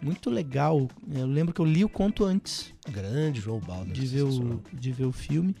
Muito 0.00 0.30
legal. 0.30 0.88
Eu 1.14 1.26
lembro 1.26 1.54
que 1.54 1.60
eu 1.60 1.64
li 1.64 1.84
o 1.84 1.88
conto 1.88 2.24
antes 2.24 2.72
Grande 2.90 3.40
João 3.40 3.60
Baldo. 3.60 3.92
de 3.92 4.06
ver 4.06 4.22
o, 4.22 4.60
de 4.72 4.90
ver 4.90 5.04
o 5.04 5.12
filme. 5.12 5.54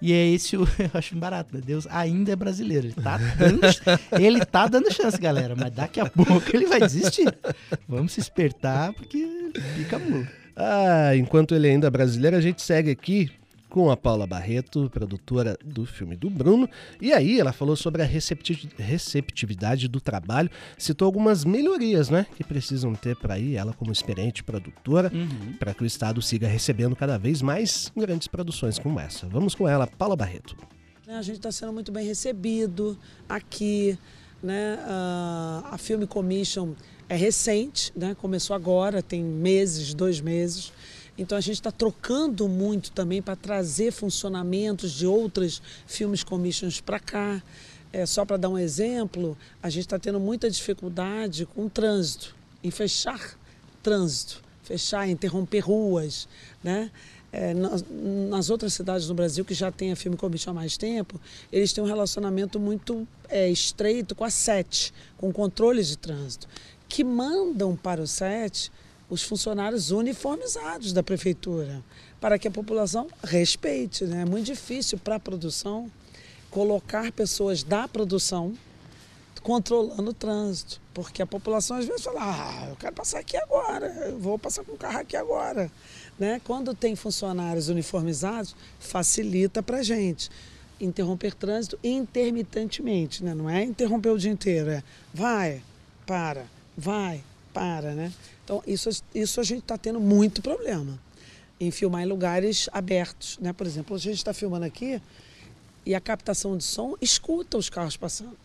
E 0.00 0.12
é 0.12 0.28
esse, 0.28 0.56
o- 0.56 0.62
eu 0.78 0.90
acho 0.94 1.16
barato, 1.16 1.54
né? 1.56 1.62
Deus 1.64 1.86
ainda 1.88 2.30
é 2.32 2.36
brasileiro. 2.36 2.86
Ele 2.86 2.94
tá, 2.94 3.16
dando, 3.38 3.60
ele 4.20 4.44
tá 4.44 4.66
dando 4.68 4.92
chance, 4.92 5.18
galera, 5.18 5.56
mas 5.56 5.72
daqui 5.72 6.00
a 6.00 6.06
pouco 6.06 6.42
ele 6.54 6.66
vai 6.66 6.80
desistir. 6.80 7.26
Vamos 7.88 8.12
se 8.12 8.20
espertar, 8.20 8.92
porque 8.92 9.26
fica 9.76 9.98
mulo. 9.98 10.26
Ah, 10.54 11.16
enquanto 11.16 11.54
ele 11.54 11.68
ainda 11.68 11.86
é 11.86 11.90
brasileiro, 11.90 12.36
a 12.36 12.40
gente 12.40 12.60
segue 12.62 12.90
aqui 12.90 13.30
com 13.68 13.90
a 13.90 13.96
Paula 13.96 14.26
Barreto, 14.26 14.88
produtora 14.90 15.56
do 15.64 15.84
filme 15.84 16.16
do 16.16 16.30
Bruno. 16.30 16.68
E 17.00 17.12
aí 17.12 17.38
ela 17.38 17.52
falou 17.52 17.76
sobre 17.76 18.02
a 18.02 18.04
recepti- 18.04 18.68
receptividade 18.78 19.88
do 19.88 20.00
trabalho, 20.00 20.50
citou 20.76 21.06
algumas 21.06 21.44
melhorias, 21.44 22.08
né, 22.08 22.26
que 22.36 22.44
precisam 22.44 22.94
ter 22.94 23.16
para 23.16 23.34
aí 23.34 23.56
ela 23.56 23.72
como 23.72 23.92
experiente 23.92 24.42
produtora, 24.42 25.10
para 25.58 25.74
que 25.74 25.82
o 25.82 25.86
estado 25.86 26.20
siga 26.22 26.48
recebendo 26.48 26.96
cada 26.96 27.18
vez 27.18 27.42
mais 27.42 27.92
grandes 27.96 28.28
produções 28.28 28.78
como 28.78 28.98
essa. 29.00 29.26
Vamos 29.28 29.54
com 29.54 29.68
ela, 29.68 29.86
Paula 29.86 30.16
Barreto. 30.16 30.56
né, 31.06 31.16
A 31.16 31.22
gente 31.22 31.36
está 31.36 31.52
sendo 31.52 31.72
muito 31.72 31.92
bem 31.92 32.06
recebido 32.06 32.98
aqui. 33.28 33.98
Né? 34.42 34.78
Ah, 34.86 35.70
a 35.72 35.78
Film 35.78 36.04
Commission 36.04 36.74
é 37.08 37.16
recente, 37.16 37.92
né? 37.96 38.14
começou 38.14 38.54
agora, 38.54 39.02
tem 39.02 39.20
meses, 39.22 39.92
dois 39.94 40.20
meses. 40.20 40.72
Então 41.18 41.36
a 41.36 41.40
gente 41.40 41.56
está 41.56 41.72
trocando 41.72 42.48
muito 42.48 42.92
também 42.92 43.20
para 43.20 43.34
trazer 43.34 43.90
funcionamentos 43.90 44.92
de 44.92 45.06
outras 45.06 45.60
filmes 45.84 46.22
commissions 46.22 46.80
para 46.80 47.00
cá. 47.00 47.42
É, 47.92 48.06
só 48.06 48.24
para 48.24 48.36
dar 48.36 48.48
um 48.48 48.58
exemplo, 48.58 49.36
a 49.62 49.68
gente 49.68 49.86
está 49.86 49.98
tendo 49.98 50.20
muita 50.20 50.48
dificuldade 50.48 51.44
com 51.46 51.66
o 51.66 51.70
trânsito, 51.70 52.36
em 52.62 52.70
fechar 52.70 53.36
trânsito, 53.82 54.42
fechar, 54.62 55.08
interromper 55.08 55.60
ruas, 55.60 56.28
né? 56.62 56.90
É, 57.30 57.52
nas, 57.52 57.84
nas 58.30 58.48
outras 58.48 58.72
cidades 58.72 59.06
do 59.06 59.12
Brasil 59.12 59.44
que 59.44 59.52
já 59.52 59.70
tem 59.70 59.92
a 59.92 59.96
Filme 59.96 60.16
Commission 60.16 60.50
há 60.50 60.54
mais 60.54 60.78
tempo, 60.78 61.20
eles 61.52 61.72
têm 61.72 61.84
um 61.84 61.86
relacionamento 61.86 62.58
muito 62.58 63.06
é, 63.28 63.50
estreito 63.50 64.14
com 64.14 64.24
a 64.24 64.30
SET, 64.30 64.94
com 65.18 65.30
controles 65.30 65.88
de 65.88 65.98
trânsito, 65.98 66.48
que 66.88 67.04
mandam 67.04 67.76
para 67.76 68.00
o 68.00 68.06
SET 68.06 68.70
os 69.08 69.22
funcionários 69.22 69.90
uniformizados 69.90 70.92
da 70.92 71.02
prefeitura, 71.02 71.82
para 72.20 72.38
que 72.38 72.48
a 72.48 72.50
população 72.50 73.06
respeite. 73.22 74.04
Né? 74.04 74.22
É 74.22 74.24
muito 74.24 74.46
difícil 74.46 74.98
para 74.98 75.16
a 75.16 75.20
produção 75.20 75.90
colocar 76.50 77.10
pessoas 77.12 77.62
da 77.62 77.86
produção 77.86 78.54
controlando 79.42 80.10
o 80.10 80.14
trânsito, 80.14 80.80
porque 80.92 81.22
a 81.22 81.26
população 81.26 81.76
às 81.76 81.86
vezes 81.86 82.02
fala, 82.02 82.20
ah, 82.20 82.66
eu 82.70 82.76
quero 82.76 82.94
passar 82.94 83.20
aqui 83.20 83.36
agora, 83.36 83.86
eu 84.06 84.18
vou 84.18 84.38
passar 84.38 84.64
com 84.64 84.72
o 84.72 84.76
carro 84.76 84.98
aqui 84.98 85.16
agora. 85.16 85.70
Né? 86.18 86.40
Quando 86.44 86.74
tem 86.74 86.96
funcionários 86.96 87.68
uniformizados, 87.68 88.54
facilita 88.78 89.62
para 89.62 89.78
a 89.78 89.82
gente 89.82 90.28
interromper 90.80 91.34
trânsito 91.34 91.78
intermitentemente, 91.82 93.24
né? 93.24 93.34
não 93.34 93.48
é 93.48 93.62
interromper 93.64 94.10
o 94.10 94.18
dia 94.18 94.30
inteiro, 94.30 94.70
é 94.70 94.82
vai, 95.14 95.62
para, 96.04 96.44
vai, 96.76 97.22
para. 97.58 97.92
Né? 97.92 98.12
Então, 98.44 98.62
isso, 98.66 98.88
isso 99.12 99.40
a 99.40 99.42
gente 99.42 99.62
está 99.62 99.76
tendo 99.76 99.98
muito 99.98 100.40
problema 100.40 100.98
em 101.58 101.72
filmar 101.72 102.02
em 102.02 102.06
lugares 102.06 102.68
abertos. 102.72 103.36
Né? 103.40 103.52
Por 103.52 103.66
exemplo, 103.66 103.96
a 103.96 103.98
gente 103.98 104.18
está 104.18 104.32
filmando 104.32 104.64
aqui 104.64 105.02
e 105.84 105.92
a 105.94 106.00
captação 106.00 106.56
de 106.56 106.62
som 106.62 106.94
escuta 107.00 107.58
os 107.58 107.68
carros 107.68 107.96
passando. 107.96 108.36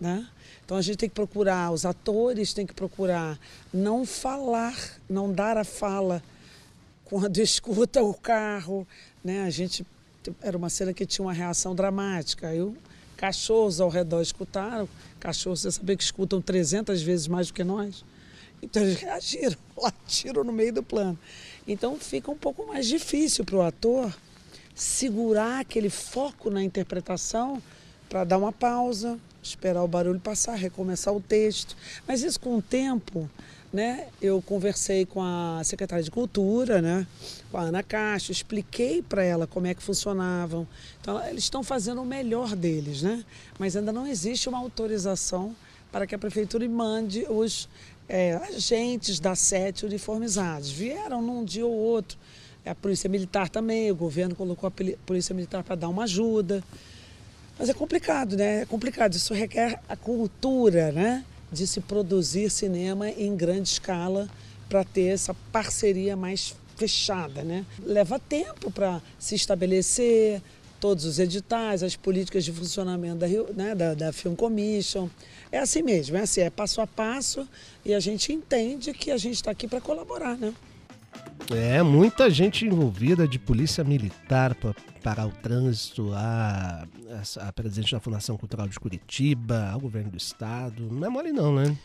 Né? 0.00 0.28
Então 0.64 0.76
a 0.76 0.82
gente 0.82 0.98
tem 0.98 1.08
que 1.08 1.14
procurar, 1.14 1.72
os 1.72 1.84
atores 1.84 2.52
têm 2.52 2.66
que 2.66 2.74
procurar 2.74 3.36
não 3.72 4.06
falar, 4.06 4.76
não 5.08 5.32
dar 5.32 5.56
a 5.56 5.64
fala 5.64 6.22
quando 7.04 7.38
escuta 7.42 8.00
o 8.02 8.14
carro. 8.14 8.86
Né? 9.24 9.42
A 9.42 9.50
gente 9.50 9.84
era 10.40 10.56
uma 10.56 10.70
cena 10.70 10.92
que 10.92 11.04
tinha 11.04 11.24
uma 11.24 11.32
reação 11.32 11.74
dramática. 11.74 12.48
O- 12.54 12.76
cachorros 13.16 13.80
ao 13.80 13.88
redor 13.88 14.20
escutaram, 14.20 14.86
cachorros 15.18 15.62
você 15.62 15.72
sabe 15.72 15.96
que 15.96 16.04
escutam 16.04 16.40
300 16.40 17.00
vezes 17.02 17.26
mais 17.26 17.48
do 17.48 17.54
que 17.54 17.64
nós. 17.64 18.04
Então 18.62 18.82
eles 18.82 19.00
reagiram, 19.00 19.56
latiram 19.76 20.44
no 20.44 20.52
meio 20.52 20.72
do 20.72 20.82
plano. 20.82 21.18
Então 21.66 21.96
fica 21.96 22.30
um 22.30 22.36
pouco 22.36 22.66
mais 22.66 22.86
difícil 22.86 23.44
para 23.44 23.56
o 23.56 23.62
ator 23.62 24.14
segurar 24.74 25.60
aquele 25.60 25.88
foco 25.88 26.50
na 26.50 26.62
interpretação 26.62 27.62
para 28.08 28.24
dar 28.24 28.38
uma 28.38 28.52
pausa, 28.52 29.18
esperar 29.42 29.82
o 29.82 29.88
barulho 29.88 30.20
passar, 30.20 30.54
recomeçar 30.54 31.14
o 31.14 31.20
texto. 31.20 31.76
Mas 32.06 32.22
isso 32.22 32.38
com 32.38 32.56
o 32.56 32.62
tempo, 32.62 33.28
né? 33.72 34.08
Eu 34.20 34.40
conversei 34.42 35.06
com 35.06 35.22
a 35.22 35.62
secretária 35.64 36.04
de 36.04 36.10
Cultura, 36.10 36.80
né? 36.80 37.06
Com 37.50 37.58
a 37.58 37.62
Ana 37.62 37.82
Castro, 37.82 38.32
expliquei 38.32 39.02
para 39.02 39.24
ela 39.24 39.46
como 39.46 39.66
é 39.66 39.74
que 39.74 39.82
funcionavam. 39.82 40.66
Então, 41.00 41.24
eles 41.26 41.44
estão 41.44 41.62
fazendo 41.62 42.02
o 42.02 42.06
melhor 42.06 42.54
deles, 42.54 43.02
né? 43.02 43.24
Mas 43.58 43.76
ainda 43.76 43.92
não 43.92 44.06
existe 44.06 44.48
uma 44.48 44.58
autorização 44.58 45.54
para 45.90 46.06
que 46.06 46.14
a 46.14 46.18
prefeitura 46.18 46.68
mande 46.68 47.24
os 47.28 47.68
é, 48.08 48.34
agentes 48.34 49.18
da 49.20 49.34
sete 49.34 49.84
uniformizados. 49.84 50.70
Vieram 50.70 51.20
num 51.22 51.44
dia 51.44 51.66
ou 51.66 51.72
outro. 51.72 52.18
A 52.64 52.74
Polícia 52.74 53.08
Militar 53.08 53.48
também, 53.48 53.90
o 53.90 53.94
governo 53.94 54.34
colocou 54.34 54.66
a 54.66 54.72
Polícia 55.04 55.34
Militar 55.34 55.62
para 55.62 55.76
dar 55.76 55.88
uma 55.88 56.04
ajuda. 56.04 56.64
Mas 57.58 57.68
é 57.68 57.74
complicado, 57.74 58.36
né? 58.36 58.62
É 58.62 58.66
complicado. 58.66 59.14
Isso 59.14 59.32
requer 59.32 59.80
a 59.88 59.96
cultura, 59.96 60.90
né? 60.90 61.24
De 61.50 61.66
se 61.66 61.80
produzir 61.80 62.50
cinema 62.50 63.08
em 63.08 63.36
grande 63.36 63.68
escala 63.68 64.28
para 64.68 64.82
ter 64.84 65.06
essa 65.06 65.32
parceria 65.52 66.16
mais 66.16 66.56
fechada, 66.76 67.42
né? 67.42 67.64
Leva 67.84 68.18
tempo 68.18 68.70
para 68.70 69.00
se 69.18 69.34
estabelecer, 69.34 70.42
todos 70.80 71.04
os 71.04 71.18
editais, 71.18 71.82
as 71.82 71.96
políticas 71.96 72.44
de 72.44 72.52
funcionamento 72.52 73.16
da, 73.16 73.26
Rio- 73.26 73.52
né, 73.54 73.74
da, 73.74 73.94
da 73.94 74.12
Film 74.12 74.34
Commission. 74.34 75.08
É 75.50 75.58
assim 75.58 75.82
mesmo, 75.82 76.16
é 76.16 76.20
assim, 76.22 76.40
é 76.40 76.50
passo 76.50 76.80
a 76.80 76.86
passo 76.86 77.48
e 77.84 77.94
a 77.94 78.00
gente 78.00 78.32
entende 78.32 78.92
que 78.92 79.10
a 79.10 79.16
gente 79.16 79.34
está 79.34 79.50
aqui 79.50 79.66
para 79.66 79.80
colaborar, 79.80 80.36
né? 80.36 80.52
É, 81.50 81.82
muita 81.82 82.28
gente 82.28 82.66
envolvida 82.66 83.26
de 83.26 83.38
polícia 83.38 83.82
militar 83.84 84.54
para 84.54 84.74
parar 85.02 85.26
o 85.26 85.30
trânsito, 85.30 86.12
a, 86.12 86.86
a, 87.38 87.48
a 87.48 87.52
presidente 87.52 87.92
da 87.92 88.00
Fundação 88.00 88.36
Cultural 88.36 88.68
de 88.68 88.78
Curitiba, 88.78 89.70
ao 89.72 89.80
governo 89.80 90.10
do 90.10 90.16
estado. 90.16 90.88
Não 90.90 91.06
é 91.06 91.08
mole 91.08 91.32
não, 91.32 91.54
né? 91.54 91.76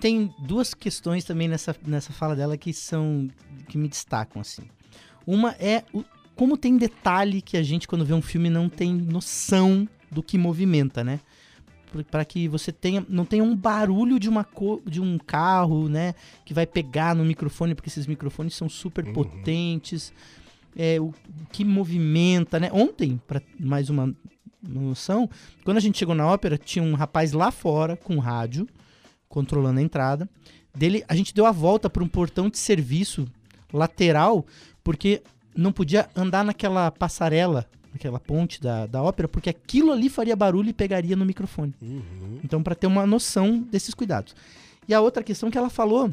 Tem 0.00 0.32
duas 0.38 0.72
questões 0.74 1.24
também 1.24 1.48
nessa, 1.48 1.74
nessa 1.86 2.12
fala 2.12 2.34
dela 2.34 2.56
que 2.56 2.72
são 2.72 3.28
que 3.68 3.76
me 3.76 3.88
destacam 3.88 4.40
assim. 4.40 4.62
Uma 5.26 5.52
é 5.58 5.82
o, 5.92 6.04
como 6.36 6.56
tem 6.56 6.76
detalhe 6.76 7.42
que 7.42 7.56
a 7.56 7.62
gente 7.62 7.88
quando 7.88 8.04
vê 8.04 8.14
um 8.14 8.22
filme 8.22 8.48
não 8.48 8.68
tem 8.68 8.94
noção 8.94 9.88
do 10.10 10.22
que 10.22 10.38
movimenta, 10.38 11.02
né? 11.02 11.18
Para 12.10 12.24
que 12.24 12.46
você 12.46 12.70
tenha 12.70 13.04
não 13.08 13.24
tenha 13.24 13.42
um 13.42 13.56
barulho 13.56 14.20
de 14.20 14.28
uma 14.28 14.44
co- 14.44 14.82
de 14.84 15.00
um 15.00 15.16
carro, 15.18 15.88
né, 15.88 16.14
que 16.44 16.52
vai 16.52 16.66
pegar 16.66 17.14
no 17.14 17.24
microfone 17.24 17.74
porque 17.74 17.88
esses 17.88 18.06
microfones 18.06 18.54
são 18.54 18.68
super 18.68 19.04
potentes. 19.12 20.12
É, 20.76 21.00
o, 21.00 21.06
o 21.06 21.14
que 21.50 21.64
movimenta, 21.64 22.60
né? 22.60 22.70
Ontem, 22.70 23.18
para 23.26 23.40
mais 23.58 23.88
uma 23.88 24.14
noção, 24.62 25.28
quando 25.64 25.78
a 25.78 25.80
gente 25.80 25.96
chegou 25.96 26.14
na 26.14 26.26
ópera, 26.26 26.58
tinha 26.58 26.82
um 26.82 26.94
rapaz 26.94 27.32
lá 27.32 27.50
fora 27.50 27.96
com 27.96 28.18
rádio 28.18 28.68
controlando 29.28 29.80
a 29.80 29.82
entrada. 29.82 30.28
Dele, 30.74 31.02
a 31.08 31.16
gente 31.16 31.32
deu 31.34 31.46
a 31.46 31.52
volta 31.52 31.88
para 31.88 32.04
um 32.04 32.08
portão 32.08 32.50
de 32.50 32.58
serviço 32.58 33.26
lateral, 33.72 34.44
porque 34.84 35.22
não 35.56 35.72
podia 35.72 36.08
andar 36.14 36.44
naquela 36.44 36.90
passarela, 36.90 37.66
naquela 37.92 38.20
ponte 38.20 38.60
da, 38.60 38.86
da 38.86 39.02
ópera, 39.02 39.26
porque 39.28 39.48
aquilo 39.50 39.90
ali 39.92 40.08
faria 40.08 40.36
barulho 40.36 40.68
e 40.68 40.72
pegaria 40.72 41.16
no 41.16 41.24
microfone. 41.24 41.74
Então, 42.44 42.62
para 42.62 42.74
ter 42.74 42.86
uma 42.86 43.06
noção 43.06 43.60
desses 43.60 43.94
cuidados. 43.94 44.34
E 44.88 44.94
a 44.94 45.00
outra 45.00 45.22
questão 45.22 45.50
que 45.50 45.58
ela 45.58 45.70
falou 45.70 46.12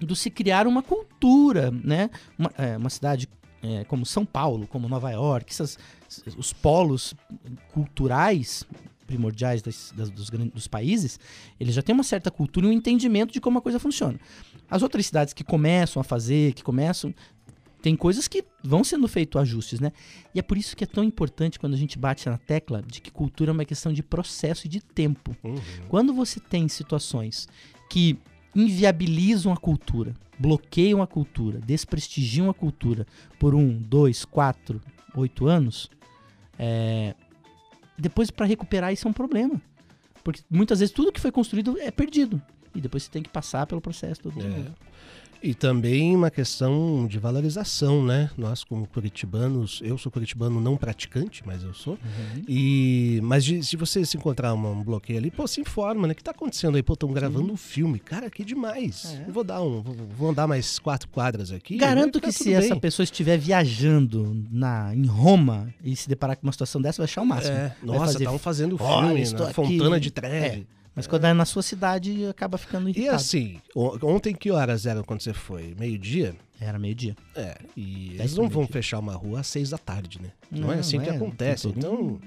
do 0.00 0.16
se 0.16 0.28
criar 0.28 0.66
uma 0.66 0.82
cultura, 0.82 1.70
né? 1.70 2.10
Uma, 2.38 2.50
é, 2.58 2.76
uma 2.76 2.90
cidade 2.90 3.28
é, 3.62 3.84
como 3.84 4.04
São 4.04 4.26
Paulo, 4.26 4.66
como 4.66 4.88
Nova 4.88 5.10
York, 5.10 5.50
essas, 5.52 5.78
os 6.36 6.52
polos 6.52 7.14
culturais 7.72 8.64
primordiais 9.06 9.60
das- 9.62 9.92
das- 9.94 10.10
dos, 10.10 10.30
dos 10.30 10.66
países, 10.66 11.18
eles 11.60 11.74
já 11.74 11.82
têm 11.82 11.94
uma 11.94 12.02
certa 12.02 12.30
cultura 12.30 12.66
e 12.66 12.70
um 12.70 12.72
entendimento 12.72 13.32
de 13.32 13.40
como 13.40 13.58
a 13.58 13.62
coisa 13.62 13.78
funciona. 13.78 14.18
As 14.70 14.82
outras 14.82 15.06
cidades 15.06 15.32
que 15.34 15.44
começam 15.44 16.00
a 16.00 16.04
fazer, 16.04 16.54
que 16.54 16.62
começam, 16.62 17.14
tem 17.84 17.94
coisas 17.94 18.26
que 18.26 18.42
vão 18.62 18.82
sendo 18.82 19.06
feitos 19.06 19.38
ajustes, 19.38 19.78
né? 19.78 19.92
E 20.34 20.38
é 20.38 20.42
por 20.42 20.56
isso 20.56 20.74
que 20.74 20.84
é 20.84 20.86
tão 20.86 21.04
importante 21.04 21.60
quando 21.60 21.74
a 21.74 21.76
gente 21.76 21.98
bate 21.98 22.26
na 22.30 22.38
tecla 22.38 22.82
de 22.82 22.98
que 22.98 23.10
cultura 23.10 23.50
é 23.50 23.52
uma 23.52 23.66
questão 23.66 23.92
de 23.92 24.02
processo 24.02 24.66
e 24.66 24.70
de 24.70 24.80
tempo. 24.80 25.36
Quando 25.86 26.14
você 26.14 26.40
tem 26.40 26.66
situações 26.66 27.46
que 27.90 28.18
inviabilizam 28.56 29.52
a 29.52 29.56
cultura, 29.58 30.14
bloqueiam 30.38 31.02
a 31.02 31.06
cultura, 31.06 31.60
desprestigiam 31.60 32.48
a 32.48 32.54
cultura 32.54 33.06
por 33.38 33.54
um, 33.54 33.76
dois, 33.76 34.24
quatro, 34.24 34.80
oito 35.14 35.46
anos, 35.46 35.90
é, 36.58 37.14
depois 37.98 38.30
para 38.30 38.46
recuperar 38.46 38.94
isso 38.94 39.06
é 39.06 39.10
um 39.10 39.14
problema. 39.14 39.60
Porque 40.22 40.40
muitas 40.48 40.80
vezes 40.80 40.94
tudo 40.94 41.12
que 41.12 41.20
foi 41.20 41.30
construído 41.30 41.78
é 41.78 41.90
perdido. 41.90 42.40
E 42.74 42.80
depois 42.80 43.02
você 43.02 43.10
tem 43.10 43.22
que 43.22 43.28
passar 43.28 43.66
pelo 43.66 43.82
processo 43.82 44.22
todo 44.22 44.40
É. 44.40 44.72
E 45.44 45.52
também 45.54 46.16
uma 46.16 46.30
questão 46.30 47.06
de 47.06 47.18
valorização, 47.18 48.02
né? 48.04 48.30
Nós, 48.36 48.64
como 48.64 48.86
curitibanos, 48.86 49.80
eu 49.84 49.98
sou 49.98 50.10
curitibano 50.10 50.58
não 50.60 50.74
praticante, 50.76 51.42
mas 51.44 51.62
eu 51.62 51.74
sou. 51.74 51.98
E 52.48 53.20
Mas 53.22 53.44
de- 53.44 53.62
se 53.62 53.76
você 53.76 54.04
se 54.04 54.16
encontrar 54.16 54.54
uma- 54.54 54.70
um 54.70 54.82
bloqueio 54.82 55.18
ali, 55.18 55.30
pô, 55.30 55.46
se 55.46 55.60
informa, 55.60 56.06
né? 56.06 56.12
O 56.12 56.16
que 56.16 56.24
tá 56.24 56.30
acontecendo 56.30 56.76
aí? 56.76 56.82
Pô, 56.82 56.94
estão 56.94 57.12
gravando 57.12 57.52
um 57.52 57.56
filme. 57.56 57.98
Cara, 57.98 58.30
que 58.30 58.44
demais. 58.44 59.18
Eu 59.26 59.32
vou 59.32 59.44
dar 59.44 59.60
um. 59.62 59.82
Vou, 59.82 59.94
vou 60.16 60.30
andar 60.30 60.46
mais 60.46 60.78
quatro 60.78 61.08
quadras 61.08 61.50
aqui. 61.52 61.76
Garanto 61.76 62.20
que 62.20 62.26
ficar 62.28 62.32
se 62.32 62.44
tudo 62.44 62.54
essa 62.54 62.70
bem. 62.74 62.80
pessoa 62.80 63.04
estiver 63.04 63.36
viajando 63.38 64.44
na, 64.50 64.94
em 64.94 65.06
Roma 65.06 65.72
e 65.84 65.94
se 65.94 66.08
deparar 66.08 66.36
com 66.36 66.46
uma 66.46 66.52
situação 66.52 66.80
dessa, 66.80 66.98
vai 67.02 67.04
achar 67.04 67.20
o 67.22 67.26
máximo. 67.26 67.54
É, 67.54 67.76
nossa, 67.82 67.98
fazer, 68.06 68.18
estavam 68.18 68.38
fazendo 68.38 68.76
"Olha, 68.80 69.06
filme 69.08 69.22
estou 69.22 69.40
na 69.40 69.44
aqui." 69.46 69.54
Fontana 69.54 70.00
de 70.00 70.10
Trevi. 70.10 70.36
É, 70.46 70.62
Mas 70.94 71.06
quando 71.06 71.24
é 71.24 71.32
na 71.32 71.44
sua 71.44 71.62
cidade, 71.62 72.24
acaba 72.26 72.56
ficando 72.56 72.88
E 72.88 72.92
irritado. 72.92 73.16
assim, 73.16 73.60
o- 73.74 73.96
ontem 74.06 74.34
que 74.34 74.50
horas 74.50 74.86
eram 74.86 75.02
quando 75.02 75.20
você 75.22 75.32
foi? 75.34 75.74
Meio-dia? 75.78 76.34
Era 76.60 76.78
meio-dia. 76.78 77.16
É, 77.34 77.58
e 77.76 78.10
Dez 78.10 78.20
eles 78.20 78.36
não 78.36 78.48
vão 78.48 78.66
fechar 78.66 79.00
uma 79.00 79.14
rua 79.14 79.40
às 79.40 79.46
seis 79.48 79.70
da 79.70 79.78
tarde, 79.78 80.20
né? 80.22 80.30
Não, 80.50 80.70
é 80.70 80.74
Não, 80.74 80.80
assim 80.80 80.96
não 80.98 81.04
que 81.04 81.10
é, 81.10 81.16
acontece. 81.16 81.68
Então, 81.68 82.20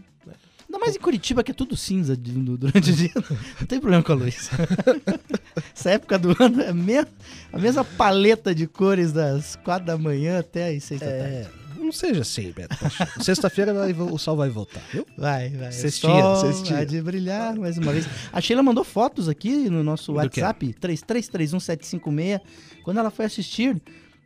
Ainda 0.69 0.79
mais 0.79 0.97
em 0.97 0.99
Curitiba, 0.99 1.45
que 1.45 1.51
é 1.51 1.53
tudo 1.53 1.77
cinza 1.77 2.13
durante 2.17 2.91
o 2.91 2.93
dia. 2.93 3.11
Não 3.57 3.65
tem 3.67 3.79
problema 3.79 4.03
com 4.03 4.11
a 4.11 4.15
luz. 4.15 4.49
Essa 5.73 5.91
época 5.91 6.19
do 6.19 6.35
ano 6.43 6.61
é 6.61 6.67
a 6.69 6.73
mesma, 6.73 7.07
a 7.53 7.57
mesma 7.57 7.85
paleta 7.85 8.53
de 8.53 8.67
cores 8.67 9.13
das 9.13 9.55
quatro 9.63 9.85
da 9.87 9.97
manhã 9.97 10.39
até 10.39 10.67
as 10.75 10.83
seis 10.83 10.99
da 10.99 11.07
tarde. 11.07 11.47
Não 11.87 11.93
seja 11.93 12.21
assim, 12.21 12.51
Beto. 12.51 12.77
Pacheco. 12.77 13.23
Sexta-feira 13.23 13.73
o 14.11 14.17
sol 14.17 14.35
vai 14.35 14.49
voltar, 14.49 14.81
viu? 14.91 15.05
Vai, 15.17 15.47
vai. 15.51 15.71
Sol 15.71 16.35
cestinha. 16.35 16.75
Vai 16.75 16.85
de 16.85 17.01
brilhar 17.01 17.55
mais 17.55 17.77
uma 17.77 17.93
vez. 17.93 18.05
A 18.33 18.41
Sheila 18.41 18.61
mandou 18.61 18.83
fotos 18.83 19.29
aqui 19.29 19.69
no 19.69 19.81
nosso 19.85 20.11
Do? 20.11 20.17
WhatsApp, 20.17 20.75
3331-756, 20.81 22.41
quando 22.83 22.97
ela 22.99 23.09
foi 23.09 23.23
assistir 23.23 23.81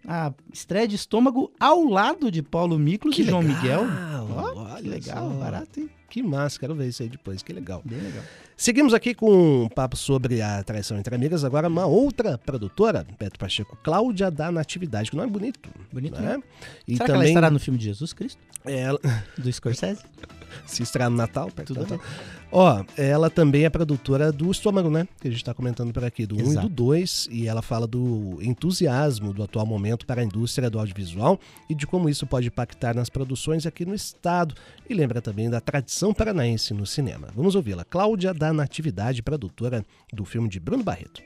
a 0.07 0.33
estreia 0.51 0.87
de 0.87 0.95
estômago 0.95 1.51
ao 1.59 1.83
lado 1.83 2.31
de 2.31 2.41
Paulo 2.41 2.79
Miklos 2.79 3.19
e 3.19 3.23
João 3.23 3.43
Miguel. 3.43 3.83
Ó, 4.31 4.75
que 4.77 4.89
legal, 4.89 5.29
só. 5.29 5.37
barato, 5.37 5.79
hein? 5.79 5.89
Que 6.11 6.21
massa, 6.21 6.59
quero 6.59 6.75
ver 6.75 6.89
isso 6.89 7.01
aí 7.01 7.07
depois, 7.07 7.41
que 7.41 7.53
legal. 7.53 7.81
Bem 7.85 7.97
legal. 7.97 8.21
Seguimos 8.57 8.93
aqui 8.93 9.13
com 9.13 9.63
um 9.63 9.69
papo 9.69 9.95
sobre 9.95 10.41
a 10.41 10.61
traição 10.61 10.97
entre 10.97 11.15
amigas. 11.15 11.45
Agora, 11.45 11.69
uma 11.69 11.85
outra 11.85 12.37
produtora, 12.37 13.07
Beto 13.17 13.39
Pacheco, 13.39 13.77
Cláudia 13.81 14.29
da 14.29 14.51
Natividade, 14.51 15.09
que 15.09 15.15
não 15.15 15.23
é 15.23 15.27
bonito. 15.27 15.69
Bonito, 15.89 16.19
né? 16.19 16.35
né? 16.35 16.43
E 16.85 16.97
Será 16.97 17.05
que 17.05 17.11
ela 17.11 17.19
também 17.19 17.31
estará 17.31 17.49
no 17.49 17.61
filme 17.61 17.79
de 17.79 17.85
Jesus 17.85 18.11
Cristo? 18.11 18.41
ela 18.65 18.99
Do 19.37 19.51
Scorsese? 19.51 20.03
se 20.65 20.83
estrear 20.83 21.09
no 21.09 21.15
Natal, 21.15 21.49
perto 21.49 21.73
do 21.73 21.79
Tudo 21.79 21.91
Natal. 21.93 22.05
Ó, 22.51 22.83
ela 22.97 23.29
também 23.29 23.63
é 23.63 23.69
produtora 23.69 24.29
do 24.31 24.51
Estômago, 24.51 24.89
né? 24.89 25.07
Que 25.21 25.29
a 25.29 25.31
gente 25.31 25.43
tá 25.43 25.53
comentando 25.53 25.93
por 25.93 26.03
aqui, 26.03 26.25
do 26.25 26.35
1 26.35 26.39
e 26.39 26.41
Exato. 26.41 26.67
do 26.67 26.75
2. 26.75 27.29
E 27.31 27.47
ela 27.47 27.61
fala 27.61 27.87
do 27.87 28.37
entusiasmo 28.41 29.33
do 29.33 29.41
atual 29.41 29.65
momento 29.65 30.05
para 30.05 30.21
a 30.21 30.23
indústria 30.25 30.69
do 30.69 30.77
audiovisual 30.77 31.39
e 31.69 31.75
de 31.75 31.87
como 31.87 32.09
isso 32.09 32.27
pode 32.27 32.47
impactar 32.47 32.93
nas 32.93 33.09
produções 33.09 33.65
aqui 33.65 33.85
no 33.85 33.95
estado. 33.95 34.53
E 34.89 34.93
lembra 34.93 35.21
também 35.21 35.49
da 35.49 35.61
tradição 35.61 36.00
paranaense 36.09 36.73
no 36.73 36.87
cinema. 36.87 37.27
Vamos 37.35 37.53
ouvi-la. 37.53 37.85
Cláudia 37.85 38.33
da 38.33 38.51
Natividade, 38.51 39.21
produtora 39.21 39.85
do 40.11 40.25
filme 40.25 40.49
de 40.49 40.59
Bruno 40.59 40.83
Barreto. 40.83 41.21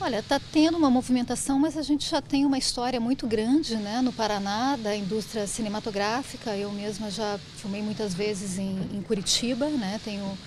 Olha, 0.00 0.20
está 0.20 0.40
tendo 0.40 0.78
uma 0.78 0.88
movimentação, 0.88 1.58
mas 1.58 1.76
a 1.76 1.82
gente 1.82 2.08
já 2.08 2.22
tem 2.22 2.46
uma 2.46 2.56
história 2.56 2.98
muito 2.98 3.26
grande 3.26 3.76
né, 3.76 4.00
no 4.00 4.12
Paraná 4.12 4.76
da 4.76 4.96
indústria 4.96 5.46
cinematográfica. 5.46 6.56
Eu 6.56 6.72
mesma 6.72 7.10
já 7.10 7.38
filmei 7.56 7.82
muitas 7.82 8.14
vezes 8.14 8.58
em, 8.58 8.78
em 8.94 9.02
Curitiba, 9.02 9.68
né, 9.68 10.00
tenho 10.02 10.38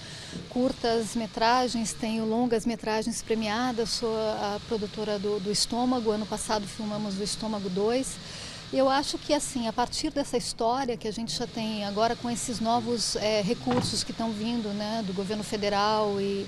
curtas 0.49 1.15
metragens, 1.15 1.93
tenho 1.93 2.25
longas 2.25 2.65
metragens 2.65 3.21
premiadas, 3.21 3.89
sou 3.89 4.15
a 4.15 4.59
produtora 4.67 5.19
do, 5.19 5.39
do 5.39 5.51
Estômago. 5.51 6.11
Ano 6.11 6.25
passado 6.25 6.65
filmamos 6.65 7.19
o 7.19 7.23
Estômago 7.23 7.69
2. 7.69 8.40
Eu 8.73 8.89
acho 8.89 9.17
que 9.17 9.33
assim, 9.33 9.67
a 9.67 9.73
partir 9.73 10.11
dessa 10.11 10.37
história 10.37 10.95
que 10.95 11.07
a 11.07 11.11
gente 11.11 11.37
já 11.37 11.45
tem 11.45 11.83
agora 11.83 12.15
com 12.15 12.29
esses 12.29 12.61
novos 12.61 13.17
eh, 13.17 13.41
recursos 13.41 14.01
que 14.03 14.11
estão 14.11 14.31
vindo 14.31 14.69
né, 14.69 15.03
do 15.05 15.13
governo 15.13 15.43
federal 15.43 16.21
e 16.21 16.47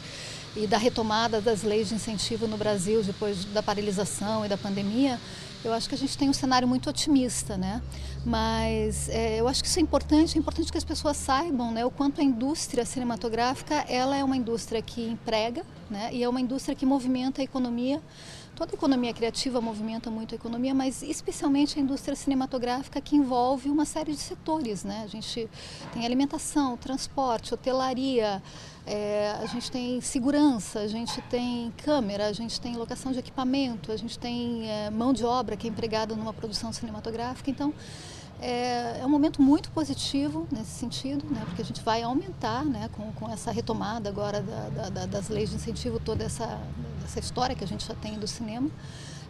e 0.56 0.68
da 0.68 0.78
retomada 0.78 1.42
das 1.42 1.64
leis 1.64 1.90
de 1.90 1.96
incentivo 1.96 2.48
no 2.48 2.58
Brasil 2.58 3.02
depois 3.04 3.44
da 3.46 3.64
paralisação 3.64 4.46
e 4.46 4.50
da 4.50 4.58
pandemia, 4.58 5.20
eu 5.64 5.74
acho 5.74 5.88
que 5.88 5.96
a 5.96 5.98
gente 5.98 6.18
tem 6.18 6.30
um 6.30 6.34
cenário 6.34 6.68
muito 6.68 6.90
otimista, 6.90 7.58
né? 7.58 7.82
Mas 8.26 9.10
é, 9.10 9.40
eu 9.40 9.48
acho 9.48 9.64
que 9.64 9.68
isso 9.68 9.80
é 9.80 9.82
importante, 9.82 10.38
é 10.38 10.40
importante 10.40 10.72
que 10.72 10.78
as 10.78 10.84
pessoas 10.84 11.18
saibam, 11.18 11.72
né, 11.72 11.86
o 11.86 11.92
quanto 11.92 12.22
a 12.22 12.24
indústria 12.24 12.86
cinematográfica 12.86 13.86
ela 13.88 14.16
é 14.16 14.24
uma 14.24 14.36
indústria 14.36 14.82
que 14.82 15.02
emprega, 15.02 15.66
né? 15.90 16.10
E 16.12 16.24
é 16.24 16.30
uma 16.30 16.42
indústria 16.42 16.76
que 16.76 16.86
movimenta 16.86 17.42
a 17.42 17.44
economia. 17.44 18.02
Toda 18.56 18.76
economia 18.76 19.12
criativa 19.14 19.60
movimenta 19.60 20.12
muito 20.12 20.34
a 20.34 20.36
economia, 20.36 20.76
mas 20.76 21.02
especialmente 21.02 21.80
a 21.80 21.82
indústria 21.82 22.16
cinematográfica 22.16 23.02
que 23.02 23.16
envolve 23.16 23.68
uma 23.68 23.84
série 23.84 24.12
de 24.12 24.20
setores, 24.20 24.84
né? 24.84 25.02
A 25.04 25.08
gente 25.08 25.50
tem 25.92 26.06
alimentação, 26.06 26.78
transporte, 26.78 27.52
hotelaria, 27.52 28.44
é, 28.86 29.36
a 29.42 29.46
gente 29.48 29.72
tem 29.72 30.00
segurança, 30.02 30.80
a 30.82 30.88
gente 30.88 31.20
tem 31.24 31.74
câmera, 31.84 32.28
a 32.28 32.34
gente 32.34 32.62
tem 32.62 32.76
locação 32.76 33.12
de 33.12 33.18
equipamento, 33.18 33.92
a 33.92 33.98
gente 33.98 34.20
tem 34.20 34.70
é, 34.70 34.90
mão 34.92 35.14
de 35.14 35.26
obra 35.26 35.58
que 35.58 35.68
é 35.68 35.70
empregada 35.72 36.16
numa 36.16 36.34
produção 36.34 36.72
cinematográfica. 36.72 37.50
Então, 37.50 37.74
é, 38.44 39.00
é 39.02 39.06
um 39.06 39.10
momento 39.10 39.42
muito 39.42 39.72
positivo 39.72 40.46
nesse 40.52 40.72
sentido, 40.72 41.26
né, 41.34 41.42
porque 41.46 41.62
a 41.62 41.66
gente 41.66 41.82
vai 41.82 42.04
aumentar 42.04 42.66
né, 42.66 42.90
com, 42.92 43.12
com 43.14 43.32
essa 43.32 43.52
retomada 43.52 44.10
agora 44.10 44.42
da, 44.42 44.70
da, 44.70 44.90
da, 44.90 45.06
das 45.06 45.30
leis 45.30 45.50
de 45.50 45.56
incentivo, 45.56 46.00
toda 46.00 46.24
essa, 46.24 46.60
essa 47.06 47.20
história 47.20 47.56
que 47.56 47.64
a 47.64 47.68
gente 47.68 47.86
já 47.86 47.96
tem 47.96 48.20
do 48.20 48.28
cinema. 48.28 48.70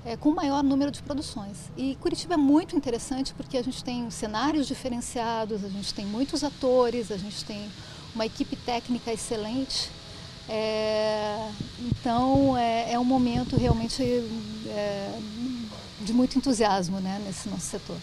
é, 0.06 0.18
com 0.18 0.32
maior 0.32 0.64
número 0.64 0.92
de 0.92 1.02
produções. 1.02 1.72
E 1.78 1.96
Curitiba 1.96 2.34
é 2.34 2.38
muito 2.38 2.76
interessante 2.76 3.34
porque 3.34 3.58
a 3.58 3.64
gente 3.64 3.84
tem 3.84 4.10
cenários 4.12 4.68
diferenciados, 4.68 5.64
a 5.64 5.70
gente 5.70 5.94
tem 5.94 6.06
muitos 6.06 6.44
atores, 6.44 7.12
a 7.12 7.18
gente 7.18 7.44
tem 7.46 7.70
uma 8.14 8.26
equipe 8.26 8.56
técnica 8.56 9.12
excelente. 9.12 9.90
É, 10.50 11.50
então 11.80 12.58
é, 12.58 12.92
é, 12.92 13.00
um 13.00 13.06
momento 13.06 13.56
realmente 13.56 14.04
é, 14.68 15.18
de 16.02 16.12
muito 16.12 16.38
entusiasmo 16.38 17.00
né, 17.00 17.22
nesse 17.26 17.48
nosso 17.48 17.66
setor. 17.66 17.98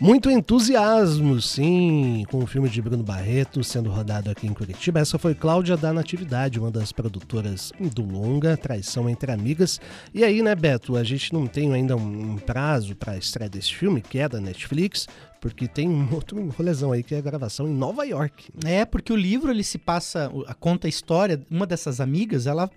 Muito 0.00 0.30
entusiasmo, 0.30 1.42
sim, 1.42 2.24
com 2.30 2.38
o 2.38 2.46
filme 2.46 2.68
de 2.68 2.80
Bruno 2.80 3.02
Barreto 3.02 3.64
sendo 3.64 3.90
rodado 3.90 4.30
aqui 4.30 4.46
em 4.46 4.54
Curitiba. 4.54 5.00
Essa 5.00 5.18
foi 5.18 5.34
Cláudia 5.34 5.76
da 5.76 5.92
Natividade, 5.92 6.60
uma 6.60 6.70
das 6.70 6.92
produtoras 6.92 7.72
do 7.80 8.04
longa 8.04 8.56
Traição 8.56 9.10
entre 9.10 9.32
Amigas. 9.32 9.80
E 10.14 10.22
aí, 10.22 10.40
né, 10.40 10.54
Beto, 10.54 10.96
a 10.96 11.02
gente 11.02 11.32
não 11.32 11.48
tem 11.48 11.74
ainda 11.74 11.96
um 11.96 12.36
prazo 12.36 12.94
para 12.94 13.14
a 13.14 13.18
estreia 13.18 13.50
desse 13.50 13.74
filme, 13.74 14.00
que 14.00 14.20
é 14.20 14.28
da 14.28 14.40
Netflix, 14.40 15.08
porque 15.40 15.66
tem 15.66 15.88
um 15.88 16.06
outro 16.14 16.48
rolezão 16.50 16.92
aí 16.92 17.02
que 17.02 17.16
é 17.16 17.18
a 17.18 17.22
gravação 17.22 17.66
em 17.66 17.74
Nova 17.74 18.04
York. 18.04 18.52
É, 18.64 18.84
porque 18.84 19.12
o 19.12 19.16
livro 19.16 19.50
ele 19.50 19.64
se 19.64 19.78
passa, 19.78 20.30
conta 20.60 20.86
a 20.86 20.88
história, 20.88 21.40
uma 21.50 21.66
dessas 21.66 22.00
amigas, 22.00 22.46
ela 22.46 22.70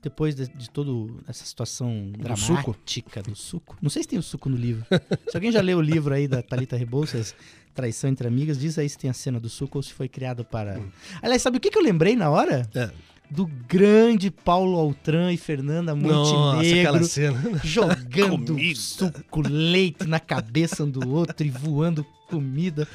depois 0.00 0.34
de, 0.34 0.48
de 0.48 0.70
toda 0.70 0.90
essa 1.28 1.44
situação 1.44 2.10
Do 2.12 2.18
dramática 2.22 2.62
suco. 2.62 2.76
do 3.30 3.36
suco. 3.36 3.76
Não 3.82 3.90
sei 3.90 4.02
se 4.02 4.08
tem 4.08 4.18
o 4.18 4.22
suco 4.22 4.48
no 4.48 4.56
livro. 4.56 4.84
se 5.28 5.36
alguém 5.36 5.52
já 5.52 5.60
leu 5.60 5.78
o 5.78 5.82
livro 5.82 6.14
aí 6.14 6.26
da 6.26 6.42
Thalita 6.42 6.76
Rebouças, 6.76 7.34
Traição 7.74 8.08
entre 8.10 8.26
Amigas, 8.28 8.58
diz 8.58 8.78
aí 8.78 8.88
se 8.88 8.98
tem 8.98 9.10
a 9.10 9.14
cena 9.14 9.38
do 9.40 9.48
suco 9.48 9.78
ou 9.78 9.82
se 9.82 9.92
foi 9.92 10.08
criado 10.08 10.44
para... 10.44 10.80
Aliás, 11.20 11.42
sabe 11.42 11.56
o 11.56 11.60
que, 11.60 11.70
que 11.70 11.78
eu 11.78 11.82
lembrei 11.82 12.14
na 12.16 12.30
hora? 12.30 12.68
É. 12.74 12.90
Do 13.30 13.46
grande 13.46 14.30
Paulo 14.30 14.78
Altran 14.78 15.32
e 15.32 15.38
Fernanda 15.38 15.94
Nossa, 15.94 16.34
Montenegro 16.34 16.80
aquela 16.80 17.02
cena. 17.02 17.60
jogando 17.64 18.56
suco, 18.76 19.40
leite 19.48 20.06
na 20.06 20.20
cabeça 20.20 20.84
um 20.84 20.90
do 20.90 21.08
outro 21.08 21.46
e 21.46 21.50
voando 21.50 22.04
comida. 22.28 22.86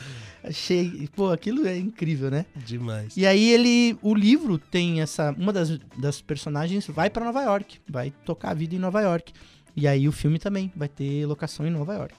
Achei, 0.43 1.09
pô, 1.15 1.31
aquilo 1.31 1.67
é 1.67 1.77
incrível, 1.77 2.29
né? 2.31 2.45
Demais. 2.55 3.15
E 3.17 3.25
aí 3.25 3.51
ele, 3.51 3.97
o 4.01 4.13
livro 4.13 4.57
tem 4.57 5.01
essa, 5.01 5.31
uma 5.37 5.51
das, 5.51 5.77
das 5.97 6.21
personagens 6.21 6.87
vai 6.87 7.09
pra 7.09 7.25
Nova 7.25 7.41
York, 7.41 7.79
vai 7.89 8.11
tocar 8.25 8.51
a 8.51 8.53
vida 8.53 8.75
em 8.75 8.79
Nova 8.79 9.01
York. 9.01 9.33
E 9.75 9.87
aí 9.87 10.07
o 10.07 10.11
filme 10.11 10.39
também 10.39 10.71
vai 10.75 10.87
ter 10.87 11.25
locação 11.25 11.65
em 11.65 11.69
Nova 11.69 11.93
York. 11.93 12.15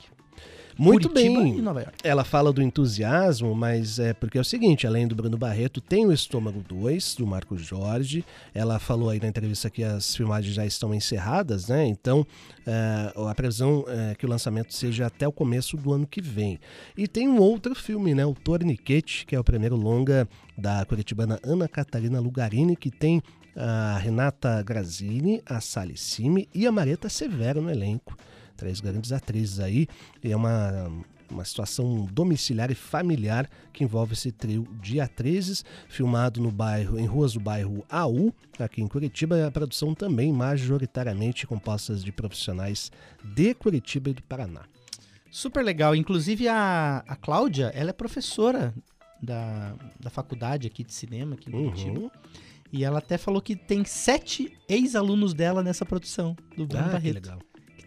Muito 0.79 1.09
Curitiba 1.09 1.43
bem. 1.43 1.59
e 1.59 1.61
Nova 1.61 1.81
York. 1.81 1.99
Ela 2.05 2.25
fala 2.25 2.53
do 2.53 2.63
entusiasmo, 2.63 3.53
mas 3.53 3.99
é 3.99 4.15
porque 4.15 4.39
é 4.39 4.41
o 4.41 4.45
seguinte, 4.45 4.87
além 4.87 5.09
do 5.09 5.15
Bruno 5.15 5.37
Barreto, 5.37 5.81
tem 5.81 6.07
o 6.07 6.13
Estômago 6.13 6.65
2, 6.69 7.17
do 7.17 7.27
Marcos 7.27 7.63
Jorge. 7.63 8.25
Ela 8.55 8.79
falou 8.79 9.11
aí 9.11 9.19
na 9.21 9.27
entrevista 9.27 9.69
que 9.69 9.83
as 9.83 10.15
filmagens 10.15 10.55
já 10.55 10.65
estão 10.65 10.95
encerradas, 10.95 11.67
né? 11.67 11.85
Então, 11.85 12.25
é, 12.65 13.13
a 13.29 13.35
previsão 13.35 13.85
é 13.89 14.15
que 14.15 14.25
o 14.25 14.29
lançamento 14.29 14.73
seja 14.73 15.07
até 15.07 15.27
o 15.27 15.33
começo 15.33 15.77
do 15.77 15.93
ano 15.93 16.07
que 16.07 16.21
vem. 16.21 16.61
E 16.97 17.09
tem 17.09 17.29
um 17.29 17.39
outro 17.39 17.75
filme, 17.75 18.15
né? 18.15 18.25
O 18.25 18.35
Torniquete, 18.35 19.27
que 19.27 19.35
é 19.35 19.41
o 19.41 19.45
primeiro 19.45 19.75
longa 19.75 20.29
da 20.57 20.85
curitibana 20.85 21.41
Ana 21.43 21.67
Catarina 21.67 22.21
Lugarini, 22.21 22.77
que 22.77 22.91
tem 22.91 23.21
a 23.57 23.99
Renata 23.99 24.63
Grazini, 24.63 25.43
a 25.45 25.61
Sally 25.61 25.97
Simi 25.97 26.49
e 26.55 26.69
a 26.69 26.71
Mareta 26.71 27.09
Severo 27.09 27.61
no 27.61 27.71
elenco 27.71 28.17
três 28.59 28.81
grandes 28.81 29.13
atrizes 29.13 29.61
aí. 29.61 29.87
E 30.23 30.31
é 30.33 30.37
uma, 30.37 30.91
uma 31.31 31.45
situação 31.45 32.05
domiciliar 32.13 32.71
e 32.71 32.75
familiar 32.75 33.49
que 33.73 33.85
envolve 33.85 34.13
esse 34.13 34.31
trio 34.33 34.67
de 34.83 35.01
atrizes, 35.01 35.65
filmado 35.89 36.41
no 36.43 36.51
bairro, 36.51 36.99
em 36.99 37.07
ruas 37.07 37.33
do 37.33 37.41
bairro 37.41 37.85
AU, 37.89 38.35
aqui 38.59 38.83
em 38.83 38.89
Curitiba. 38.89 39.39
E 39.39 39.43
a 39.45 39.51
produção 39.51 39.95
também 39.95 40.33
majoritariamente 40.33 41.47
compostas 41.47 42.05
de 42.05 42.13
profissionais 42.13 42.91
de 43.25 43.55
Curitiba 43.55 44.11
e 44.11 44.15
do 44.15 44.23
Paraná. 44.25 44.63
Super 45.31 45.65
legal. 45.65 45.95
Inclusive 45.95 46.49
a, 46.49 47.05
a 47.07 47.15
Cláudia, 47.17 47.71
ela 47.75 47.91
é 47.91 47.93
professora 47.93 48.75
da, 49.23 49.75
da 50.01 50.11
faculdade 50.11 50.67
aqui 50.67 50.83
de 50.83 50.93
cinema, 50.93 51.35
aqui 51.35 51.49
em 51.49 51.53
Curitiba. 51.53 52.01
Uhum. 52.01 52.11
E 52.73 52.85
ela 52.85 52.99
até 52.99 53.17
falou 53.17 53.41
que 53.41 53.57
tem 53.57 53.83
sete 53.85 54.53
ex-alunos 54.69 55.33
dela 55.33 55.63
nessa 55.63 55.87
produção 55.87 56.37
do 56.57 56.67
Bruno 56.67 56.85
Ah, 56.85 56.87
que 56.89 56.93
Barreto. 56.93 57.15
legal. 57.15 57.39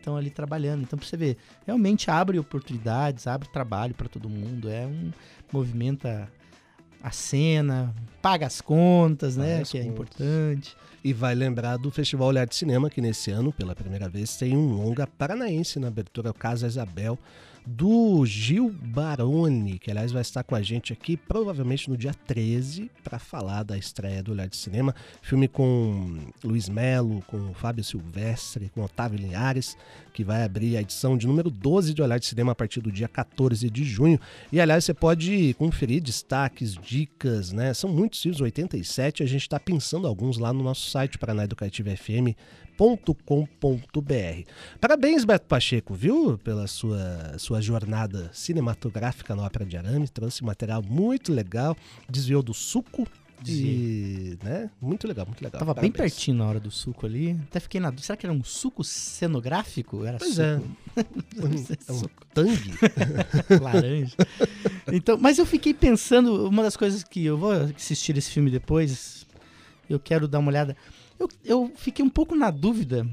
Que 0.02 0.06
estão 0.08 0.18
ali 0.18 0.32
trabalhando. 0.32 0.82
Então, 0.82 0.97
pra 0.97 1.08
você 1.08 1.16
ver, 1.16 1.38
realmente 1.66 2.10
abre 2.10 2.39
oportunidades, 2.39 3.28
abre 3.28 3.47
trabalho 3.47 3.93
para 3.93 4.10
todo 4.10 4.28
mundo. 4.28 4.68
É 4.68 4.86
um 4.86 5.12
movimenta 5.54 6.28
a 7.04 7.12
cena, 7.12 7.93
paga 8.22 8.47
as 8.47 8.62
contas, 8.62 9.38
né? 9.38 9.52
Paga 9.52 9.62
as 9.62 9.72
que 9.72 9.78
é 9.78 9.84
contas. 9.84 9.93
importante. 9.93 10.78
E 11.04 11.14
vai 11.14 11.34
lembrar 11.34 11.78
do 11.78 11.89
Festival 11.89 12.28
Olhar 12.28 12.45
de 12.45 12.56
Cinema, 12.56 12.89
que 12.89 13.02
nesse 13.02 13.32
ano, 13.32 13.52
pela 13.52 13.76
primeira 13.76 14.10
vez, 14.10 14.36
tem 14.36 14.56
um 14.56 14.74
longa 14.74 15.08
paranaense 15.08 15.80
na 15.80 15.88
abertura, 15.88 16.30
o 16.30 16.34
Casa 16.34 16.68
Isabel, 16.68 17.18
do 17.66 18.26
Gil 18.26 18.70
Baroni, 18.70 19.78
que 19.78 19.91
aliás 19.91 20.12
vai 20.12 20.22
estar 20.22 20.43
com 20.43 20.55
a 20.55 20.62
gente 20.62 20.91
aqui 20.91 21.16
provavelmente 21.16 21.89
no 21.89 21.95
dia 21.95 22.14
13 22.14 22.89
para 23.03 23.20
falar 23.20 23.64
da 23.64 23.78
estreia 23.78 24.24
do 24.24 24.32
Olhar 24.32 24.47
de 24.47 24.57
Cinema. 24.57 24.95
Filme 25.22 25.47
com 25.47 26.18
Luiz 26.43 26.68
Melo, 26.68 27.22
com 27.28 27.53
Fábio 27.53 27.84
Silvestre, 27.84 28.70
com 28.74 28.84
Otávio 28.84 29.20
Linhares, 29.20 29.78
que 30.14 30.24
vai 30.24 30.43
abrir 30.43 30.78
a 30.78 30.82
edição 30.82 31.18
de 31.18 31.28
número 31.28 31.49
12 31.49 31.93
de 31.93 32.01
Olhar 32.01 32.20
de 32.20 32.26
Cinema 32.26 32.51
a 32.51 32.55
partir 32.55 32.82
do 32.82 32.91
dia 32.91 33.07
14 33.07 33.70
de 33.70 33.84
junho. 33.84 34.20
E 34.51 34.59
aliás, 34.59 34.86
você 34.86 34.93
pode 34.93 35.53
conferir 35.55 36.01
destaques, 36.01 36.74
dicas, 36.76 37.51
né? 37.51 37.74
São 37.74 37.89
muitos 37.89 38.22
filmes, 38.22 38.41
87, 38.41 39.24
a 39.24 39.26
gente 39.26 39.41
está 39.43 39.59
pensando 39.59 40.07
alguns 40.07 40.38
lá 40.38 40.51
no 40.51 40.64
nosso 40.64 40.89
site 40.89 41.18
paranaeducativofm.com.br. 42.82 44.44
Parabéns, 44.80 45.24
Beto 45.24 45.46
Pacheco, 45.48 45.94
viu? 45.94 46.38
Pela 46.44 46.68
sua, 46.68 47.36
sua 47.38 47.62
jornada 47.62 48.30
cinematográfica 48.34 49.36
na 49.36 49.44
Ópera 49.44 49.66
de 49.66 49.78
Arame. 49.78 50.08
Trouxe 50.08 50.44
material 50.44 50.82
muito 50.82 51.32
legal, 51.32 51.76
desviou 52.10 52.42
do 52.42 52.54
suco. 52.54 53.08
E, 53.48 54.38
né? 54.44 54.70
Muito 54.80 55.08
legal, 55.08 55.26
muito 55.26 55.44
legal. 55.44 55.58
Tava 55.58 55.74
bem 55.74 55.90
Parabéns. 55.92 56.14
pertinho 56.14 56.38
na 56.38 56.46
hora 56.46 56.60
do 56.60 56.70
suco 56.70 57.08
ali. 57.08 57.32
Até 57.50 57.60
fiquei 57.60 57.82
na 57.82 57.90
dúvida. 57.90 58.06
Será 58.06 58.16
que 58.16 58.24
era 58.28 58.34
um 58.34 58.44
suco 58.44 58.84
cenográfico? 58.84 60.06
Era 60.06 60.20
Pois 60.20 60.36
suco. 60.36 60.44
é. 60.96 61.58
Ser 61.58 61.80
É 61.88 61.92
um 61.92 61.98
suco. 61.98 62.26
tangue. 62.36 62.72
Laranja. 63.60 64.16
Então, 64.92 65.18
mas 65.20 65.40
eu 65.40 65.46
fiquei 65.48 65.74
pensando, 65.74 66.48
uma 66.48 66.62
das 66.62 66.78
coisas 66.78 67.04
que 67.04 67.26
eu 67.26 67.36
vou 67.36 67.52
assistir 67.52 68.16
esse 68.16 68.30
filme 68.30 68.52
depois, 68.52 69.26
eu 69.90 70.00
quero 70.00 70.28
dar 70.28 70.38
uma 70.38 70.50
olhada. 70.50 70.78
Eu, 71.22 71.30
eu 71.46 71.72
fiquei 71.76 72.04
um 72.04 72.10
pouco 72.10 72.36
na 72.36 72.50
dúvida, 72.50 73.08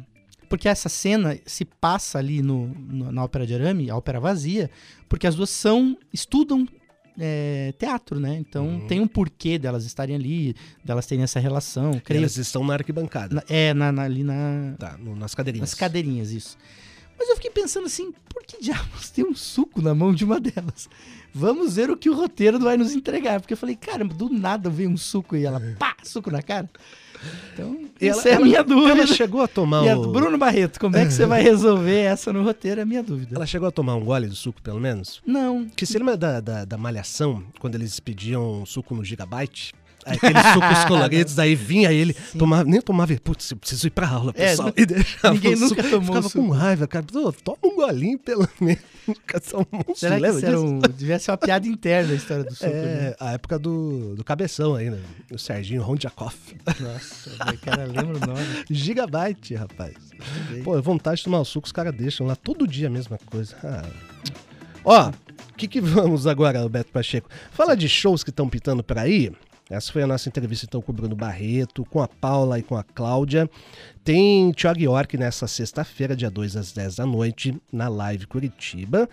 porque 0.48 0.68
essa 0.68 0.88
cena 0.88 1.38
se 1.44 1.64
passa 1.64 2.18
ali 2.18 2.40
no, 2.42 2.68
no- 2.68 3.12
na 3.12 3.22
Ópera 3.24 3.46
de 3.46 3.54
Arame, 3.54 3.90
a 3.90 3.96
ópera 3.96 4.18
vazia, 4.18 4.70
porque 5.08 5.26
as 5.26 5.34
duas 5.34 5.50
são, 5.50 5.96
estudam 6.12 6.66
é, 7.20 7.74
teatro, 7.78 8.20
né? 8.20 8.36
Então 8.38 8.66
Uhum. 8.66 8.86
tem 8.86 9.00
um 9.00 9.06
porquê 9.08 9.58
delas 9.58 9.84
estarem 9.84 10.14
ali, 10.14 10.54
delas 10.84 11.04
terem 11.04 11.24
essa 11.24 11.40
relação. 11.40 11.90
Creio, 12.04 12.20
Eles 12.20 12.36
estão 12.36 12.64
na 12.64 12.74
arquibancada. 12.74 13.34
na- 13.34 13.42
é, 13.48 13.74
na, 13.74 13.90
na- 13.90 14.02
ali 14.04 14.22
na, 14.22 14.74
Tá, 14.78 14.96
no- 14.96 15.16
nas 15.16 15.34
cadeirinhas. 15.34 15.70
nas 15.70 15.74
cadeirinhas, 15.78 16.30
isso. 16.30 16.56
Mas 17.18 17.28
eu 17.28 17.34
fiquei 17.34 17.50
pensando 17.50 17.86
assim, 17.86 18.12
por 18.32 18.42
que 18.44 18.62
diabos 18.62 19.10
tem 19.10 19.24
um 19.24 19.34
suco 19.34 19.82
na 19.82 19.94
mão 19.94 20.14
de 20.14 20.24
uma 20.24 20.38
delas? 20.38 20.88
Vamos 21.34 21.74
ver 21.76 21.90
o 21.90 21.96
que 21.96 22.08
o 22.08 22.14
roteiro 22.14 22.58
vai 22.60 22.76
nos 22.76 22.92
entregar. 22.92 23.40
Porque 23.40 23.52
eu 23.54 23.58
falei, 23.58 23.74
cara, 23.76 24.04
do 24.04 24.28
nada 24.30 24.70
veio 24.70 24.88
um 24.90 24.96
suco 24.96 25.36
e 25.36 25.44
ela, 25.44 25.60
pá, 25.78 25.94
suco 26.02 26.30
na 26.30 26.42
cara. 26.42 26.68
Então, 27.52 27.76
ela- 28.00 28.10
essa 28.18 28.28
é 28.28 28.34
a 28.34 28.40
minha 28.40 28.62
dúvida. 28.62 28.92
Ela 28.92 29.06
chegou 29.08 29.42
a 29.42 29.48
tomar 29.48 29.84
E 29.84 29.88
a 29.90 29.98
o... 29.98 30.12
Bruno 30.12 30.38
Barreto, 30.38 30.78
como 30.78 30.96
é 30.96 31.04
que 31.04 31.12
você 31.12 31.26
vai 31.26 31.42
resolver 31.42 31.98
essa 32.00 32.32
no 32.32 32.44
roteiro? 32.44 32.80
É 32.80 32.82
a 32.84 32.86
minha 32.86 33.02
dúvida. 33.02 33.34
Ela 33.34 33.46
chegou 33.46 33.66
a 33.68 33.72
tomar 33.72 33.96
um 33.96 34.04
gole 34.04 34.28
do 34.28 34.36
suco, 34.36 34.62
pelo 34.62 34.78
menos? 34.80 35.20
Não. 35.26 35.68
Que 35.68 35.84
você 35.84 35.98
lembra 35.98 36.16
da, 36.16 36.40
da, 36.40 36.64
da 36.64 36.78
Malhação, 36.78 37.42
quando 37.58 37.74
eles 37.74 37.98
pediam 37.98 38.64
suco 38.64 38.94
no 38.94 39.04
Gigabyte? 39.04 39.74
Aí 40.08 40.16
Aqueles 40.16 40.42
sucos 40.54 40.84
coloridos, 40.86 41.34
daí 41.34 41.54
vinha 41.54 41.92
ele, 41.92 42.14
tomava, 42.38 42.64
nem 42.64 42.80
tomava, 42.80 43.14
putz, 43.22 43.50
eu 43.50 43.56
preciso 43.56 43.86
ir 43.86 43.90
pra 43.90 44.08
aula, 44.08 44.32
É, 44.36 44.50
pessoal. 44.50 44.68
nu- 44.68 44.74
e 44.76 44.86
deixava 44.86 45.34
ninguém 45.34 45.54
nunca 45.56 45.68
suco. 45.68 45.82
tomou 45.90 46.02
Ficava 46.06 46.28
suco. 46.28 46.44
com 46.46 46.50
raiva, 46.52 46.86
cara. 46.86 47.04
Toma 47.44 47.58
um 47.64 47.76
golinho, 47.76 48.18
pelo 48.18 48.48
menos. 48.60 48.82
Nunca 49.06 49.40
tomou 49.40 49.66
um 49.88 49.94
Será 49.94 50.18
que 50.20 50.44
era 50.44 50.60
um, 50.60 50.78
devia 50.80 51.18
ser 51.18 51.30
uma 51.30 51.36
piada 51.38 51.66
interna 51.66 52.12
a 52.12 52.16
história 52.16 52.44
do 52.44 52.52
suco, 52.56 52.66
né? 52.70 53.08
É, 53.08 53.16
a 53.20 53.32
época 53.32 53.58
do, 53.58 54.14
do 54.14 54.22
cabeção 54.24 54.74
ainda, 54.74 54.98
o 55.32 55.38
Serginho 55.38 55.82
Rondiakoff. 55.82 56.36
Nossa, 56.80 57.30
o 57.54 57.58
cara 57.58 57.84
lembra 57.84 58.16
o 58.16 58.20
nome. 58.20 58.64
Gigabyte, 58.70 59.54
rapaz. 59.54 59.94
Pô, 60.64 60.80
vontade 60.82 61.18
de 61.18 61.24
tomar 61.24 61.40
o 61.40 61.44
suco, 61.44 61.66
os 61.66 61.72
caras 61.72 61.94
deixam 61.94 62.26
lá 62.26 62.34
todo 62.36 62.66
dia 62.66 62.88
a 62.88 62.90
mesma 62.90 63.18
coisa. 63.26 63.56
Ah. 63.64 63.82
Ó, 64.84 65.08
o 65.10 65.54
que, 65.56 65.66
que 65.68 65.80
vamos 65.80 66.26
agora, 66.26 66.68
Beto 66.68 66.92
Pacheco? 66.92 67.28
Fala 67.50 67.76
de 67.76 67.88
shows 67.88 68.22
que 68.22 68.30
estão 68.30 68.48
pitando 68.48 68.82
por 68.82 68.98
aí. 68.98 69.32
Essa 69.70 69.92
foi 69.92 70.02
a 70.02 70.06
nossa 70.06 70.28
entrevista 70.28 70.64
então 70.66 70.80
com 70.80 70.92
o 70.92 70.94
Bruno 70.94 71.14
Barreto, 71.14 71.84
com 71.84 72.00
a 72.00 72.08
Paula 72.08 72.58
e 72.58 72.62
com 72.62 72.76
a 72.76 72.82
Cláudia. 72.82 73.48
Tem 74.02 74.50
Thiago 74.52 74.80
York 74.80 75.16
nessa 75.18 75.46
sexta-feira, 75.46 76.16
dia 76.16 76.30
2 76.30 76.56
às 76.56 76.72
10 76.72 76.96
da 76.96 77.06
noite, 77.06 77.54
na 77.70 77.88
Live 77.88 78.26
Curitiba, 78.26 79.08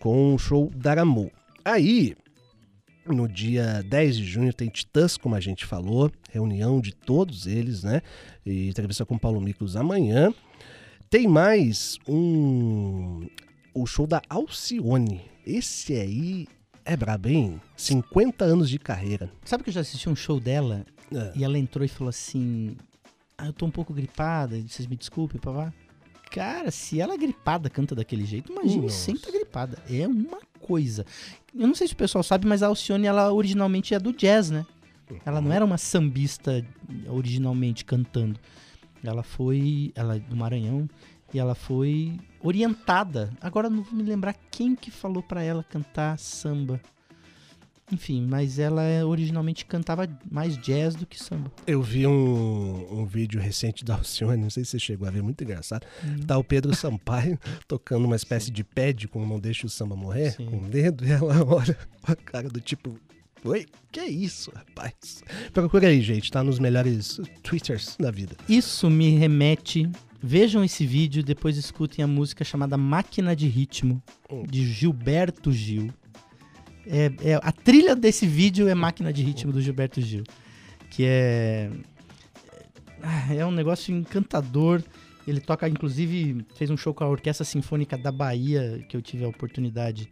com 0.00 0.34
o 0.34 0.38
show 0.38 0.68
Daramou. 0.74 1.30
Aí, 1.64 2.16
no 3.06 3.28
dia 3.28 3.84
10 3.88 4.16
de 4.16 4.24
junho 4.24 4.52
tem 4.52 4.68
Titãs, 4.68 5.16
como 5.16 5.36
a 5.36 5.40
gente 5.40 5.64
falou, 5.64 6.10
reunião 6.30 6.80
de 6.80 6.92
todos 6.92 7.46
eles, 7.46 7.84
né? 7.84 8.02
E 8.44 8.68
entrevista 8.68 9.06
com 9.06 9.16
Paulo 9.16 9.40
Miklos 9.40 9.76
amanhã. 9.76 10.34
tem 11.08 11.28
mais 11.28 11.98
um. 12.08 13.26
O 13.72 13.86
show 13.86 14.06
da 14.06 14.20
Alcione. 14.28 15.22
Esse 15.46 15.94
aí 15.94 16.48
é 16.92 16.96
brabo, 16.96 17.28
hein? 17.28 17.60
50 17.76 18.44
anos 18.44 18.68
de 18.68 18.78
carreira. 18.78 19.30
Sabe 19.44 19.62
que 19.64 19.70
eu 19.70 19.74
já 19.74 19.80
assisti 19.80 20.08
um 20.08 20.16
show 20.16 20.40
dela 20.40 20.84
É. 21.14 21.32
e 21.36 21.44
ela 21.44 21.58
entrou 21.58 21.84
e 21.84 21.88
falou 21.88 22.08
assim: 22.08 22.76
Ah, 23.38 23.46
eu 23.46 23.52
tô 23.52 23.66
um 23.66 23.70
pouco 23.70 23.92
gripada, 23.94 24.60
vocês 24.66 24.86
me 24.88 24.96
desculpem, 24.96 25.40
papá. 25.40 25.72
Cara, 26.30 26.70
se 26.70 27.00
ela 27.00 27.16
gripada 27.16 27.68
canta 27.68 27.94
daquele 27.94 28.24
jeito, 28.24 28.52
imagine 28.52 28.82
Nossa. 28.82 28.94
sem 28.96 29.16
tá 29.16 29.30
gripada. 29.30 29.78
É 29.90 30.06
uma 30.06 30.38
coisa. 30.60 31.04
Eu 31.52 31.66
não 31.66 31.74
sei 31.74 31.88
se 31.88 31.94
o 31.94 31.96
pessoal 31.96 32.22
sabe, 32.22 32.46
mas 32.46 32.62
a 32.62 32.68
Alcione, 32.68 33.06
ela 33.06 33.32
originalmente 33.32 33.94
é 33.94 33.98
do 33.98 34.12
jazz, 34.12 34.48
né? 34.50 34.64
Ela 35.26 35.40
não 35.40 35.50
era 35.52 35.64
uma 35.64 35.76
sambista 35.78 36.64
originalmente 37.08 37.84
cantando. 37.84 38.38
Ela 39.02 39.22
foi. 39.24 39.90
Ela 39.96 40.16
é 40.16 40.18
do 40.20 40.36
Maranhão. 40.36 40.88
E 41.34 41.38
ela 41.38 41.54
foi 41.56 42.16
orientada. 42.42 43.30
Agora 43.40 43.66
eu 43.66 43.70
não 43.70 43.82
vou 43.82 43.94
me 43.94 44.02
lembrar 44.02 44.34
quem 44.50 44.74
que 44.74 44.90
falou 44.90 45.22
pra 45.22 45.42
ela 45.42 45.62
cantar 45.64 46.18
samba. 46.18 46.80
Enfim, 47.92 48.24
mas 48.24 48.60
ela 48.60 48.84
é- 48.84 49.04
originalmente 49.04 49.64
cantava 49.64 50.08
mais 50.30 50.56
jazz 50.58 50.94
do 50.94 51.04
que 51.04 51.20
samba. 51.20 51.50
Eu 51.66 51.82
vi 51.82 52.06
um, 52.06 53.00
um 53.00 53.04
vídeo 53.04 53.40
recente 53.40 53.84
da 53.84 53.96
Alcione, 53.96 54.40
não 54.40 54.48
sei 54.50 54.64
se 54.64 54.70
você 54.70 54.78
chegou 54.78 55.08
a 55.08 55.10
ver, 55.10 55.22
muito 55.24 55.42
engraçado. 55.42 55.84
Tá 56.24 56.38
o 56.38 56.44
Pedro 56.44 56.72
Sampaio 56.74 57.36
tocando 57.66 58.04
uma 58.04 58.14
espécie 58.14 58.48
de 58.52 58.62
pad 58.62 59.08
com 59.08 59.26
Não 59.26 59.40
Deixa 59.40 59.66
o 59.66 59.70
Samba 59.70 59.96
Morrer, 59.96 60.36
com 60.36 60.58
o 60.58 60.68
dedo, 60.68 61.04
e 61.04 61.10
ela 61.10 61.42
olha 61.44 61.76
com 62.00 62.12
a 62.12 62.16
cara 62.16 62.48
do 62.48 62.60
tipo... 62.60 62.96
Oi, 63.42 63.66
que 63.90 64.02
isso, 64.04 64.52
rapaz? 64.54 65.24
Procura 65.52 65.88
aí, 65.88 66.00
gente, 66.02 66.30
tá 66.30 66.44
nos 66.44 66.58
melhores 66.60 67.18
twitters 67.42 67.96
da 67.98 68.10
vida. 68.10 68.36
Isso 68.48 68.88
me 68.90 69.16
remete. 69.16 69.90
Vejam 70.22 70.62
esse 70.62 70.84
vídeo, 70.84 71.22
depois 71.22 71.56
escutem 71.56 72.04
a 72.04 72.06
música 72.08 72.44
chamada 72.44 72.76
Máquina 72.76 73.34
de 73.34 73.46
Ritmo, 73.48 74.02
de 74.48 74.66
Gilberto 74.66 75.50
Gil. 75.50 75.90
É, 76.86 77.10
é- 77.22 77.40
a 77.42 77.52
trilha 77.52 77.96
desse 77.96 78.26
vídeo 78.26 78.68
é 78.68 78.74
Máquina 78.74 79.12
de 79.12 79.22
Ritmo 79.22 79.52
do 79.52 79.60
Gilberto 79.62 80.00
Gil. 80.00 80.24
Que 80.90 81.04
é. 81.06 81.70
ah, 83.02 83.34
É 83.34 83.46
um 83.46 83.50
negócio 83.50 83.94
encantador. 83.94 84.82
Ele 85.26 85.40
toca, 85.40 85.68
inclusive, 85.68 86.44
fez 86.54 86.70
um 86.70 86.76
show 86.76 86.92
com 86.92 87.04
a 87.04 87.08
Orquestra 87.08 87.44
Sinfônica 87.44 87.96
da 87.96 88.10
Bahia, 88.10 88.84
que 88.88 88.96
eu 88.96 89.02
tive 89.02 89.24
a 89.24 89.28
oportunidade 89.28 90.08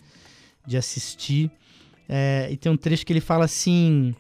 de 0.67 0.77
assistir. 0.77 1.51
É, 2.09 2.49
e 2.51 2.57
tem 2.57 2.71
um 2.71 2.77
trecho 2.77 3.05
que 3.05 3.13
ele 3.13 3.21
fala 3.21 3.45
assim: 3.45 4.15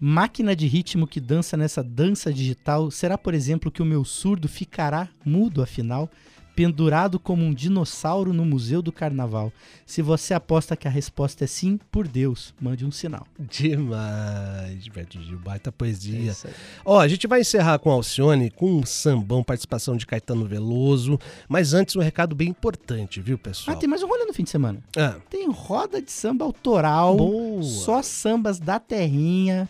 Máquina 0.00 0.54
de 0.54 0.66
ritmo 0.66 1.06
que 1.06 1.20
dança 1.20 1.56
nessa 1.56 1.82
dança 1.82 2.32
digital, 2.32 2.90
será, 2.90 3.18
por 3.18 3.34
exemplo, 3.34 3.70
que 3.70 3.82
o 3.82 3.86
meu 3.86 4.04
surdo 4.04 4.48
ficará 4.48 5.08
mudo 5.24 5.60
afinal, 5.62 6.08
pendurado 6.54 7.20
como 7.20 7.44
um 7.44 7.54
dinossauro 7.54 8.32
no 8.32 8.44
Museu 8.44 8.82
do 8.82 8.90
Carnaval? 8.92 9.52
Se 9.86 10.02
você 10.02 10.34
aposta 10.34 10.76
que 10.76 10.86
a 10.88 10.90
resposta 10.90 11.44
é 11.44 11.46
sim, 11.46 11.78
por 11.90 12.06
Deus, 12.08 12.52
mande 12.60 12.84
um 12.84 12.90
sinal. 12.90 13.26
Demais, 13.38 14.82
Gilberto 14.84 15.20
Gil, 15.22 15.38
baita 15.38 15.70
poesia. 15.72 16.32
É. 16.44 16.50
Ó, 16.84 17.00
a 17.00 17.08
gente 17.08 17.26
vai 17.26 17.40
encerrar 17.40 17.78
com 17.78 17.90
Alcione, 17.90 18.50
com 18.50 18.78
um 18.78 18.84
sambão, 18.86 19.42
participação 19.44 19.96
de 19.96 20.04
Caetano 20.06 20.46
Veloso. 20.46 21.18
Mas 21.48 21.74
antes, 21.74 21.94
um 21.96 22.00
recado 22.00 22.34
bem 22.34 22.48
importante, 22.48 23.20
viu, 23.20 23.36
Ah, 23.36 23.38
pessoal? 23.44 23.76
tem 23.78 23.88
mais 23.88 24.02
um 24.02 24.08
rolê 24.08 24.24
no 24.24 24.32
fim 24.34 24.44
de 24.44 24.50
semana. 24.50 24.80
Ah, 24.96 25.16
Tem 25.30 25.48
roda 25.50 26.02
de 26.02 26.10
samba 26.10 26.44
autoral, 26.44 27.16
Boa. 27.16 27.62
só 27.62 28.02
sambas 28.02 28.58
da 28.58 28.78
terrinha, 28.80 29.68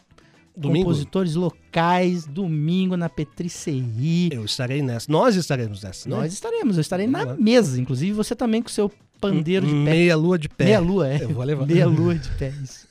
Domingo? 0.58 0.86
compositores 0.86 1.34
locais, 1.34 2.26
domingo 2.26 2.96
na 2.96 3.08
Petricerie. 3.08 4.30
eu 4.32 4.44
estarei 4.44 4.82
nessa. 4.82 5.10
Nós 5.10 5.36
estaremos 5.36 5.82
nessa, 5.82 6.08
né? 6.08 6.16
Nós 6.16 6.32
estaremos, 6.32 6.76
eu 6.76 6.80
estarei 6.80 7.06
na 7.06 7.20
Vamos 7.20 7.34
lá. 7.38 7.42
mesa, 7.42 7.80
inclusive 7.80 8.12
você 8.12 8.34
também 8.34 8.60
com 8.62 8.68
seu 8.68 8.90
pandeiro 9.20 9.66
de 9.66 9.72
pé. 9.72 9.78
Meia 9.78 10.16
lua 10.16 10.38
de 10.38 10.48
pé. 10.48 10.64
Meia 10.64 10.80
lua, 10.80 11.08
é. 11.08 11.22
Eu 11.22 11.30
vou 11.30 11.44
levar. 11.44 11.66
Meia 11.66 11.86
lua 11.86 12.14
de 12.14 12.28
pé, 12.30 12.52
isso. 12.62 12.86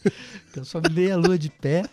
Eu 0.56 0.66
sou 0.66 0.82
meia 0.92 1.16
lua 1.18 1.38
de 1.38 1.50
pé. 1.50 1.84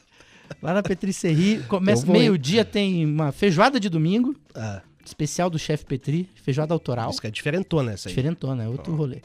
Lá 0.62 0.74
na 0.74 0.82
Petricerie, 0.82 1.58
começa 1.68 2.06
meio-dia, 2.06 2.64
tem 2.64 3.04
uma 3.06 3.32
feijoada 3.32 3.80
de 3.80 3.88
domingo, 3.88 4.34
Ah, 4.54 4.82
especial 5.04 5.48
do 5.50 5.58
chefe 5.58 5.84
Petri, 5.86 6.28
feijoada 6.34 6.72
autoral. 6.74 7.10
isso 7.10 7.20
que 7.20 7.26
é 7.26 7.30
diferentona 7.30 7.92
essa 7.92 8.08
aí. 8.08 8.14
Diferentona, 8.14 8.62
é 8.64 8.68
outro 8.68 8.94
rolê. 8.94 9.18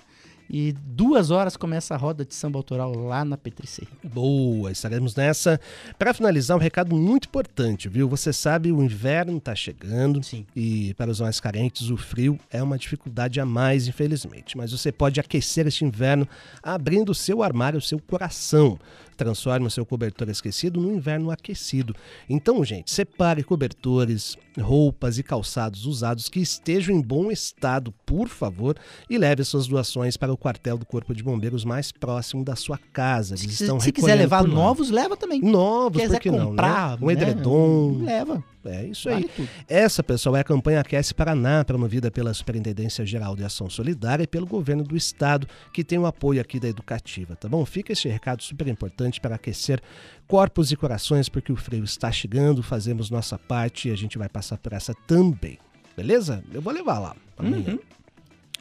E 0.50 0.72
duas 0.72 1.30
horas 1.30 1.56
começa 1.56 1.94
a 1.94 1.98
roda 1.98 2.26
de 2.26 2.34
samba 2.34 2.58
autoral 2.58 2.92
lá 2.96 3.24
na 3.24 3.38
Petricerie. 3.38 3.90
Boa, 4.04 4.72
estaremos 4.72 5.16
nessa. 5.16 5.60
Para 5.98 6.14
finalizar, 6.14 6.58
um 6.58 6.60
recado 6.60 6.96
muito 6.96 7.28
importante, 7.28 7.88
viu? 7.88 8.10
Você 8.10 8.34
sabe, 8.34 8.72
o 8.72 8.82
inverno 8.82 9.40
tá 9.40 9.54
chegando. 9.54 10.24
Sim. 10.24 10.46
E 10.56 10.94
para 10.96 11.12
os 11.12 11.20
mais 11.20 11.40
carentes, 11.40 11.92
o 11.92 11.98
frio 11.98 12.40
é 12.50 12.64
uma 12.64 12.78
dificuldade 12.78 13.40
a 13.40 13.46
mais, 13.46 13.88
infelizmente. 13.88 14.58
Mas 14.58 14.72
você 14.72 14.92
pode 14.92 15.20
aquecer 15.20 15.68
este 15.68 15.86
inverno 15.86 16.28
abrindo 16.64 17.10
o 17.10 17.16
seu 17.16 17.44
armário, 17.44 17.78
o 17.78 17.82
seu 17.82 18.00
coração. 18.00 18.80
Transforme 19.20 19.68
o 19.68 19.70
seu 19.70 19.86
cobertor 19.86 20.30
esquecido 20.30 20.80
no 20.80 20.94
inverno 20.94 21.30
aquecido. 21.30 21.94
Então, 22.30 22.64
gente, 22.64 22.90
separe 22.90 23.44
cobertores, 23.44 24.38
roupas 24.58 25.18
e 25.18 25.24
calçados 25.24 25.86
usados 25.86 26.30
que 26.30 26.40
estejam 26.40 26.96
em 26.96 27.02
bom 27.02 27.30
estado, 27.30 27.94
por 28.06 28.30
favor, 28.30 28.78
e 29.10 29.18
leve 29.18 29.44
suas 29.44 29.68
doações 29.68 30.16
para 30.16 30.32
o 30.32 30.38
quartel 30.38 30.78
do 30.78 30.86
Corpo 30.86 31.14
de 31.14 31.22
Bombeiros 31.22 31.66
mais 31.66 31.92
próximo 31.92 32.46
da 32.46 32.56
sua 32.56 32.78
casa. 32.94 33.36
Eles 33.36 33.58
Se, 33.58 33.64
estão 33.64 33.78
se 33.78 33.92
quiser 33.92 34.16
levar 34.16 34.48
novos, 34.48 34.90
leva 34.90 35.18
também. 35.18 35.42
Novos, 35.42 36.02
quiser 36.02 36.16
por 36.16 36.22
que 36.22 36.32
não, 36.32 36.48
comprar, 36.52 36.92
né? 36.92 36.98
Um 37.02 37.08
né? 37.08 37.12
edredom. 37.12 37.98
Leva. 38.02 38.42
É 38.66 38.86
isso 38.86 39.08
aí. 39.10 39.22
Vale. 39.22 39.50
Essa, 39.68 40.04
pessoal, 40.04 40.36
é 40.36 40.42
a 40.42 40.44
campanha 40.44 40.82
Aquece 40.82 41.14
Paraná, 41.14 41.64
promovida 41.64 42.12
pela 42.12 42.34
Superintendência 42.34 43.06
Geral 43.06 43.36
de 43.36 43.44
Ação 43.44 43.70
Solidária 43.70 44.24
e 44.24 44.28
pelo 44.28 44.46
governo 44.46 44.84
do 44.84 44.98
estado, 44.98 45.48
que 45.74 45.84
tem 45.84 45.98
o 45.98 46.06
apoio 46.06 46.42
aqui 46.42 46.60
da 46.60 46.68
Educativa, 46.68 47.36
tá 47.36 47.48
bom? 47.48 47.66
Fica 47.66 47.94
esse 47.94 48.10
recado 48.10 48.44
super 48.44 48.68
importante 48.68 49.22
para 49.22 49.36
aquecer 49.36 49.82
corpos 50.28 50.72
e 50.72 50.76
corações, 50.76 51.30
porque 51.30 51.52
o 51.52 51.56
frio 51.56 51.84
está 51.84 52.12
chegando, 52.12 52.62
fazemos 52.62 53.10
nossa 53.10 53.38
parte 53.38 53.90
e 53.90 53.92
a 53.92 53.96
gente 53.96 54.18
vai 54.18 54.28
passar 54.28 54.58
por 54.58 54.74
essa 54.74 54.94
também. 55.08 55.58
Beleza? 55.96 56.44
Eu 56.54 56.62
vou 56.62 56.74
levar 56.74 57.00
lá 57.00 57.16
amanhã. 57.38 57.80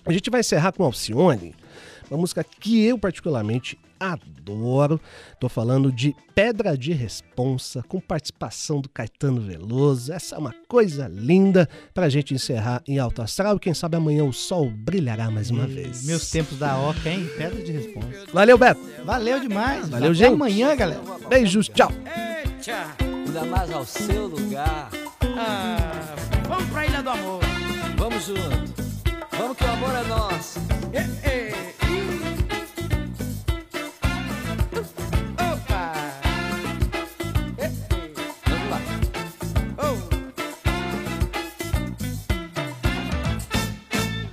A 0.07 0.13
gente 0.13 0.31
vai 0.31 0.41
encerrar 0.41 0.73
com 0.73 0.85
Alcione, 0.85 1.55
uma 2.11 2.19
música 2.19 2.45
que 2.45 2.85
eu 2.85 2.99
particularmente 2.99 3.79
adoro. 4.01 5.01
Tô 5.41 5.49
falando 5.49 5.91
de 5.91 6.15
Pedra 6.35 6.77
de 6.77 6.93
Responsa, 6.93 7.83
com 7.89 8.01
participação 8.01 8.81
do 8.81 8.89
Caetano 8.89 9.41
Veloso. 9.41 10.13
Essa 10.13 10.37
é 10.37 10.39
uma 10.39 10.55
coisa 10.69 11.09
linda 11.09 11.69
pra 11.93 12.09
gente 12.09 12.33
encerrar 12.33 12.83
em 12.87 12.99
alto 12.99 13.21
astral. 13.23 13.57
E 13.57 13.61
quem 13.61 13.75
sabe 13.75 13.97
amanhã 13.97 14.25
o 14.25 14.33
sol 14.33 14.71
brilhará 14.71 15.31
mais 15.31 15.51
uma 15.51 15.67
vez. 15.67 16.05
Meus 16.05 16.31
tempos 16.31 16.59
da 16.59 16.79
Oca, 16.79 17.11
hein? 17.11 17.29
Pedra 17.37 17.63
de 17.63 17.73
resposta. 17.73 18.27
Valeu, 18.33 18.57
Beto. 18.57 18.81
Valeu 19.05 19.41
demais. 19.41 19.89
Valeu, 19.89 20.11
Até 20.11 20.19
gente. 20.19 20.33
amanhã, 20.35 20.77
galera. 20.77 21.01
Beijos, 21.29 21.69
tchau. 21.69 21.91
Eita, 22.07 22.95
ainda 23.01 23.45
mais 23.45 23.73
ao 23.73 23.85
seu 23.85 24.27
lugar. 24.29 24.91
Ah, 25.37 26.15
vamos 26.49 26.69
pra 26.71 26.87
Ilha 26.87 27.03
do 27.03 27.11
Amor. 27.11 27.41
Vamos 27.97 28.25
junto. 28.27 28.89
Vamos 29.37 29.57
que 29.57 29.65
o 29.65 29.69
amor 29.71 29.95
é 29.95 30.05
nosso. 30.09 30.59
Ei, 30.93 31.31
ei, 31.31 31.75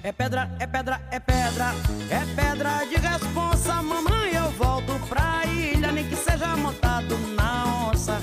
É 0.06 0.12
pedra, 0.12 0.48
é 0.60 0.68
pedra, 0.68 1.02
é 1.10 1.20
pedra, 1.20 1.74
é 2.12 2.26
pedra 2.36 2.86
de 2.86 2.96
responsa. 2.96 3.82
Mamãe, 3.82 4.36
eu 4.36 4.52
volto 4.52 5.00
pra 5.10 5.44
ilha, 5.48 5.92
nem 5.92 6.08
que 6.08 6.16
seja 6.16 6.56
montado 6.56 7.18
na 7.36 7.90
onça. 7.90 8.22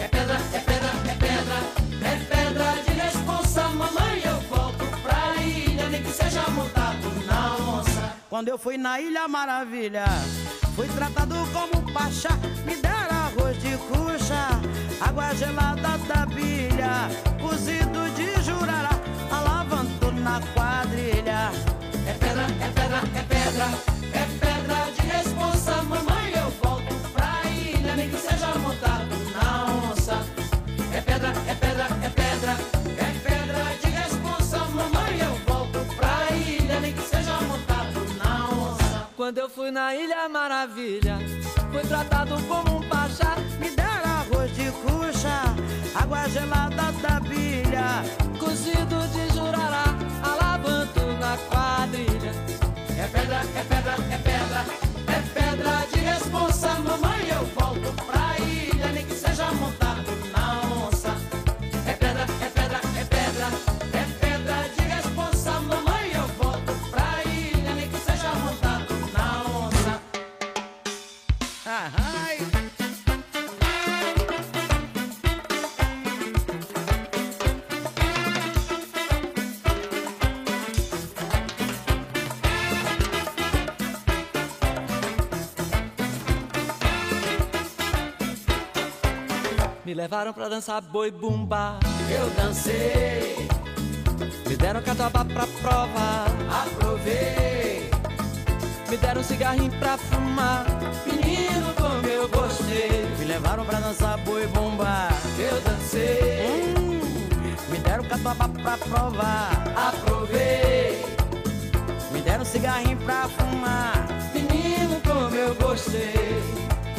É 0.00 0.08
pedra, 0.08 0.34
é 0.52 0.58
pedra, 0.58 0.90
é 1.08 1.14
pedra, 1.14 1.54
é 2.02 2.16
pedra 2.16 2.82
de 2.82 3.00
responsa. 3.00 3.68
Mamãe, 3.68 4.22
eu 4.24 4.40
volto 4.56 4.84
pra 5.02 5.36
ilha, 5.40 5.88
nem 5.88 6.02
que 6.02 6.10
seja 6.10 6.42
montado 6.50 7.08
na 7.24 7.58
onça. 7.78 8.12
Quando 8.28 8.48
eu 8.48 8.58
fui 8.58 8.76
na 8.76 9.00
Ilha 9.00 9.28
Maravilha, 9.28 10.06
fui 10.74 10.88
tratado 10.88 11.36
como 11.52 11.92
pachá. 11.92 12.36
Me 12.66 12.74
deram 12.74 13.16
arroz 13.16 13.56
de 13.62 13.76
cucha, 13.86 14.48
água 15.00 15.32
gelada 15.36 15.96
da 16.08 16.26
bilha, 16.26 17.08
cozido 17.40 18.10
de 18.16 18.42
jurará, 18.42 18.93
alavanto 19.36 20.12
na 20.12 20.40
quadrilha. 20.54 21.50
É 22.06 22.12
pedra, 22.22 22.46
é 22.66 22.68
pedra, 22.78 23.00
é 23.20 23.22
pedra, 23.32 23.66
é 24.12 24.24
pedra 24.42 24.78
de 24.94 25.02
responsa. 25.14 25.82
Mamãe, 25.82 26.32
eu 26.42 26.50
volto 26.62 26.94
pra 27.12 27.30
ilha, 27.50 27.96
nem 27.96 28.08
que 28.10 28.18
seja 28.18 28.50
montado 28.58 29.14
na 29.36 29.48
onça. 29.90 30.16
É 30.92 31.00
pedra, 31.00 31.32
é 31.52 31.54
pedra, 31.54 31.86
é 32.02 32.08
pedra, 32.20 32.52
é 33.06 33.08
pedra 33.26 33.64
de 33.82 33.88
responsa. 34.00 34.58
Mamãe, 34.78 35.18
eu 35.20 35.34
volto 35.46 35.78
pra 35.96 36.14
ilha, 36.36 36.80
nem 36.80 36.92
que 36.92 37.02
seja 37.02 37.40
montado 37.50 38.00
na 38.22 38.48
onça. 38.50 39.08
Quando 39.16 39.38
eu 39.38 39.48
fui 39.48 39.70
na 39.70 39.94
Ilha 39.94 40.28
Maravilha, 40.28 41.18
fui 41.72 41.82
tratado 41.82 42.40
como 42.44 42.78
um 42.78 42.88
pachá. 42.88 43.36
Me 43.58 43.70
deram 43.70 43.93
cucha, 44.82 45.54
água 45.94 46.28
gelada 46.28 46.92
da 47.02 47.20
bilha, 47.20 48.02
Cozido 48.38 49.06
de 49.08 49.34
jurará, 49.34 49.84
quanto 50.64 51.00
na 51.18 51.36
quadrilha. 51.48 52.32
É 52.98 53.06
pedra, 53.08 53.40
é 53.54 53.64
pedra, 53.64 53.96
é 54.10 54.18
pedra, 54.18 54.64
é 55.08 55.20
pedra 55.34 55.86
de 55.92 56.00
responsa. 56.00 56.74
Mamãe, 56.80 57.28
eu 57.28 57.44
volto 57.58 57.92
pra 58.06 58.38
ilha, 58.38 58.88
nem 58.92 59.04
que 59.04 59.14
seja 59.14 59.52
montado 59.52 59.93
levaram 90.04 90.34
pra 90.34 90.50
dançar 90.50 90.82
boi 90.82 91.10
bumba. 91.10 91.78
Eu 92.10 92.28
dancei, 92.36 93.48
Me 94.46 94.54
deram 94.54 94.82
catuaba 94.82 95.24
pra 95.24 95.46
prova. 95.62 96.26
aprovei. 96.62 97.88
Me 98.90 98.98
deram 98.98 99.22
um 99.22 99.24
cigarrinho 99.24 99.72
pra 99.78 99.96
fumar. 99.96 100.66
Menino, 101.06 101.72
como 101.72 102.06
eu 102.06 102.28
gostei. 102.28 103.06
Me 103.18 103.24
levaram 103.24 103.64
pra 103.64 103.80
dançar 103.80 104.18
boi 104.18 104.46
bomba. 104.48 105.08
Eu 105.38 105.58
dancei, 105.62 106.74
Me 107.70 107.78
deram 107.78 108.04
catuaba 108.04 108.46
pra 108.46 108.76
provar. 108.76 109.64
aprovei. 109.74 111.02
Me 112.12 112.20
deram 112.20 112.44
cigarrinho 112.44 112.98
pra 112.98 113.26
fumar. 113.26 114.06
Menino, 114.34 115.00
como 115.00 115.34
eu 115.34 115.54
gostei. 115.54 116.12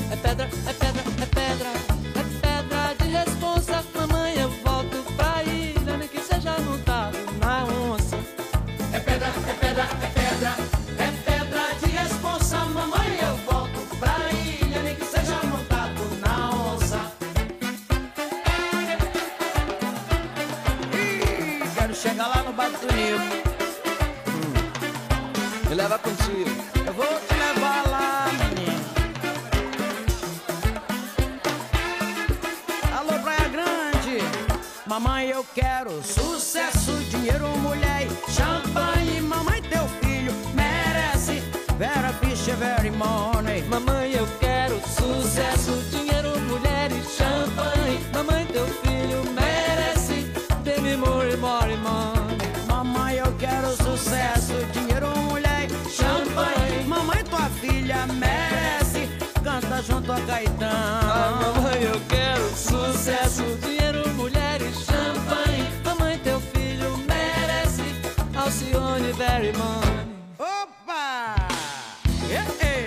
É 0.10 0.16
pedra, 0.16 0.49
é 0.68 0.74
pedra. 0.74 1.03
É 1.22 1.26
pedra 1.28 1.95
Chegar 21.96 22.28
lá 22.28 22.43
no 22.43 22.54
Batunil. 22.54 23.18
Me 25.68 25.76
leva 25.76 25.98
contigo. 25.98 26.50
Eu 26.86 26.93
vou 26.93 27.06
te 27.06 27.34
levar 27.34 27.88
lá, 27.89 28.28
menino. 28.34 28.86
Alô, 32.96 33.20
Praia 33.24 33.48
Grande. 33.50 34.18
Mamãe, 34.86 35.30
eu 35.30 35.46
quero 35.56 36.04
sucesso, 36.04 36.91
dinheiro, 37.10 37.48
mulher 37.58 38.06
e 38.06 38.32
champanhe. 38.32 39.22
Mamãe, 39.22 39.62
teu 39.64 39.88
filho 40.02 40.34
merece. 40.54 41.41
Vera 41.78 42.14
Fischer, 42.20 42.56
very 42.58 42.91
money. 42.91 43.64
Mamãe, 43.64 44.12
eu 44.12 44.28
quero 44.39 44.80
sucesso, 44.88 45.72
dinheiro, 45.89 46.39
mulher 46.41 46.91
e 46.91 47.02
champanhe. 47.04 48.00
Mamãe, 48.14 48.46
teu 48.48 48.68
filho 48.68 49.24
merece. 49.32 49.45
Sucesso, 54.06 54.53
dinheiro, 54.72 55.10
mulher 55.22 55.68
e 55.68 55.89
champanhe. 55.89 56.84
Mamãe, 56.86 57.24
tua 57.24 57.49
filha 57.60 58.06
merece. 58.06 59.10
Canta 59.43 59.82
junto 59.82 60.12
a 60.12 60.22
Caetano. 60.22 61.12
Ah, 61.12 61.39
mamãe, 61.41 61.82
eu 61.82 61.99
quero 62.08 62.43
sucesso, 62.56 63.43
dinheiro, 63.62 64.08
mulher 64.10 64.62
e 64.62 64.72
champanhe. 64.74 65.68
Mamãe, 65.84 66.20
teu 66.20 66.39
filho 66.39 66.97
merece. 66.99 67.84
Alcione, 68.36 69.12
very 69.14 69.51
money. 69.58 70.06
Opa! 70.38 71.36
Eh, 72.30 72.64
eh. 72.64 72.86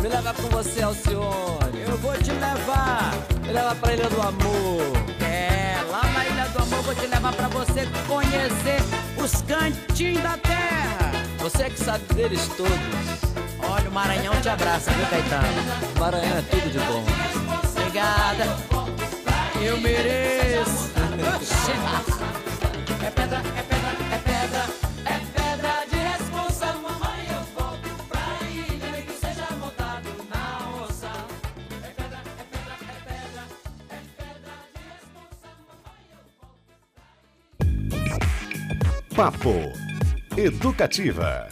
Me 0.00 0.08
leva 0.08 0.32
com 0.32 0.48
você, 0.48 0.82
Alcione. 0.82 1.82
Eu 1.86 1.98
vou 1.98 2.14
te 2.14 2.32
levar. 2.32 3.12
Me 3.42 3.52
leva 3.52 3.74
pra 3.74 3.92
Ilha 3.92 4.08
do 4.08 4.22
Amor. 4.22 5.15
Na 6.16 6.24
Ilha 6.24 6.48
do 6.48 6.62
Amor 6.62 6.82
vou 6.82 6.94
te 6.94 7.06
levar 7.06 7.32
pra 7.34 7.48
você 7.48 7.86
conhecer 8.08 8.80
os 9.22 9.42
cantinhos 9.42 10.22
da 10.22 10.38
terra. 10.38 11.12
Você 11.38 11.68
que 11.68 11.78
sabe 11.78 12.04
deles 12.14 12.48
todos. 12.56 12.72
Olha, 13.70 13.90
o 13.90 13.92
Maranhão 13.92 14.34
te 14.40 14.48
abraça, 14.48 14.90
viu, 14.92 15.06
Caetano? 15.08 15.46
Maranhão 16.00 16.38
é 16.38 16.42
tudo 16.42 16.70
de 16.70 16.78
bom. 16.78 17.04
Obrigada. 17.78 18.44
Eu 19.62 19.78
mereço. 19.78 20.86
É 23.06 23.10
pedra, 23.10 23.36
é 23.38 23.62
pedra, 23.62 23.65
Papo 39.16 39.72
Educativa. 40.36 41.48